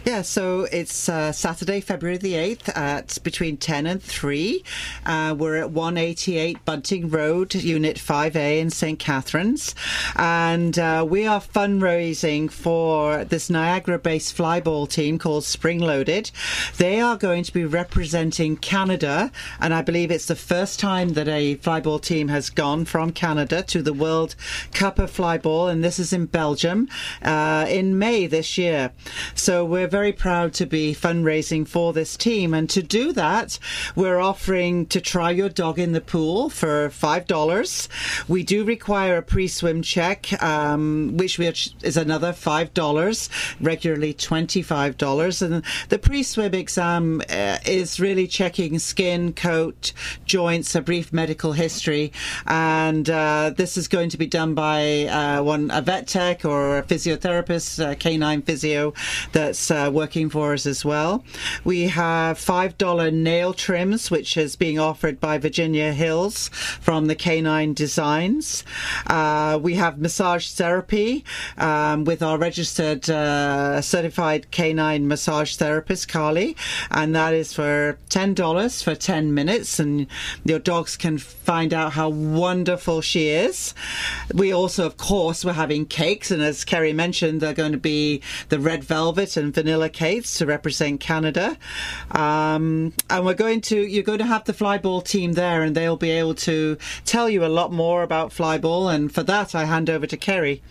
Yeah, 0.06 0.22
so 0.22 0.68
it's 0.72 1.10
uh, 1.10 1.32
Saturday, 1.32 1.82
February 1.82 2.18
the 2.18 2.34
8th 2.34 2.76
at 2.76 3.18
between 3.24 3.58
10 3.58 3.86
and 3.86 4.02
3. 4.02 4.64
Uh, 5.06 5.36
we're 5.38 5.58
at 5.58 5.72
188 5.72 6.64
Bunting 6.66 7.10
Road, 7.10 7.54
Unit 7.56 7.98
5A 7.98 8.60
in 8.60 8.70
St. 8.70 8.98
Catharines. 8.98 9.76
And 10.16 10.78
uh, 10.80 11.06
we 11.08 11.26
are 11.28 11.42
fundraising 11.42 12.52
for 12.52 13.26
this 13.26 13.50
Niagara 13.50 14.00
based 14.00 14.36
flyball 14.36 14.90
team 14.90 15.18
called 15.20 15.44
Spring 15.44 15.80
Loaded. 15.80 16.32
They 16.78 17.00
are 17.02 17.18
going 17.18 17.44
to 17.44 17.54
be 17.54 17.66
representing 17.66 18.58
Canada, 18.58 19.32
and 19.60 19.74
I 19.74 19.82
believe 19.82 20.12
it's 20.12 20.28
the 20.28 20.36
first 20.36 20.80
time 20.80 21.10
that 21.10 21.28
a 21.28 21.58
flyball 21.58 22.02
team 22.02 22.28
has 22.30 22.50
gone 22.50 22.86
from 22.86 23.12
Canada 23.12 23.64
to 23.64 23.82
the 23.82 23.94
World 23.94 24.36
Cup 24.74 25.00
of 25.00 25.12
Flyball, 25.12 25.72
and 25.72 25.84
this 25.84 26.00
is 26.00 26.14
in 26.14 26.26
Belgium 26.26 26.88
uh, 27.22 27.66
in 27.68 27.98
May 27.98 28.28
this 28.28 28.58
year. 28.58 28.92
So 29.36 29.66
we're 29.66 29.88
very 29.88 30.14
proud 30.14 30.54
to 30.54 30.66
be 30.66 30.94
fundraising 30.94 31.68
for 31.68 31.94
this 31.94 32.16
team. 32.16 32.54
And 32.54 32.70
to 32.70 32.82
do 32.82 33.12
that, 33.14 33.60
we're 33.96 34.20
offering 34.20 34.86
to 34.88 35.02
try 35.02 35.32
your 35.32 35.50
dog 35.50 35.80
in 35.80 35.92
the 35.92 36.02
pool 36.02 36.50
for 36.50 36.90
$5. 36.90 38.28
We 38.28 38.44
do 38.44 38.64
require 38.64 39.18
a 39.18 39.22
pre 39.22 39.48
swim 39.48 39.82
check, 39.82 40.42
um, 40.42 41.18
which 41.18 41.40
is 41.40 41.98
another 41.98 42.32
$5, 42.32 43.30
regularly 43.60 44.14
$25. 44.14 45.42
And 45.42 45.64
the 45.90 46.00
pre 46.00 46.24
swim 46.24 46.54
exam 46.54 47.22
uh, 47.30 47.58
is 47.66 48.00
really 48.00 48.28
checking 48.28 48.80
skin, 48.80 49.34
coat, 49.34 49.94
joints, 50.26 50.76
a 50.76 50.82
brief 50.82 51.12
medical 51.12 51.54
history. 51.54 52.12
And 52.48 53.10
uh, 53.10 53.52
this 53.56 53.78
is 53.78 53.88
going 53.88 54.10
to 54.10 54.18
be 54.18 54.28
done 54.28 54.39
by 54.48 55.06
uh, 55.06 55.44
one 55.44 55.70
a 55.72 55.82
vet 55.82 56.08
tech 56.08 56.46
or 56.46 56.78
a 56.78 56.84
physiotherapist, 56.84 57.80
a 57.86 57.96
canine 57.96 58.42
physio 58.42 58.94
that's 59.34 59.70
uh, 59.70 59.90
working 59.94 60.30
for 60.30 60.54
us 60.54 60.66
as 60.66 60.86
well. 60.86 61.24
We 61.64 61.88
have 61.90 62.38
$5 62.38 63.14
nail 63.14 63.54
trims, 63.54 64.10
which 64.10 64.38
is 64.38 64.56
being 64.56 64.80
offered 64.80 65.20
by 65.20 65.38
Virginia 65.38 65.92
Hills 65.94 66.50
from 66.50 67.08
the 67.08 67.16
Canine 67.16 67.74
Designs. 67.74 68.64
Uh, 69.08 69.60
we 69.62 69.76
have 69.76 70.00
massage 70.00 70.52
therapy 70.52 71.26
um, 71.58 72.06
with 72.06 72.24
our 72.24 72.38
registered 72.38 73.10
uh, 73.10 73.82
certified 73.82 74.52
canine 74.52 75.08
massage 75.08 75.56
therapist, 75.56 76.08
Carly, 76.08 76.56
and 76.92 77.16
that 77.16 77.34
is 77.34 77.54
for 77.54 77.98
$10 78.10 78.84
for 78.84 78.96
10 78.96 79.34
minutes, 79.34 79.80
and 79.80 80.08
your 80.46 80.60
dogs 80.60 80.96
can 80.96 81.18
find 81.18 81.74
out 81.74 81.94
how 81.94 82.10
wonderful 82.10 83.02
she 83.02 83.28
is. 83.30 83.74
We 84.34 84.54
also, 84.54 84.86
of 84.86 84.98
course, 84.98 85.44
we're 85.44 85.54
having 85.54 85.86
cakes, 85.86 86.30
and 86.32 86.42
as 86.42 86.64
Kerry 86.64 86.94
mentioned, 86.94 87.42
they're 87.42 87.54
going 87.54 87.72
to 87.72 87.78
be 87.78 88.22
the 88.50 88.60
red 88.60 88.84
velvet 88.84 89.38
and 89.38 89.54
vanilla 89.54 89.90
cakes 89.90 90.38
to 90.38 90.46
represent 90.46 91.00
Canada. 91.00 91.58
Um, 92.12 92.94
and 93.10 93.26
we're 93.26 93.34
going 93.34 93.62
to, 93.62 93.78
you're 93.78 94.04
going 94.04 94.20
to 94.20 94.26
have 94.26 94.46
the 94.46 94.54
flyball 94.54 95.04
team 95.04 95.34
there, 95.34 95.64
and 95.64 95.76
they'll 95.76 95.98
be 95.98 96.12
able 96.12 96.36
to 96.36 96.78
tell 97.06 97.30
you 97.30 97.44
a 97.44 97.48
lot 97.48 97.72
more 97.72 98.04
about 98.04 98.32
flyball. 98.32 98.94
And 98.94 99.12
for 99.12 99.24
that, 99.24 99.56
I 99.56 99.66
hand 99.66 99.90
over 99.90 100.06
to 100.06 100.18
Kerry. 100.18 100.62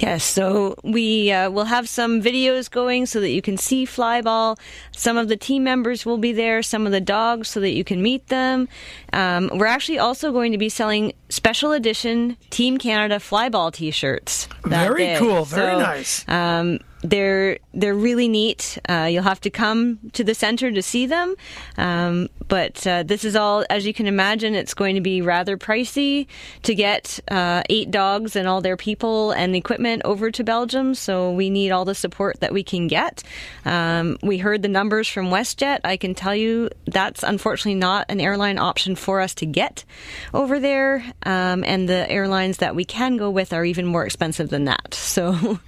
Yes, 0.00 0.24
so 0.24 0.76
we 0.82 1.30
uh, 1.30 1.50
will 1.50 1.66
have 1.66 1.86
some 1.86 2.22
videos 2.22 2.70
going 2.70 3.04
so 3.04 3.20
that 3.20 3.28
you 3.28 3.42
can 3.42 3.58
see 3.58 3.84
Flyball. 3.84 4.58
Some 4.92 5.18
of 5.18 5.28
the 5.28 5.36
team 5.36 5.62
members 5.62 6.06
will 6.06 6.16
be 6.16 6.32
there, 6.32 6.62
some 6.62 6.86
of 6.86 6.92
the 6.92 7.02
dogs 7.02 7.48
so 7.48 7.60
that 7.60 7.72
you 7.72 7.84
can 7.84 8.02
meet 8.02 8.28
them. 8.28 8.66
Um, 9.12 9.50
we're 9.54 9.66
actually 9.66 9.98
also 9.98 10.32
going 10.32 10.52
to 10.52 10.58
be 10.58 10.68
selling 10.68 11.12
special 11.28 11.72
edition 11.72 12.36
Team 12.50 12.78
Canada 12.78 13.16
Flyball 13.16 13.72
t 13.72 13.90
shirts. 13.90 14.48
Very 14.64 15.06
day. 15.06 15.16
cool, 15.18 15.44
very 15.44 15.74
So, 15.74 15.78
nice. 15.80 16.28
Um, 16.28 16.78
they're 17.02 17.58
they're 17.72 17.94
really 17.94 18.28
neat. 18.28 18.78
Uh, 18.88 19.08
you'll 19.10 19.22
have 19.22 19.40
to 19.40 19.50
come 19.50 19.98
to 20.12 20.22
the 20.22 20.34
center 20.34 20.70
to 20.70 20.82
see 20.82 21.06
them, 21.06 21.34
um, 21.78 22.28
but 22.46 22.86
uh, 22.86 23.04
this 23.04 23.24
is 23.24 23.36
all, 23.36 23.64
as 23.70 23.86
you 23.86 23.94
can 23.94 24.06
imagine, 24.06 24.54
it's 24.54 24.74
going 24.74 24.96
to 24.96 25.00
be 25.00 25.22
rather 25.22 25.56
pricey 25.56 26.26
to 26.64 26.74
get 26.74 27.18
uh, 27.30 27.62
eight 27.70 27.90
dogs 27.90 28.36
and 28.36 28.46
all 28.46 28.60
their 28.60 28.76
people 28.76 29.30
and 29.30 29.56
equipment 29.56 30.02
over 30.04 30.30
to 30.30 30.44
Belgium. 30.44 30.94
So 30.94 31.32
we 31.32 31.48
need 31.48 31.70
all 31.70 31.86
the 31.86 31.94
support 31.94 32.40
that 32.40 32.52
we 32.52 32.62
can 32.62 32.86
get. 32.86 33.22
Um, 33.64 34.18
we 34.22 34.36
heard 34.36 34.60
the 34.60 34.68
numbers 34.68 35.08
from 35.08 35.30
WestJet. 35.30 35.80
I 35.84 35.96
can 35.96 36.14
tell 36.14 36.34
you 36.34 36.68
that's 36.86 37.22
unfortunately 37.22 37.76
not 37.80 38.06
an 38.10 38.20
airline 38.20 38.58
option 38.58 38.94
for 39.00 39.20
us 39.20 39.34
to 39.34 39.46
get 39.46 39.84
over 40.32 40.60
there, 40.60 41.04
um, 41.24 41.64
and 41.64 41.88
the 41.88 42.08
airlines 42.10 42.58
that 42.58 42.76
we 42.76 42.84
can 42.84 43.16
go 43.16 43.30
with 43.30 43.52
are 43.52 43.64
even 43.64 43.86
more 43.86 44.04
expensive 44.04 44.48
than 44.50 44.64
that. 44.66 44.94
So 45.10 45.58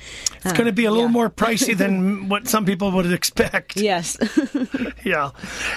It's 0.45 0.53
going 0.53 0.67
to 0.67 0.73
be 0.73 0.85
a 0.85 0.93
little 0.93 1.09
more 1.09 1.29
pricey 1.29 1.77
than 1.77 2.29
what 2.31 2.47
some 2.47 2.65
people 2.65 2.93
would 2.93 3.11
expect. 3.13 3.77
Yes. 3.77 4.17
yeah. 5.05 5.31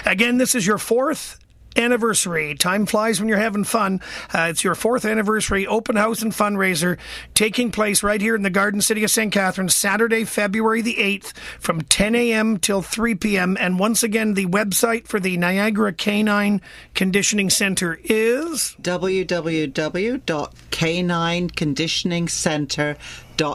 Again, 0.04 0.38
this 0.38 0.54
is 0.54 0.64
your 0.64 0.78
fourth 0.78 1.40
anniversary. 1.76 2.54
Time 2.54 2.86
flies 2.86 3.20
when 3.20 3.28
you're 3.28 3.38
having 3.38 3.64
fun. 3.64 4.00
Uh, 4.34 4.48
it's 4.50 4.64
your 4.64 4.74
fourth 4.74 5.04
anniversary 5.04 5.66
open 5.66 5.96
house 5.96 6.22
and 6.22 6.32
fundraiser 6.32 6.98
taking 7.34 7.70
place 7.70 8.02
right 8.02 8.20
here 8.20 8.34
in 8.34 8.42
the 8.42 8.50
Garden 8.50 8.80
City 8.80 9.04
of 9.04 9.10
St. 9.10 9.32
Catharines, 9.32 9.74
Saturday, 9.74 10.24
February 10.24 10.82
the 10.82 10.94
8th 10.94 11.32
from 11.60 11.82
10 11.82 12.14
a.m. 12.14 12.58
till 12.58 12.82
3 12.82 13.14
p.m. 13.16 13.56
And 13.58 13.78
once 13.78 14.02
again, 14.02 14.34
the 14.34 14.46
website 14.46 15.06
for 15.06 15.20
the 15.20 15.36
Niagara 15.36 15.92
Canine 15.92 16.60
Conditioning 16.94 17.50
Center 17.50 17.98
is 18.04 18.76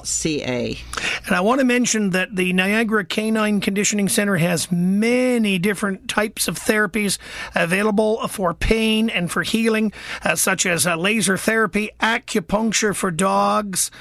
Ca. 0.03 0.77
And 1.25 1.35
I 1.35 1.41
want 1.41 1.59
to 1.59 1.65
mention 1.65 2.11
that 2.11 2.35
the 2.35 2.53
Niagara 2.53 3.05
Canine 3.05 3.61
Conditioning 3.61 4.09
Center 4.09 4.37
has 4.37 4.71
many 4.71 5.59
different 5.59 6.07
types 6.07 6.47
of 6.47 6.57
therapies 6.57 7.17
available 7.55 8.27
for 8.27 8.53
pain 8.53 9.09
and 9.09 9.31
for 9.31 9.43
healing, 9.43 9.91
uh, 10.23 10.35
such 10.35 10.65
as 10.65 10.87
uh, 10.87 10.95
laser 10.95 11.37
therapy, 11.37 11.91
acupuncture 11.99 12.95
for 12.95 13.11
dogs, 13.11 13.91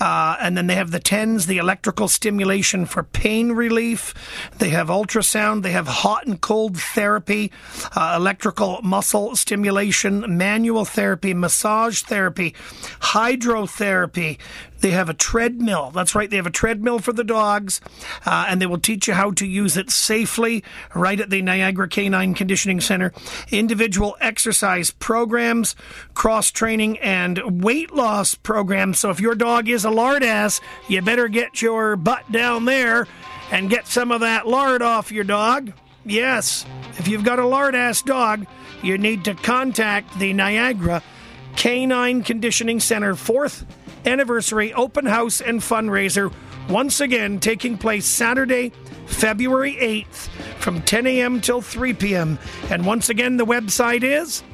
uh, 0.00 0.36
and 0.40 0.56
then 0.56 0.66
they 0.66 0.74
have 0.74 0.90
the 0.90 1.00
TENS, 1.00 1.46
the 1.46 1.58
electrical 1.58 2.08
stimulation 2.08 2.86
for 2.86 3.02
pain 3.02 3.52
relief. 3.52 4.14
They 4.58 4.70
have 4.70 4.88
ultrasound, 4.88 5.62
they 5.62 5.72
have 5.72 5.86
hot 5.86 6.26
and 6.26 6.40
cold 6.40 6.76
therapy, 6.78 7.52
uh, 7.94 8.14
electrical 8.16 8.80
muscle 8.82 9.36
stimulation, 9.36 10.36
manual 10.36 10.84
therapy, 10.84 11.34
massage 11.34 12.02
therapy, 12.02 12.54
hydrotherapy. 13.00 14.38
They 14.80 14.90
have 14.90 15.08
a 15.08 15.14
treadmill. 15.14 15.90
That's 15.90 16.14
right. 16.14 16.30
They 16.30 16.36
have 16.36 16.46
a 16.46 16.50
treadmill 16.50 16.98
for 16.98 17.12
the 17.12 17.24
dogs, 17.24 17.80
uh, 18.24 18.46
and 18.48 18.60
they 18.60 18.66
will 18.66 18.78
teach 18.78 19.08
you 19.08 19.14
how 19.14 19.30
to 19.32 19.46
use 19.46 19.76
it 19.76 19.90
safely 19.90 20.64
right 20.94 21.20
at 21.20 21.30
the 21.30 21.42
Niagara 21.42 21.88
Canine 21.88 22.34
Conditioning 22.34 22.80
Center. 22.80 23.12
Individual 23.50 24.16
exercise 24.20 24.90
programs, 24.90 25.76
cross 26.14 26.50
training, 26.50 26.98
and 26.98 27.62
weight 27.62 27.92
loss 27.92 28.34
programs. 28.34 28.98
So 28.98 29.10
if 29.10 29.20
your 29.20 29.34
dog 29.34 29.68
is 29.68 29.84
a 29.84 29.90
lard 29.90 30.22
ass, 30.22 30.60
you 30.88 31.02
better 31.02 31.28
get 31.28 31.60
your 31.60 31.96
butt 31.96 32.30
down 32.32 32.64
there 32.64 33.06
and 33.50 33.68
get 33.68 33.86
some 33.86 34.10
of 34.10 34.20
that 34.20 34.46
lard 34.46 34.82
off 34.82 35.12
your 35.12 35.24
dog. 35.24 35.72
Yes, 36.04 36.64
if 36.98 37.06
you've 37.08 37.24
got 37.24 37.38
a 37.38 37.46
lard 37.46 37.74
ass 37.74 38.00
dog, 38.00 38.46
you 38.82 38.96
need 38.96 39.24
to 39.26 39.34
contact 39.34 40.18
the 40.18 40.32
Niagara 40.32 41.02
Canine 41.56 42.22
Conditioning 42.22 42.80
Center, 42.80 43.14
fourth 43.14 43.66
anniversary 44.06 44.72
open 44.74 45.06
house 45.06 45.40
and 45.40 45.60
fundraiser. 45.60 46.30
Once 46.68 47.00
again, 47.00 47.40
taking 47.40 47.78
place 47.78 48.06
Saturday, 48.06 48.70
February 49.06 49.74
8th 49.74 50.28
from 50.60 50.80
10 50.82 51.06
a.m. 51.06 51.40
till 51.40 51.60
3 51.60 51.94
p.m. 51.94 52.38
And 52.70 52.86
once 52.86 53.08
again, 53.08 53.36
the 53.36 53.46
website 53.46 54.04
is 54.04 54.44